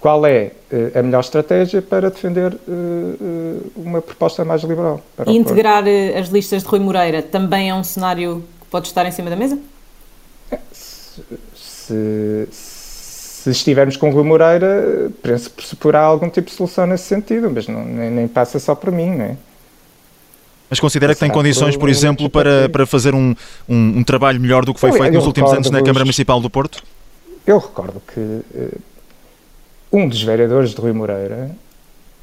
qual 0.00 0.24
é 0.24 0.52
eh, 0.72 0.92
a 0.98 1.02
melhor 1.02 1.20
estratégia 1.20 1.82
para 1.82 2.08
defender 2.08 2.54
eh, 2.54 3.58
uma 3.76 4.00
proposta 4.00 4.46
mais 4.46 4.62
liberal. 4.62 5.02
Porto. 5.14 5.30
Integrar 5.30 5.84
as 6.18 6.28
listas 6.28 6.62
de 6.62 6.68
Rui 6.70 6.80
Moreira 6.80 7.20
também 7.20 7.68
é 7.68 7.74
um 7.74 7.84
cenário 7.84 8.42
que 8.62 8.66
pode 8.70 8.86
estar 8.86 9.04
em 9.04 9.10
cima 9.10 9.28
da 9.28 9.36
mesa? 9.36 9.58
Se, 11.86 12.48
se 12.52 13.50
estivermos 13.50 13.96
com 13.96 14.10
o 14.10 14.12
Rui 14.12 14.24
Moreira, 14.24 15.10
penso 15.22 15.50
que 15.50 15.66
se 15.66 15.76
porá 15.76 16.00
algum 16.00 16.28
tipo 16.28 16.48
de 16.50 16.56
solução 16.56 16.86
nesse 16.86 17.04
sentido, 17.04 17.50
mas 17.50 17.68
não, 17.68 17.84
nem, 17.84 18.10
nem 18.10 18.28
passa 18.28 18.58
só 18.58 18.74
por 18.74 18.90
mim, 18.92 19.10
não 19.16 19.24
é? 19.24 19.36
Mas 20.68 20.80
considera 20.80 21.14
que 21.14 21.20
tem 21.20 21.30
condições, 21.30 21.74
por 21.76 21.82
por 21.82 21.88
exemplo, 21.88 22.28
para, 22.28 22.68
para 22.68 22.84
fazer 22.86 23.14
um, 23.14 23.34
um, 23.68 23.98
um 23.98 24.02
trabalho 24.04 24.40
melhor 24.40 24.64
do 24.64 24.74
que 24.74 24.80
foi 24.80 24.90
Eu- 24.90 24.94
feito 24.94 25.06
eu 25.08 25.12
nos 25.14 25.26
últimos 25.26 25.52
anos 25.52 25.70
na 25.70 25.80
Câmara 25.80 26.04
Municipal 26.04 26.40
do 26.40 26.50
Porto? 26.50 26.82
Eu 27.46 27.58
recordo 27.58 28.02
que 28.12 28.40
eh, 28.52 28.68
um 29.92 30.08
dos 30.08 30.20
vereadores 30.24 30.70
de 30.70 30.80
Rui 30.80 30.92
Moreira 30.92 31.52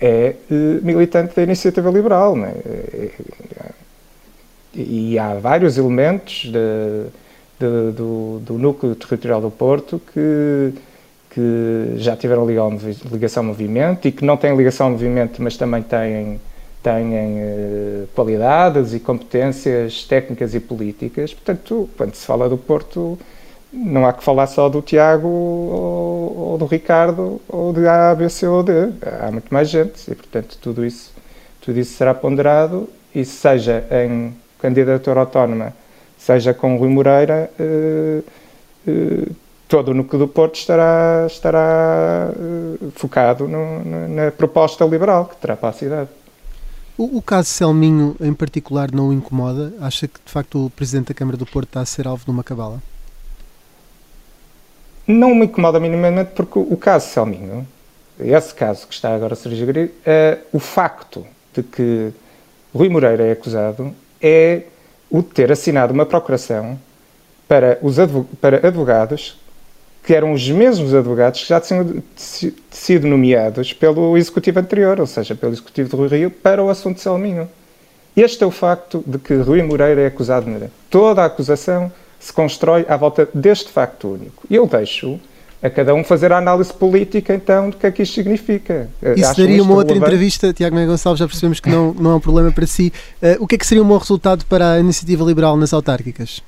é 0.01 0.35
eh, 0.51 0.79
militante 0.81 1.33
da 1.33 1.41
Iniciativa 1.43 1.89
Liberal, 1.89 2.35
é? 2.45 2.51
Eh, 2.65 3.11
E 4.75 5.17
há 5.19 5.35
vários 5.35 5.77
elementos 5.77 6.45
de- 6.51 7.05
de- 7.59 7.91
do, 7.91 8.39
do 8.39 8.53
núcleo 8.57 8.95
territorial 8.95 9.41
do 9.41 9.51
Porto 9.51 10.01
que, 10.13 10.73
que 11.29 11.93
já 11.97 12.15
tiveram 12.15 12.45
liga- 12.45 12.63
ligação 13.11 13.43
ao 13.43 13.47
movimento 13.47 14.07
e 14.07 14.11
que 14.11 14.23
não 14.25 14.37
têm 14.37 14.55
ligação 14.55 14.87
ao 14.87 14.91
movimento, 14.91 15.41
mas 15.41 15.57
também 15.57 15.81
têm, 15.83 16.39
têm 16.81 17.13
eh, 17.15 18.03
qualidades 18.15 18.93
e 18.93 18.99
competências 18.99 20.03
técnicas 20.03 20.53
e 20.53 20.59
políticas. 20.59 21.33
Portanto, 21.33 21.89
quando 21.97 22.15
se 22.15 22.25
fala 22.25 22.49
do 22.49 22.57
Porto, 22.57 23.17
não 23.71 24.05
há 24.05 24.13
que 24.13 24.23
falar 24.23 24.45
só 24.47 24.69
do 24.69 24.81
Tiago 24.81 25.27
ou, 25.27 26.37
ou 26.51 26.57
do 26.57 26.65
Ricardo 26.65 27.41
ou 27.49 27.73
de 27.73 27.87
A, 27.87 28.13
B, 28.13 28.29
C 28.29 28.45
ou 28.47 28.61
D. 28.61 28.71
Há 29.21 29.31
muito 29.31 29.51
mais 29.51 29.69
gente 29.69 30.11
e, 30.11 30.13
portanto, 30.15 30.57
tudo 30.61 30.85
isso, 30.85 31.11
tudo 31.61 31.79
isso 31.79 31.97
será 31.97 32.13
ponderado 32.13 32.87
e 33.15 33.25
seja 33.25 33.83
em 33.91 34.33
candidatura 34.59 35.21
autónoma, 35.21 35.73
seja 36.25 36.53
com 36.53 36.77
Rui 36.77 36.89
Moreira, 36.89 37.51
eh, 37.59 38.21
eh, 38.87 39.27
todo 39.67 39.89
o 39.89 39.93
núcleo 39.93 40.19
do 40.19 40.27
Porto 40.27 40.55
estará, 40.55 41.25
estará 41.27 42.31
eh, 42.33 42.87
focado 42.95 43.47
no- 43.47 43.83
no- 43.83 44.07
na 44.07 44.31
proposta 44.31 44.85
liberal 44.85 45.25
que 45.25 45.35
terá 45.37 45.55
para 45.57 45.69
a 45.69 45.73
cidade. 45.73 46.09
O, 46.97 47.17
o 47.17 47.21
caso 47.21 47.49
Selminho, 47.49 48.15
em 48.21 48.33
particular, 48.33 48.91
não 48.91 49.09
o 49.09 49.13
incomoda? 49.13 49.73
Acha 49.81 50.07
que, 50.07 50.19
de 50.23 50.31
facto, 50.31 50.67
o 50.67 50.69
Presidente 50.69 51.07
da 51.07 51.13
Câmara 51.13 51.35
do 51.35 51.45
Porto 51.45 51.67
está 51.67 51.81
a 51.81 51.85
ser 51.85 52.07
alvo 52.07 52.23
de 52.23 52.31
uma 52.31 52.43
cabala? 52.43 52.81
Não 55.07 55.35
me 55.35 55.45
incomoda 55.45 55.79
minimamente 55.79 56.31
porque 56.33 56.57
o 56.59 56.77
caso 56.77 57.09
Selminho, 57.09 57.67
esse 58.19 58.53
caso 58.53 58.87
que 58.87 58.93
está 58.93 59.13
agora 59.13 59.33
a 59.33 59.35
surgir, 59.35 59.91
eh, 60.05 60.37
o 60.53 60.59
facto 60.59 61.25
de 61.53 61.61
que 61.63 62.11
Rui 62.73 62.87
Moreira 62.89 63.23
é 63.23 63.31
acusado 63.33 63.93
é 64.21 64.63
o 65.13 65.21
de 65.21 65.29
ter 65.29 65.51
assinado 65.51 65.93
uma 65.93 66.07
procuração 66.07 66.77
para, 67.47 67.77
os 67.83 67.97
para 68.41 68.67
advogados 68.67 69.39
que 70.03 70.13
eram 70.13 70.33
os 70.33 70.49
mesmos 70.49 70.93
advogados 70.93 71.43
que 71.43 71.47
já 71.47 71.61
tinham 71.61 72.03
si- 72.15 72.53
sido 72.69 73.07
nomeados 73.07 73.71
pelo 73.71 74.17
executivo 74.17 74.59
anterior, 74.59 74.99
ou 74.99 75.07
seja, 75.07 75.35
pelo 75.35 75.53
executivo 75.53 75.87
de 75.89 75.95
Rui 75.95 76.07
Rio, 76.07 76.31
para 76.31 76.61
o 76.61 76.69
assunto 76.69 76.95
de 76.95 77.03
Selminho. 77.03 77.47
Este 78.17 78.43
é 78.43 78.47
o 78.47 78.51
facto 78.51 79.03
de 79.07 79.17
que 79.17 79.33
Rui 79.35 79.61
Moreira 79.61 80.01
é 80.01 80.07
acusado 80.07 80.49
de. 80.49 80.69
Toda 80.89 81.21
a 81.21 81.25
acusação 81.25 81.91
se 82.19 82.33
constrói 82.33 82.85
à 82.89 82.97
volta 82.97 83.29
deste 83.33 83.69
facto 83.69 84.09
único. 84.09 84.43
Eu 84.49 84.67
deixo 84.67 85.19
a 85.63 85.69
cada 85.69 85.95
um 85.95 86.03
fazer 86.03 86.31
a 86.33 86.37
análise 86.37 86.73
política, 86.73 87.33
então, 87.33 87.69
do 87.69 87.77
que 87.77 87.87
é 87.87 87.91
que 87.91 88.03
isto 88.03 88.13
significa. 88.15 88.89
Isso 89.15 89.29
Acham 89.31 89.45
daria 89.45 89.63
uma 89.63 89.73
outra 89.75 89.93
relevante? 89.93 90.13
entrevista, 90.13 90.53
Tiago 90.53 90.75
Meia 90.75 90.85
Gonçalves, 90.87 91.19
já 91.19 91.25
percebemos 91.25 91.59
que 91.61 91.69
não, 91.69 91.93
não 91.93 92.11
é 92.11 92.15
um 92.15 92.19
problema 92.19 92.51
para 92.51 92.67
si. 92.67 92.91
Eh, 93.21 93.37
o 93.39 93.47
que 93.47 93.55
é 93.55 93.57
que 93.57 93.65
seria 93.65 93.81
um 93.81 93.87
bom 93.87 93.97
resultado 93.97 94.45
para 94.45 94.73
a 94.73 94.79
iniciativa 94.79 95.23
liberal 95.23 95.55
nas 95.55 95.71
autárquicas? 95.73 96.41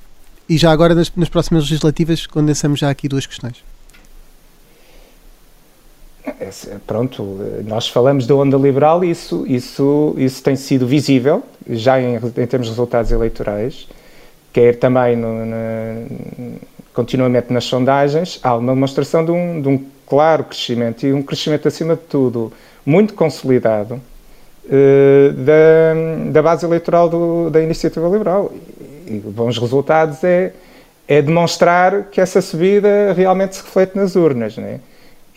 E 0.46 0.58
já 0.58 0.70
agora, 0.70 0.94
nas, 0.94 1.10
nas 1.16 1.30
próximas 1.30 1.64
legislativas, 1.64 2.26
condensamos 2.26 2.78
já 2.78 2.90
aqui 2.90 3.08
duas 3.08 3.24
questões. 3.26 3.56
Esse- 6.40 6.68
Pronto, 6.86 7.38
eh, 7.40 7.62
nós 7.66 7.88
falamos 7.88 8.26
da 8.26 8.34
onda 8.34 8.56
liberal 8.56 9.02
e 9.04 9.10
isso, 9.10 9.46
isso, 9.48 10.14
isso 10.18 10.42
tem 10.42 10.56
sido 10.56 10.86
visível, 10.86 11.42
já 11.70 12.00
em, 12.00 12.16
em 12.16 12.46
termos 12.46 12.66
de 12.66 12.72
resultados 12.72 13.10
eleitorais, 13.12 13.88
quer 14.52 14.76
também 14.76 15.16
no- 15.16 15.46
continuamente 16.96 17.52
nas 17.52 17.64
sondagens, 17.64 18.40
há 18.42 18.56
uma 18.56 18.72
demonstração 18.72 19.22
de 19.22 19.30
um, 19.30 19.60
de 19.60 19.68
um 19.68 19.84
claro 20.06 20.44
crescimento 20.44 21.06
e 21.06 21.12
um 21.12 21.22
crescimento, 21.22 21.68
acima 21.68 21.94
de 21.94 22.00
tudo, 22.00 22.50
muito 22.86 23.12
consolidado 23.12 24.00
eh, 24.70 25.30
da, 25.36 26.30
da 26.32 26.42
base 26.42 26.64
eleitoral 26.64 27.06
do- 27.10 27.50
da 27.50 27.60
iniciativa 27.62 28.08
liberal. 28.08 28.50
E, 29.06 29.16
e 29.16 29.18
bons 29.18 29.58
resultados 29.58 30.24
é, 30.24 30.54
é 31.06 31.20
demonstrar 31.20 32.04
que 32.04 32.18
essa 32.18 32.40
subida 32.40 33.12
realmente 33.14 33.56
se 33.56 33.62
reflete 33.62 33.94
nas 33.94 34.16
urnas, 34.16 34.56
não 34.56 34.64
é? 34.64 34.80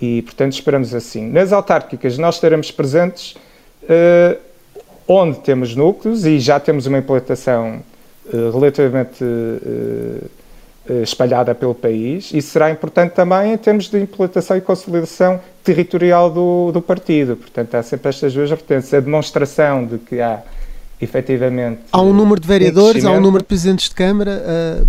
E, 0.02 0.22
portanto, 0.22 0.54
esperamos 0.54 0.95
assim. 0.95 1.30
Nas 1.30 1.52
autárquicas, 1.52 2.17
nós 2.17 2.36
estaremos 2.36 2.72
presentes 2.72 3.36
eh, 3.89 4.38
onde 5.06 5.39
temos 5.39 5.76
núcleos 5.76 6.26
e 6.26 6.39
já 6.39 6.58
temos 6.58 6.86
uma 6.86 7.00
implantação 7.00 7.82
eh, 8.34 8.50
relativamente 8.54 9.22
eh, 9.22 10.38
espalhada 11.04 11.54
pelo 11.56 11.73
país. 11.75 12.32
Isso 12.34 12.52
será 12.52 12.69
importante 12.71 13.12
também 13.13 13.54
em 13.54 13.58
termos 13.58 13.89
de 13.89 13.99
implantação 13.99 14.58
e 14.58 14.62
consolidação 14.62 15.39
territorial 15.63 16.30
do, 16.30 16.71
do 16.71 16.82
partido. 16.82 17.36
Portanto, 17.36 17.75
há 17.75 17.84
sempre 17.84 18.10
estas 18.10 18.34
duas 18.34 18.49
vertentes. 18.49 18.93
A 18.93 18.99
demonstração 18.99 19.86
de 19.86 19.97
que 19.99 20.19
há, 20.19 20.41
efetivamente... 21.02 21.82
Há 21.91 22.02
um 22.02 22.13
número 22.13 22.39
de 22.41 22.47
vereadores, 22.47 23.06
há 23.06 23.12
um 23.12 23.21
número 23.21 23.43
de 23.43 23.47
presidentes 23.47 23.89
de 23.89 23.95
Câmara. 23.95 24.41
eh, 24.45 24.82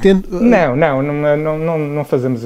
tendo- 0.00 0.26
eh, 0.36 0.40
Não, 0.40 0.76
não, 0.76 1.02
não, 1.02 1.58
não, 1.58 1.78
não, 1.78 2.04
fazemos. 2.04 2.42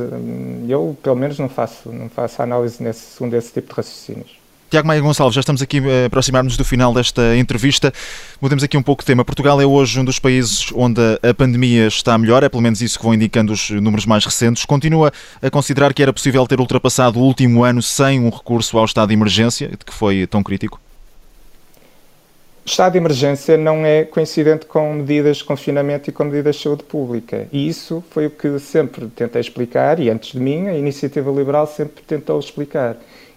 Eu, 0.69 0.97
pelo 1.03 1.17
menos, 1.17 1.39
não 1.39 1.49
faço, 1.49 1.91
não 1.93 2.09
faço 2.09 2.43
análise 2.43 2.83
nesse, 2.83 3.01
segundo 3.17 3.35
esse 3.35 3.53
tipo 3.53 3.69
de 3.69 3.75
raciocínios. 3.77 4.37
Tiago 4.69 4.89
Maia 4.89 5.01
Gonçalves, 5.01 5.35
já 5.35 5.41
estamos 5.41 5.63
aqui 5.63 5.79
a 5.79 6.07
aproximar-nos 6.07 6.57
do 6.57 6.65
final 6.65 6.93
desta 6.93 7.37
entrevista. 7.37 7.93
Mudemos 8.41 8.65
aqui 8.65 8.77
um 8.77 8.83
pouco 8.83 9.03
de 9.03 9.07
tema. 9.07 9.25
Portugal 9.25 9.61
é 9.61 9.65
hoje 9.65 10.01
um 10.01 10.05
dos 10.05 10.19
países 10.19 10.73
onde 10.75 11.01
a 11.23 11.33
pandemia 11.33 11.87
está 11.87 12.19
melhor, 12.19 12.43
é 12.43 12.49
pelo 12.49 12.63
menos 12.63 12.81
isso 12.81 12.99
que 12.99 13.05
vão 13.05 13.15
indicando 13.15 13.53
os 13.53 13.71
números 13.71 14.07
mais 14.07 14.25
recentes. 14.25 14.65
Continua 14.65 15.13
a 15.41 15.51
considerar 15.51 15.95
que 15.95 16.03
era 16.03 16.13
possível 16.13 16.45
ter 16.49 16.59
ultrapassado 16.59 17.21
o 17.21 17.23
último 17.23 17.63
ano 17.63 17.81
sem 17.81 18.19
um 18.19 18.29
recurso 18.29 18.77
ao 18.77 18.85
estado 18.85 19.09
de 19.09 19.15
emergência, 19.15 19.69
de 19.69 19.85
que 19.85 19.95
foi 19.95 20.27
tão 20.27 20.43
crítico? 20.43 20.81
O 22.65 22.69
estado 22.69 22.93
de 22.93 22.99
emergência 22.99 23.57
não 23.57 23.87
é 23.87 24.03
coincidente 24.03 24.67
com 24.67 24.95
medidas 24.95 25.37
de 25.37 25.45
confinamento 25.45 26.11
e 26.11 26.13
com 26.13 26.25
medidas 26.25 26.57
de 26.57 26.63
saúde 26.65 26.83
pública. 26.83 27.47
E 27.53 27.69
isso 27.69 28.03
foi 28.11 28.27
o 28.27 28.31
que 28.31 28.59
sempre 28.59 29.07
tentei 29.07 29.41
explicar, 29.41 30.01
e 30.01 30.11
antes 30.11 30.33
de 30.33 30.41
mim, 30.41 30.67
a 30.67 30.77
Iniciativa 30.77 31.31
Liberal 31.31 31.69
sempre 31.69 32.03
tentou 32.03 32.41
explicar. 32.41 32.97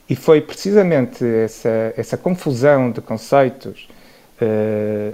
E 0.10 0.16
foi 0.16 0.42
precisamente 0.42 1.24
essa, 1.24 1.94
essa 1.96 2.18
confusão 2.18 2.90
de 2.92 3.00
conceitos 3.00 3.88
eh, 4.42 5.12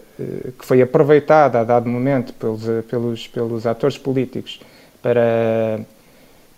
que 0.57 0.65
foi 0.65 0.81
aproveitada 0.81 1.59
a 1.59 1.63
dado 1.63 1.89
momento 1.89 2.33
pelos, 2.33 2.67
eh, 2.67 2.81
pelos, 2.89 3.27
pelos 3.27 3.67
atores 3.67 3.97
políticos 3.97 4.61
para, 5.01 5.79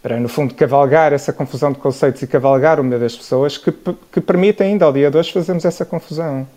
para, 0.04 0.20
no 0.20 0.30
fundo, 0.30 0.54
cavalgar 0.54 1.14
essa 1.14 1.34
confusão 1.34 1.72
de 1.72 1.80
conceitos 1.80 2.22
e 2.22 2.28
cavalgar 2.28 2.80
o 2.80 2.84
medo 2.84 3.02
das 3.02 3.16
pessoas 3.16 3.58
que, 3.58 3.74
que 4.12 4.22
permite 4.22 4.62
ainda 4.62 4.86
ao 4.86 4.94
dia 4.94 5.10
de 5.10 5.18
hoje 5.18 5.32
fazermos 5.34 5.66
essa 5.66 5.84
confusão. 5.84 6.48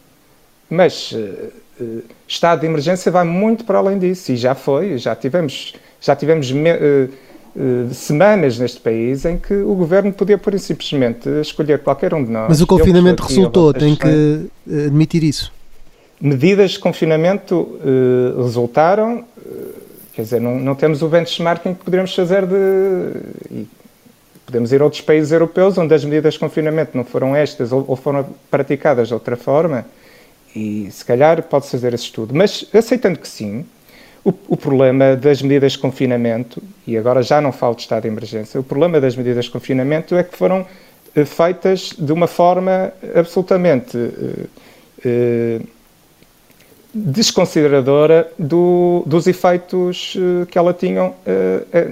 Mas 0.68 1.14
eh, 1.16 2.02
estado 2.28 2.60
de 2.60 2.66
emergência 2.66 3.10
vai 3.10 3.24
muito 3.24 3.64
para 3.64 3.78
além 3.78 3.98
disso 3.98 4.32
e 4.32 4.36
já 4.36 4.54
foi, 4.54 4.98
já 4.98 5.16
tivemos, 5.16 5.74
já 5.98 6.14
tivemos 6.14 6.52
me- 6.52 7.08
eh, 7.56 7.92
semanas 7.92 8.58
neste 8.58 8.80
país 8.80 9.24
em 9.24 9.36
que 9.36 9.54
o 9.54 9.74
governo 9.74 10.12
podia 10.12 10.38
pura 10.38 10.56
e 10.56 10.58
simplesmente 10.58 11.28
escolher 11.40 11.80
qualquer 11.80 12.14
um 12.14 12.24
de 12.24 12.30
nós. 12.30 12.46
Mas 12.48 12.60
o 12.60 12.66
confinamento 12.66 13.22
resultou, 13.22 13.72
tem 13.72 13.96
que 13.96 14.46
eh, 14.70 14.86
admitir 14.86 15.22
isso. 15.24 15.52
Medidas 16.20 16.72
de 16.72 16.78
confinamento 16.78 17.80
eh, 17.82 18.42
resultaram, 18.42 19.24
eh, 19.38 19.50
quer 20.12 20.22
dizer, 20.22 20.40
não, 20.40 20.58
não 20.58 20.74
temos 20.74 21.02
o 21.02 21.08
benchmarking 21.08 21.74
que 21.74 21.82
poderíamos 21.82 22.14
fazer 22.14 22.46
de. 22.46 23.64
podemos 24.44 24.70
ir 24.70 24.82
a 24.82 24.84
outros 24.84 25.00
países 25.00 25.32
europeus 25.32 25.78
onde 25.78 25.94
as 25.94 26.04
medidas 26.04 26.34
de 26.34 26.40
confinamento 26.40 26.94
não 26.94 27.04
foram 27.04 27.34
estas 27.34 27.72
ou, 27.72 27.84
ou 27.88 27.96
foram 27.96 28.26
praticadas 28.50 29.08
de 29.08 29.14
outra 29.14 29.36
forma, 29.36 29.86
e 30.54 30.88
se 30.90 31.04
calhar 31.04 31.42
pode-se 31.44 31.70
fazer 31.70 31.94
esse 31.94 32.04
estudo. 32.04 32.34
Mas 32.34 32.66
aceitando 32.74 33.18
que 33.18 33.28
sim, 33.28 33.64
o, 34.24 34.32
o 34.48 34.56
problema 34.56 35.16
das 35.16 35.40
medidas 35.42 35.72
de 35.72 35.78
confinamento, 35.78 36.62
e 36.86 36.96
agora 36.96 37.22
já 37.22 37.40
não 37.40 37.52
falo 37.52 37.74
de 37.74 37.82
estado 37.82 38.02
de 38.02 38.08
emergência, 38.08 38.60
o 38.60 38.62
problema 38.64 39.00
das 39.00 39.16
medidas 39.16 39.46
de 39.46 39.50
confinamento 39.50 40.14
é 40.14 40.22
que 40.22 40.36
foram 40.36 40.66
eh, 41.14 41.24
feitas 41.24 41.92
de 41.98 42.12
uma 42.12 42.26
forma 42.26 42.92
absolutamente. 43.14 43.96
eh, 43.96 44.46
eh, 45.04 45.60
desconsideradora 46.92 48.32
do- 48.36 49.04
dos 49.06 49.28
efeitos 49.28 50.16
que 50.50 50.58
ela 50.58 50.74
tinham 50.74 51.14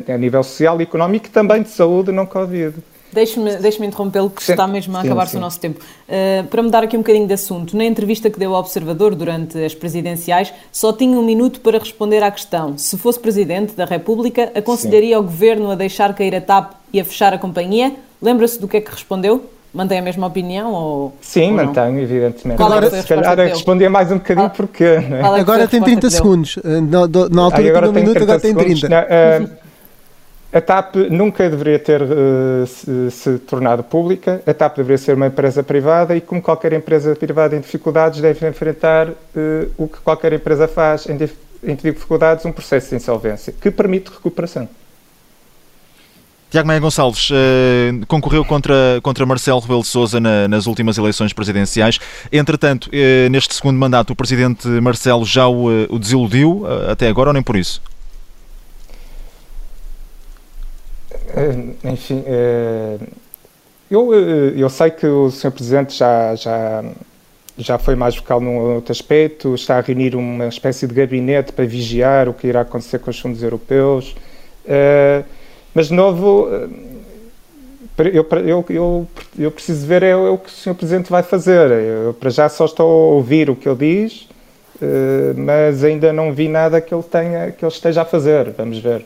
a, 0.08 0.12
a 0.12 0.18
nível 0.18 0.42
social 0.42 0.80
e 0.80 0.82
económico 0.82 1.26
e 1.26 1.30
também 1.30 1.62
de 1.62 1.68
saúde 1.68 2.10
não 2.10 2.26
Covid. 2.26 2.74
Deixe-me 3.12 3.56
deixe 3.56 3.84
interrompê-lo, 3.84 4.30
que 4.30 4.42
Sim, 4.42 4.52
está 4.52 4.66
mesmo 4.66 4.96
a 4.96 5.00
sim, 5.00 5.06
acabar-se 5.06 5.32
sim. 5.32 5.38
o 5.38 5.40
nosso 5.40 5.58
tempo. 5.58 5.80
Uh, 6.08 6.46
para 6.48 6.62
mudar 6.62 6.82
aqui 6.84 6.96
um 6.96 7.00
bocadinho 7.00 7.26
de 7.26 7.34
assunto, 7.34 7.76
na 7.76 7.84
entrevista 7.84 8.28
que 8.30 8.38
deu 8.38 8.54
ao 8.54 8.60
Observador 8.60 9.14
durante 9.14 9.62
as 9.64 9.74
presidenciais, 9.74 10.52
só 10.70 10.92
tinha 10.92 11.18
um 11.18 11.22
minuto 11.24 11.60
para 11.60 11.78
responder 11.78 12.22
à 12.22 12.30
questão. 12.30 12.76
Se 12.76 12.96
fosse 12.98 13.18
Presidente 13.18 13.74
da 13.74 13.84
República, 13.84 14.52
aconselharia 14.54 15.16
ao 15.16 15.22
Governo 15.22 15.70
a 15.70 15.74
deixar 15.74 16.14
cair 16.14 16.34
a 16.34 16.40
TAP 16.40 16.72
e 16.92 17.00
a 17.00 17.04
fechar 17.04 17.32
a 17.32 17.38
companhia? 17.38 17.94
Lembra-se 18.20 18.60
do 18.60 18.66
que 18.68 18.76
é 18.76 18.80
que 18.80 18.90
respondeu? 18.90 19.44
Mantém 19.72 19.98
a 19.98 20.02
mesma 20.02 20.26
opinião? 20.26 20.72
Ou, 20.72 21.12
Sim, 21.20 21.50
ou 21.50 21.56
mantenho, 21.56 22.00
evidentemente. 22.00 22.56
Qual 22.56 22.72
é 22.72 22.78
Agora, 22.78 22.98
a 22.98 23.02
se 23.02 23.06
calhar, 23.06 23.38
é 23.38 23.46
respondia 23.48 23.90
mais 23.90 24.10
um 24.10 24.16
bocadinho 24.16 24.50
porque. 24.50 24.84
Não 24.84 25.16
é? 25.16 25.20
É 25.38 25.40
Agora 25.40 25.68
tem 25.68 25.80
resposta 25.80 25.84
30 25.84 25.94
que 25.94 26.00
deu? 26.00 26.10
segundos. 26.10 26.58
Eh, 26.64 26.80
Na, 26.80 27.06
na 27.30 27.42
altura 27.42 27.62
Aí 27.62 27.68
agora 27.70 27.88
tinha 27.88 27.90
um 27.90 27.92
minuto, 27.92 28.14
30 28.16 28.22
agora 28.22 28.40
tem 28.40 28.50
segundos. 28.54 28.80
30. 28.80 28.88
Não, 28.88 29.06
eh, 29.08 29.48
a 30.52 30.60
TAP 30.60 30.96
nunca 31.10 31.48
deveria 31.48 31.78
ter 31.78 32.00
eh, 32.02 32.66
se, 32.66 33.10
se 33.10 33.38
tornado 33.40 33.82
pública. 33.82 34.42
A 34.46 34.54
TAP 34.54 34.76
deveria 34.76 34.98
ser 34.98 35.14
uma 35.14 35.26
empresa 35.26 35.62
privada 35.62 36.16
e, 36.16 36.20
como 36.20 36.40
qualquer 36.40 36.72
empresa 36.72 37.14
privada 37.14 37.54
em 37.54 37.60
dificuldades, 37.60 38.20
deve 38.20 38.48
enfrentar 38.48 39.08
eh, 39.08 39.68
o 39.76 39.86
que 39.86 39.98
qualquer 39.98 40.32
empresa 40.32 40.66
faz 40.66 41.06
em, 41.06 41.16
dif- 41.16 41.36
em 41.62 41.74
dificuldades 41.74 42.44
um 42.46 42.52
processo 42.52 42.90
de 42.90 42.96
insolvência 42.96 43.52
que 43.52 43.70
permite 43.70 44.10
recuperação. 44.10 44.68
Tiago 46.50 46.66
Maia 46.66 46.80
Gonçalves 46.80 47.28
eh, 47.30 47.92
concorreu 48.08 48.42
contra, 48.42 48.74
contra 49.02 49.26
Marcelo 49.26 49.60
Rebelo 49.60 49.82
de 49.82 49.88
Sousa 49.88 50.18
na, 50.18 50.48
nas 50.48 50.64
últimas 50.66 50.96
eleições 50.96 51.34
presidenciais. 51.34 51.98
Entretanto, 52.32 52.88
eh, 52.90 53.28
neste 53.28 53.52
segundo 53.54 53.76
mandato, 53.76 54.14
o 54.14 54.16
presidente 54.16 54.66
Marcelo 54.66 55.26
já 55.26 55.46
o, 55.46 55.66
o 55.90 55.98
desiludiu 55.98 56.64
até 56.90 57.06
agora 57.06 57.28
ou 57.28 57.34
nem 57.34 57.42
por 57.42 57.54
isso? 57.54 57.82
Eh, 61.10 61.17
Enfim, 61.84 62.22
eh, 62.26 62.98
eu, 63.90 64.12
eh, 64.14 64.52
eu 64.56 64.68
sei 64.68 64.90
que 64.90 65.06
o 65.06 65.30
Sr. 65.30 65.50
Presidente 65.50 65.94
já, 65.94 66.34
já, 66.34 66.84
já 67.56 67.78
foi 67.78 67.94
mais 67.94 68.16
vocal 68.16 68.40
num 68.40 68.56
outro 68.74 68.92
aspecto, 68.92 69.54
está 69.54 69.78
a 69.78 69.80
reunir 69.80 70.14
uma 70.14 70.46
espécie 70.48 70.86
de 70.86 70.94
gabinete 70.94 71.52
para 71.52 71.64
vigiar 71.66 72.28
o 72.28 72.34
que 72.34 72.46
irá 72.46 72.62
acontecer 72.62 72.98
com 72.98 73.10
os 73.10 73.18
fundos 73.18 73.42
europeus. 73.42 74.14
Eh, 74.66 75.24
Mas, 75.74 75.88
de 75.88 75.94
novo, 75.94 76.48
eh, 76.50 78.10
eu, 78.12 78.26
eu, 78.46 78.64
eu, 78.70 79.08
eu 79.38 79.50
preciso 79.50 79.86
ver 79.86 80.02
é, 80.02 80.14
o 80.16 80.38
que 80.38 80.48
o 80.48 80.52
Sr. 80.52 80.74
Presidente 80.74 81.10
vai 81.10 81.22
fazer. 81.22 81.70
Eu, 81.70 82.14
para 82.14 82.30
já, 82.30 82.48
só 82.48 82.64
estou 82.64 82.86
a 82.86 83.14
ouvir 83.14 83.50
o 83.50 83.56
que 83.56 83.68
ele 83.68 83.78
diz, 83.78 84.28
eh, 84.82 85.34
mas 85.36 85.84
ainda 85.84 86.12
não 86.12 86.32
vi 86.32 86.48
nada 86.48 86.80
que 86.80 86.94
ele, 86.94 87.02
tenha, 87.02 87.50
que 87.52 87.64
ele 87.64 87.72
esteja 87.72 88.02
a 88.02 88.04
fazer. 88.04 88.50
Vamos 88.56 88.78
ver. 88.78 89.04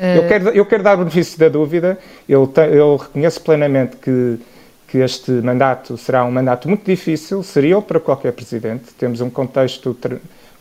Eu 0.00 0.28
quero, 0.28 0.48
eu 0.50 0.66
quero 0.66 0.82
dar 0.82 0.94
o 0.94 0.98
benefício 0.98 1.38
da 1.38 1.48
dúvida. 1.48 1.98
Eu, 2.28 2.46
te- 2.46 2.60
eu 2.72 2.96
reconheço 2.96 3.40
plenamente 3.42 3.96
que, 3.96 4.38
que 4.86 4.98
este 4.98 5.30
mandato 5.30 5.96
será 5.96 6.24
um 6.24 6.30
mandato 6.30 6.68
muito 6.68 6.84
difícil, 6.84 7.42
seria 7.42 7.78
o 7.78 7.82
para 7.82 7.98
qualquer 8.00 8.32
presidente. 8.32 8.92
Temos 8.98 9.20
um 9.20 9.30
contexto, 9.30 9.96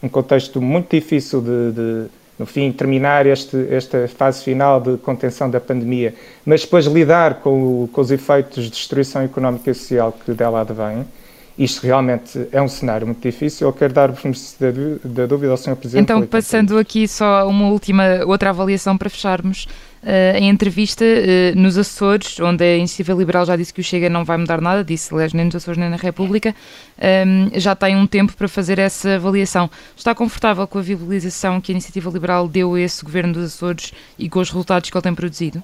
um 0.01 0.09
contexto 0.09 0.61
muito 0.61 0.95
difícil 0.95 1.41
de, 1.41 1.71
de, 1.71 2.05
no 2.39 2.45
fim, 2.45 2.71
terminar 2.71 3.25
este, 3.25 3.67
esta 3.71 4.07
fase 4.07 4.43
final 4.43 4.79
de 4.81 4.97
contenção 4.97 5.49
da 5.49 5.59
pandemia, 5.59 6.13
mas 6.45 6.61
depois 6.61 6.85
lidar 6.85 7.35
com, 7.35 7.88
com 7.91 8.01
os 8.01 8.11
efeitos 8.11 8.63
de 8.65 8.69
destruição 8.71 9.21
económica 9.23 9.69
e 9.71 9.73
social 9.73 10.11
que 10.25 10.31
dela 10.31 10.61
advém. 10.61 11.05
Isto 11.57 11.81
realmente 11.87 12.47
é 12.51 12.61
um 12.61 12.67
cenário 12.67 13.07
muito 13.07 13.21
difícil. 13.21 13.67
Eu 13.67 13.73
quero 13.73 13.91
dar 13.91 14.09
o 14.11 14.13
benefício 14.13 14.55
da, 14.59 14.69
dú- 14.71 14.99
da 15.03 15.25
dúvida 15.25 15.51
ao 15.51 15.57
Sr. 15.57 15.75
Presidente. 15.75 16.03
Então, 16.03 16.21
passando 16.27 16.77
aqui 16.77 17.07
só 17.07 17.47
uma 17.47 17.69
última, 17.69 18.03
outra 18.27 18.51
avaliação 18.51 18.95
para 18.97 19.09
fecharmos. 19.09 19.67
eh, 20.03 20.37
em 20.39 20.47
entrevista 20.49 21.03
eh, 21.03 21.53
nos 21.55 21.75
Açores, 21.77 22.39
onde 22.39 22.63
a 22.63 22.77
Iniciativa 22.77 23.17
Liberal 23.17 23.43
já 23.45 23.55
disse 23.55 23.73
que 23.73 23.81
o 23.81 23.83
Chega 23.83 24.07
não 24.07 24.23
vai 24.23 24.37
mudar 24.37 24.61
nada, 24.61 24.83
disse, 24.83 25.11
aliás, 25.13 25.33
nem 25.33 25.45
nos 25.45 25.55
Açores 25.55 25.77
nem 25.79 25.89
na 25.89 25.95
República, 25.97 26.55
ehm, 26.99 27.49
já 27.55 27.75
tem 27.75 27.95
um 27.95 28.05
tempo 28.05 28.33
para 28.37 28.47
fazer 28.47 28.77
essa 28.77 29.15
avaliação. 29.15 29.67
Está 29.97 30.13
confortável 30.13 30.65
com 30.67 30.77
a 30.77 30.81
viabilização 30.83 31.59
que 31.59 31.71
a 31.71 31.73
Iniciativa 31.73 32.09
Liberal 32.11 32.47
deu 32.47 32.75
a 32.75 32.79
esse 32.79 33.03
governo 33.03 33.33
dos 33.33 33.45
Açores 33.55 33.91
e 34.19 34.29
com 34.29 34.39
os 34.39 34.49
resultados 34.51 34.89
que 34.91 34.95
ele 34.95 35.01
tem 35.01 35.15
produzido? 35.15 35.61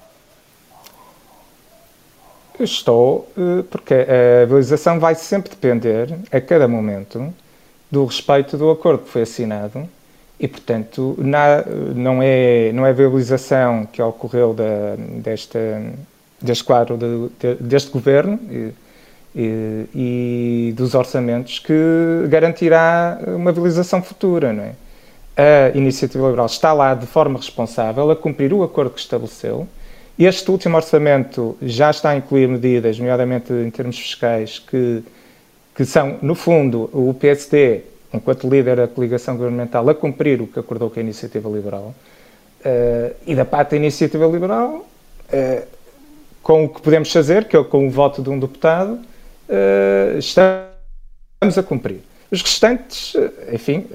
Estou, 2.58 3.28
eh, 3.36 3.64
porque 3.68 3.94
a 3.94 4.44
viabilização 4.46 5.00
vai 5.00 5.14
sempre 5.16 5.50
depender, 5.50 6.14
a 6.30 6.40
cada 6.40 6.68
momento, 6.68 7.34
do 7.90 8.04
respeito 8.04 8.56
do 8.56 8.70
acordo 8.70 9.02
que 9.04 9.10
foi 9.10 9.22
assinado 9.22 9.88
e, 10.38 10.46
portanto, 10.46 11.14
na- 11.18 11.64
não, 11.94 12.20
é, 12.22 12.70
não 12.72 12.86
é 12.86 12.90
a 12.90 12.92
viabilização 12.92 13.86
que 13.86 14.00
ocorreu 14.00 14.54
da, 14.54 14.94
desta, 15.20 15.82
deste 16.40 16.62
quadro, 16.64 16.96
de- 16.96 17.28
de- 17.40 17.62
deste 17.62 17.90
governo 17.90 18.38
e, 18.50 18.72
e- 19.34 20.68
e 20.68 20.72
dos 20.76 20.94
orçamentos 20.94 21.58
que 21.58 21.72
garantirá 22.28 23.18
uma 23.26 23.50
viabilização 23.52 24.00
futura, 24.02 24.52
não 24.52 24.62
é? 24.64 24.72
A 25.36 25.76
Iniciativa 25.76 26.24
Liberal 26.26 26.46
está 26.46 26.72
lá 26.72 26.94
de 26.94 27.06
forma 27.06 27.36
responsável 27.38 28.08
a 28.12 28.14
cumprir 28.16 28.52
o 28.52 28.62
acordo 28.62 28.92
que 28.92 29.00
estabeleceu. 29.00 29.66
Este 30.18 30.48
último 30.50 30.76
orçamento 30.76 31.56
já 31.60 31.90
está 31.90 32.10
a 32.10 32.16
incluir 32.16 32.46
medidas, 32.46 32.98
nomeadamente 32.98 33.52
em 33.52 33.70
termos 33.70 33.98
fiscais, 33.98 34.60
que, 34.60 35.02
que 35.74 35.84
são, 35.84 36.18
no 36.22 36.36
fundo, 36.36 36.88
o 36.92 37.12
PSD, 37.14 37.80
enquanto 38.12 38.48
líder 38.48 38.76
da 38.76 38.86
coligação 38.86 39.36
governamental, 39.36 39.88
a 39.88 39.94
cumprir 39.94 40.40
o 40.40 40.46
que 40.46 40.58
acordou 40.60 40.88
com 40.88 41.00
a 41.00 41.02
Iniciativa 41.02 41.48
Liberal. 41.48 41.92
Eh, 42.64 43.12
e 43.26 43.34
da 43.34 43.44
parte 43.44 43.70
da 43.70 43.76
Iniciativa 43.76 44.24
Liberal, 44.26 44.86
eh, 45.32 45.64
com 46.42 46.64
o 46.64 46.68
que 46.68 46.80
podemos 46.80 47.10
fazer, 47.10 47.46
que 47.46 47.56
é 47.56 47.64
com 47.64 47.86
o 47.86 47.90
voto 47.90 48.22
de 48.22 48.30
um 48.30 48.38
deputado, 48.38 49.00
eh, 49.48 50.14
estamos 50.16 51.58
a 51.58 51.62
cumprir. 51.64 52.02
Os 52.30 52.40
restantes, 52.40 53.14
enfim, 53.52 53.86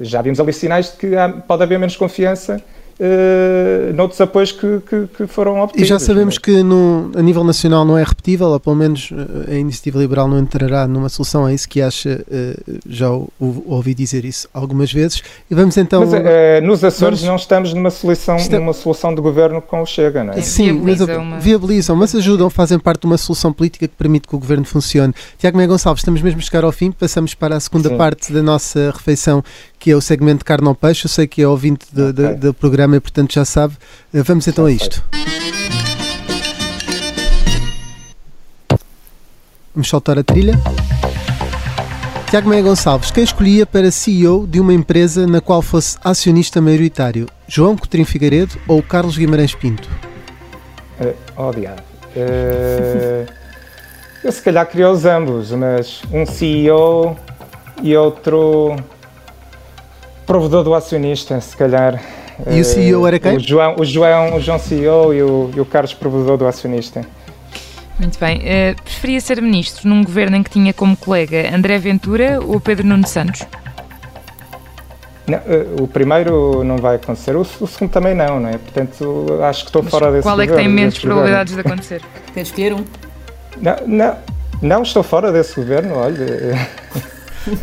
já 0.00 0.22
vimos 0.22 0.38
ali 0.38 0.52
sinais 0.52 0.92
de 0.92 0.98
que 0.98 1.16
há- 1.16 1.28
pode 1.28 1.62
haver 1.64 1.78
menos 1.78 1.96
confiança 1.96 2.62
eh, 3.04 3.92
noutros 3.94 4.20
apoios 4.20 4.52
que, 4.52 4.80
que- 4.88 5.06
que 5.16 5.26
foram 5.26 5.58
E 5.58 5.60
obtidos. 5.60 5.88
já 5.88 5.98
sabemos 5.98 6.38
que 6.38 6.62
no, 6.62 7.10
a 7.16 7.20
nível 7.20 7.42
nacional 7.42 7.84
não 7.84 7.98
é 7.98 8.04
repetível, 8.04 8.46
ou 8.48 8.60
pelo 8.60 8.76
menos 8.76 9.10
eh, 9.48 9.52
a 9.52 9.54
iniciativa 9.56 9.98
liberal 9.98 10.28
não 10.28 10.38
entrará 10.38 10.86
numa 10.86 11.08
solução, 11.08 11.48
é 11.48 11.52
isso 11.54 11.68
que 11.68 11.82
acha, 11.82 12.24
eh, 12.30 12.56
já 12.88 13.10
o, 13.10 13.28
o- 13.40 13.64
ouvi 13.66 13.92
dizer 13.92 14.24
isso 14.24 14.48
algumas 14.54 14.92
vezes. 14.92 15.20
E 15.50 15.54
vamos 15.54 15.76
então. 15.76 16.00
Mas 16.06 16.62
nos 16.62 16.84
Açores 16.84 17.18
vamos- 17.20 17.22
não 17.24 17.36
estamos 17.36 17.74
numa 17.74 17.90
solução, 17.90 18.36
Está- 18.36 18.58
numa 18.58 18.72
solução 18.72 19.12
de 19.14 19.20
governo 19.20 19.60
com 19.60 19.82
o 19.82 19.86
Chega, 19.86 20.22
não 20.22 20.34
é? 20.34 20.40
Sim, 20.40 20.72
mas 20.72 20.98
viabiliza 20.98 21.14
a- 21.14 21.18
uma- 21.18 21.40
viabilizam, 21.40 21.96
mas 21.96 22.14
ajudam, 22.14 22.48
fazem 22.48 22.78
parte 22.78 23.00
de 23.00 23.06
uma 23.06 23.18
solução 23.18 23.52
política 23.52 23.88
que 23.88 23.94
permite 23.96 24.28
que 24.28 24.36
o 24.36 24.38
governo 24.38 24.64
funcione. 24.64 25.12
Tiago 25.38 25.56
Meia 25.56 25.68
Gonçalves, 25.68 26.00
estamos 26.02 26.22
mesmo 26.22 26.38
a 26.38 26.42
chegar 26.42 26.62
ao 26.62 26.70
fim, 26.72 26.92
passamos 26.92 27.34
para 27.34 27.56
a 27.56 27.60
segunda 27.60 27.88
Sim. 27.88 27.96
parte 27.96 28.32
da 28.32 28.42
nossa 28.42 28.92
refeição, 28.94 29.42
que 29.82 29.90
é 29.90 29.96
o 29.96 30.00
segmento 30.00 30.44
carne 30.44 30.68
ao 30.68 30.76
peixe. 30.76 31.06
Eu 31.06 31.08
sei 31.08 31.26
que 31.26 31.42
é 31.42 31.48
ouvinte 31.48 31.86
do, 31.92 32.12
do- 32.12 32.36
do 32.36 32.54
programa 32.54 32.94
e, 32.94 33.00
portanto, 33.00 33.34
já 33.34 33.44
sabe. 33.44 33.74
Eh, 34.14 34.22
Vamos 34.22 34.46
então 34.46 34.64
a 34.66 34.70
isto. 34.70 35.02
Vamos 39.74 39.88
soltar 39.88 40.18
a 40.20 40.22
trilha. 40.22 40.54
Tiago 42.30 42.48
Meia 42.48 42.62
Gonçalves, 42.62 43.10
quem 43.10 43.24
escolhia 43.24 43.66
para 43.66 43.90
CEO 43.90 44.46
de 44.46 44.60
uma 44.60 44.72
empresa 44.72 45.26
na 45.26 45.40
qual 45.40 45.60
fosse 45.60 45.98
acionista 46.04 46.60
maioritário? 46.60 47.26
João 47.48 47.76
Coutinho 47.76 48.06
Figueiredo 48.06 48.54
ou 48.68 48.80
Carlos 48.82 49.18
Guimarães 49.18 49.54
Pinto? 49.54 49.88
Oh, 51.36 51.50
diabo. 51.50 51.82
Eh, 52.14 53.26
eu 54.22 54.30
se 54.30 54.40
calhar 54.40 54.64
queria 54.66 54.88
os 54.90 55.04
ambos, 55.04 55.50
mas 55.50 56.02
um 56.12 56.24
CEO 56.24 57.16
e 57.82 57.96
outro 57.96 58.76
provedor 60.26 60.64
do 60.64 60.74
acionista, 60.74 61.40
se 61.40 61.56
calhar. 61.56 62.02
E 62.50 62.60
o 62.60 62.64
CEO 62.64 63.06
era 63.06 63.18
quem? 63.18 63.36
O 63.36 63.40
João, 63.40 63.76
o 63.78 63.84
João, 63.84 64.36
o 64.36 64.40
João 64.40 64.58
CEO 64.58 65.14
e 65.14 65.22
o, 65.22 65.50
e 65.54 65.60
o 65.60 65.64
Carlos 65.64 65.94
provedor 65.94 66.36
do 66.36 66.46
acionista. 66.46 67.02
Muito 67.98 68.18
bem. 68.18 68.40
Eh, 68.44 68.74
preferia 68.82 69.20
ser 69.20 69.40
ministro 69.40 69.88
num 69.88 70.02
governo 70.02 70.36
em 70.36 70.42
que 70.42 70.50
tinha 70.50 70.72
como 70.72 70.96
colega 70.96 71.54
André 71.54 71.78
Ventura 71.78 72.40
ou 72.42 72.58
Pedro 72.58 72.86
Nuno 72.86 73.06
Santos? 73.06 73.42
Não, 75.26 75.38
eh, 75.38 75.66
o 75.78 75.86
primeiro 75.86 76.64
não 76.64 76.78
vai 76.78 76.96
acontecer, 76.96 77.36
o, 77.36 77.42
o 77.42 77.66
segundo 77.66 77.90
também 77.90 78.14
não, 78.14 78.40
não 78.40 78.48
é? 78.48 78.58
Portanto, 78.58 79.38
acho 79.42 79.64
que 79.64 79.68
estou 79.68 79.82
fora 79.84 80.10
desse 80.10 80.22
Qual 80.22 80.40
é 80.40 80.46
que 80.46 80.52
tem 80.52 80.64
governo, 80.64 80.74
menos 80.74 80.94
desse 80.94 81.06
governo. 81.06 81.22
probabilidades 81.22 81.54
de 81.54 81.60
acontecer? 81.60 82.02
Tem 82.34 82.42
de 82.42 82.48
escolher 82.48 82.74
um. 82.74 82.84
Não, 83.60 83.76
não, 83.86 84.16
não 84.60 84.82
estou 84.82 85.02
fora 85.02 85.30
desse 85.30 85.54
governo, 85.54 85.94
olha. 85.96 86.68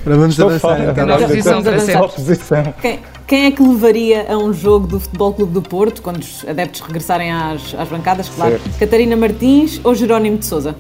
Para 0.03 0.15
vamos 0.15 0.32
Estou 0.32 0.47
avançar 0.47 0.59
fora. 0.77 0.91
então. 0.91 1.05
Na 1.05 1.15
oposição 1.15 1.63
para 1.63 1.75
Estamos 1.77 1.84
sempre. 1.84 1.93
na 2.01 2.05
oposição. 2.05 2.73
Quem, 2.82 2.99
quem 3.27 3.45
é 3.45 3.51
que 3.51 3.61
levaria 3.61 4.25
a 4.34 4.38
um 4.38 4.51
jogo 4.53 4.88
do 4.88 4.99
Futebol 4.99 5.34
Clube 5.34 5.53
do 5.53 5.61
Porto, 5.61 6.01
quando 6.01 6.17
os 6.19 6.45
adeptos 6.47 6.82
regressarem 6.82 7.32
às, 7.32 7.73
às 7.75 7.88
bancadas, 7.88 8.27
claro? 8.30 8.59
Certo. 8.59 8.80
Catarina 8.80 9.15
Martins 9.15 9.80
ou 9.84 9.95
Jerónimo 9.95 10.38
de 10.38 10.45
Souza? 10.45 10.75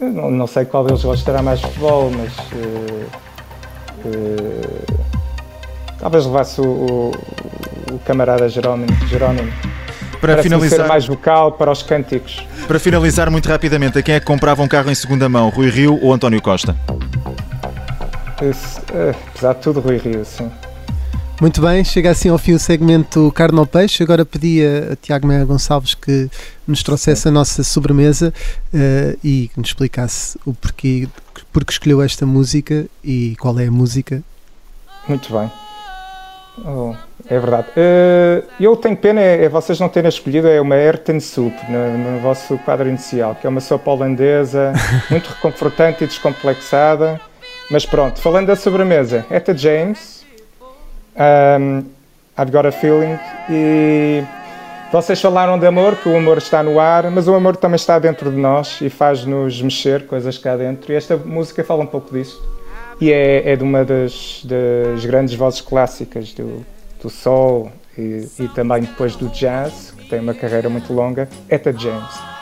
Não, 0.00 0.30
não 0.30 0.46
sei 0.46 0.64
qual 0.64 0.84
deles 0.84 1.02
gostará 1.02 1.42
mais 1.42 1.60
de 1.60 1.66
futebol, 1.66 2.10
mas. 2.10 2.32
eh, 2.52 3.06
eh, 4.06 4.94
talvez 6.00 6.26
levasse 6.26 6.60
o, 6.60 6.64
o, 6.64 7.10
o 7.94 7.98
camarada 8.00 8.48
Jerónimo. 8.48 8.88
Jerónimo. 9.06 9.52
Para 10.22 10.36
ser 10.36 10.44
finalizar, 10.44 10.86
mais 10.86 11.04
vocal 11.04 11.50
para 11.50 11.68
os 11.68 11.82
cânticos. 11.82 12.46
para 12.68 12.78
finalizar 12.78 13.28
muito 13.28 13.48
rapidamente, 13.48 13.98
a 13.98 14.02
quem 14.02 14.14
é 14.14 14.20
que 14.20 14.24
comprava 14.24 14.62
um 14.62 14.68
carro 14.68 14.88
em 14.88 14.94
segunda 14.94 15.28
mão, 15.28 15.48
Rui 15.48 15.68
Rio 15.68 15.98
ou 16.00 16.12
António 16.12 16.40
Costa? 16.40 16.76
Esse, 18.40 18.80
eh, 18.94 19.14
apesar 19.30 19.54
de 19.54 19.60
tudo, 19.60 19.80
Rui 19.80 19.96
Rio, 19.96 20.24
sim. 20.24 20.48
Muito 21.40 21.60
bem, 21.60 21.82
chega 21.82 22.08
assim 22.08 22.28
ao 22.28 22.38
fim 22.38 22.52
o 22.52 22.58
segmento 22.58 23.32
Carne 23.34 23.58
ao 23.58 23.66
Peixe. 23.66 24.00
Agora 24.00 24.24
pedi 24.24 24.64
a, 24.64 24.92
a 24.92 24.96
Tiago 24.96 25.26
Meia 25.26 25.44
Gonçalves 25.44 25.92
que 25.92 26.30
nos 26.68 26.84
trouxesse 26.84 27.26
a 27.26 27.30
nossa 27.32 27.64
sobremesa 27.64 28.32
eh, 28.72 29.16
e 29.24 29.50
que 29.52 29.58
nos 29.58 29.70
explicasse 29.70 30.38
o 30.46 30.54
porquê, 30.54 31.08
porque 31.52 31.72
escolheu 31.72 32.00
esta 32.00 32.24
música 32.24 32.86
e 33.02 33.34
qual 33.40 33.58
é 33.58 33.66
a 33.66 33.72
música. 33.72 34.22
Muito 35.08 35.32
bem. 35.32 35.50
Oh, 36.64 36.94
é 37.28 37.38
verdade. 37.38 37.68
Eh, 37.76 38.42
eu 38.60 38.76
tenho 38.76 38.96
pena 38.96 39.20
é, 39.20 39.44
é 39.44 39.48
vocês 39.48 39.78
não 39.80 39.88
terem 39.88 40.08
escolhido 40.08 40.48
é 40.48 40.60
uma 40.60 40.74
Ayrton 40.74 41.20
Soup 41.20 41.54
no, 41.68 41.98
no 41.98 42.20
vosso 42.20 42.58
quadro 42.58 42.88
inicial, 42.88 43.34
que 43.34 43.46
é 43.46 43.50
uma 43.50 43.60
sopa 43.60 43.90
holandesa 43.90 44.72
muito 45.10 45.28
reconfortante 45.28 46.04
e 46.04 46.06
descomplexada 46.06 47.20
Mas 47.72 47.86
pronto, 47.86 48.20
falando 48.20 48.48
da 48.48 48.56
sobremesa, 48.56 49.24
Etta 49.30 49.56
James, 49.56 50.26
um, 51.16 51.78
I've 52.38 52.50
Got 52.50 52.66
a 52.66 52.72
Feeling, 52.72 53.18
e 53.48 54.22
vocês 54.92 55.18
falaram 55.22 55.58
de 55.58 55.66
amor, 55.66 55.96
que 55.96 56.06
o 56.06 56.14
amor 56.14 56.36
está 56.36 56.62
no 56.62 56.78
ar, 56.78 57.10
mas 57.10 57.28
o 57.28 57.34
amor 57.34 57.56
também 57.56 57.76
está 57.76 57.98
dentro 57.98 58.30
de 58.30 58.36
nós 58.36 58.78
e 58.82 58.90
faz-nos 58.90 59.62
mexer 59.62 60.06
coisas 60.06 60.36
cá 60.36 60.54
dentro, 60.54 60.92
e 60.92 60.96
esta 60.96 61.16
música 61.16 61.64
fala 61.64 61.82
um 61.82 61.86
pouco 61.86 62.12
disso. 62.12 62.42
E 63.00 63.10
é, 63.10 63.52
é 63.52 63.56
de 63.56 63.64
uma 63.64 63.86
das, 63.86 64.42
das 64.44 65.06
grandes 65.06 65.34
vozes 65.34 65.62
clássicas 65.62 66.34
do, 66.34 66.64
do 67.02 67.10
soul 67.10 67.70
e, 67.98 68.28
e 68.38 68.48
também 68.48 68.82
depois 68.82 69.16
do 69.16 69.28
jazz, 69.28 69.92
que 69.96 70.08
tem 70.08 70.20
uma 70.20 70.34
carreira 70.34 70.68
muito 70.68 70.92
longa, 70.92 71.28
Etta 71.48 71.72
James. 71.72 72.32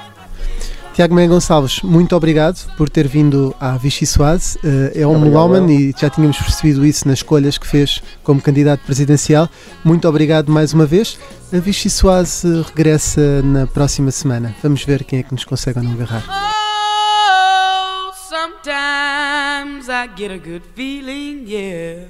Tiago 0.92 1.14
Meia 1.14 1.28
Gonçalves, 1.28 1.80
muito 1.82 2.14
obrigado 2.16 2.68
por 2.76 2.90
ter 2.90 3.06
vindo 3.06 3.54
à 3.58 3.76
Vichy 3.76 4.04
Soase. 4.04 4.58
Eh, 4.62 5.00
é 5.00 5.06
um 5.06 5.18
melómano 5.18 5.70
e 5.70 5.94
já 5.96 6.10
tínhamos 6.10 6.36
percebido 6.36 6.84
isso 6.84 7.06
nas 7.08 7.20
escolhas 7.20 7.56
que 7.56 7.66
fez 7.66 8.02
como 8.22 8.42
candidato 8.42 8.84
presidencial. 8.84 9.48
Muito 9.84 10.06
obrigado 10.06 10.52
mais 10.52 10.74
uma 10.74 10.84
vez. 10.84 11.18
A 11.52 11.58
Vichy 11.58 11.88
Soase 11.88 12.62
regressa 12.62 13.40
na 13.42 13.66
próxima 13.66 14.10
semana. 14.10 14.54
Vamos 14.62 14.84
ver 14.84 15.04
quem 15.04 15.20
é 15.20 15.22
que 15.22 15.32
nos 15.32 15.44
consegue 15.44 15.78
ou 15.78 15.84
não 15.84 15.92
agarrar. 15.92 16.24
Oh, 16.28 18.12
sometimes 18.28 19.88
I 19.88 20.06
get 20.14 20.32
a 20.32 20.38
good 20.38 20.64
feeling, 20.74 21.44
yeah. 21.46 22.08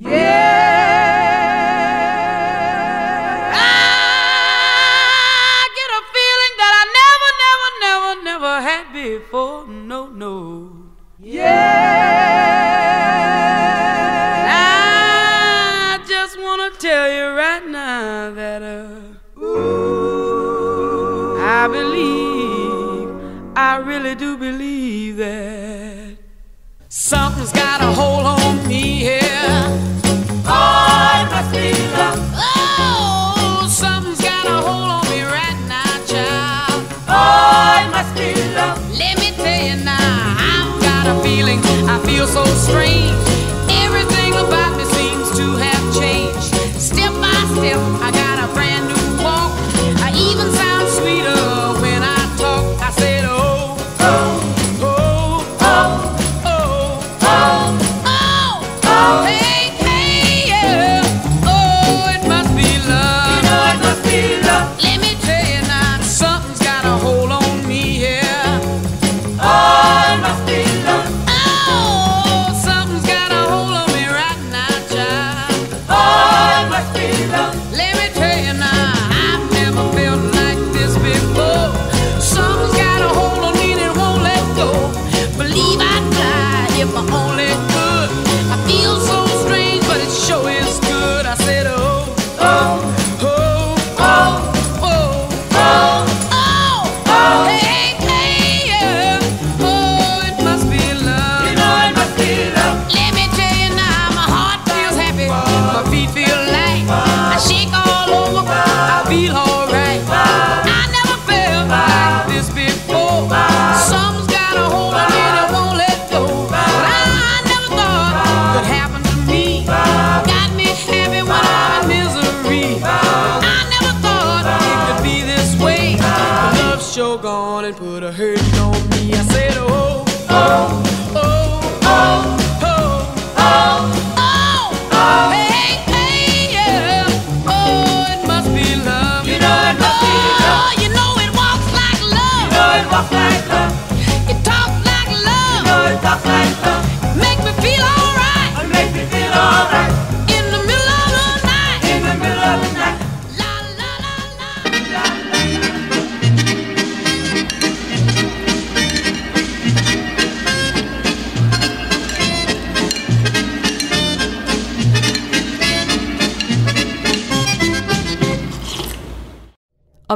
Yeah. 0.00 1.61
Never, 8.52 8.68
had 8.68 8.92
before. 8.92 9.66
No, 9.66 10.08
no. 10.08 10.70
Yeah. 11.18 12.02
I 15.94 16.04
just 16.06 16.38
wanna 16.38 16.70
tell 16.78 17.08
you 17.10 17.36
right 17.36 17.66
now 17.66 18.30
that 18.34 18.62
uh, 18.62 19.00
I 21.40 21.68
believe, 21.68 23.08
I 23.56 23.76
really 23.76 24.14
do 24.14 24.36
believe 24.36 25.16
that 25.16 26.16
something's 26.88 27.52
got 27.52 27.80
a 27.80 27.86
hold 27.86 28.26
on 28.26 28.68
me 28.68 29.00
here. 29.00 29.21
I 41.92 41.98
feel 42.06 42.26
so 42.26 42.42
strange. 42.56 43.12
Everything 43.84 44.32
about 44.32 44.78
me 44.78 44.84
seems 44.96 45.28
to 45.36 45.44
have 45.60 45.84
changed. 45.92 46.54
Step 46.80 47.12
by 47.20 47.36
step, 47.52 47.76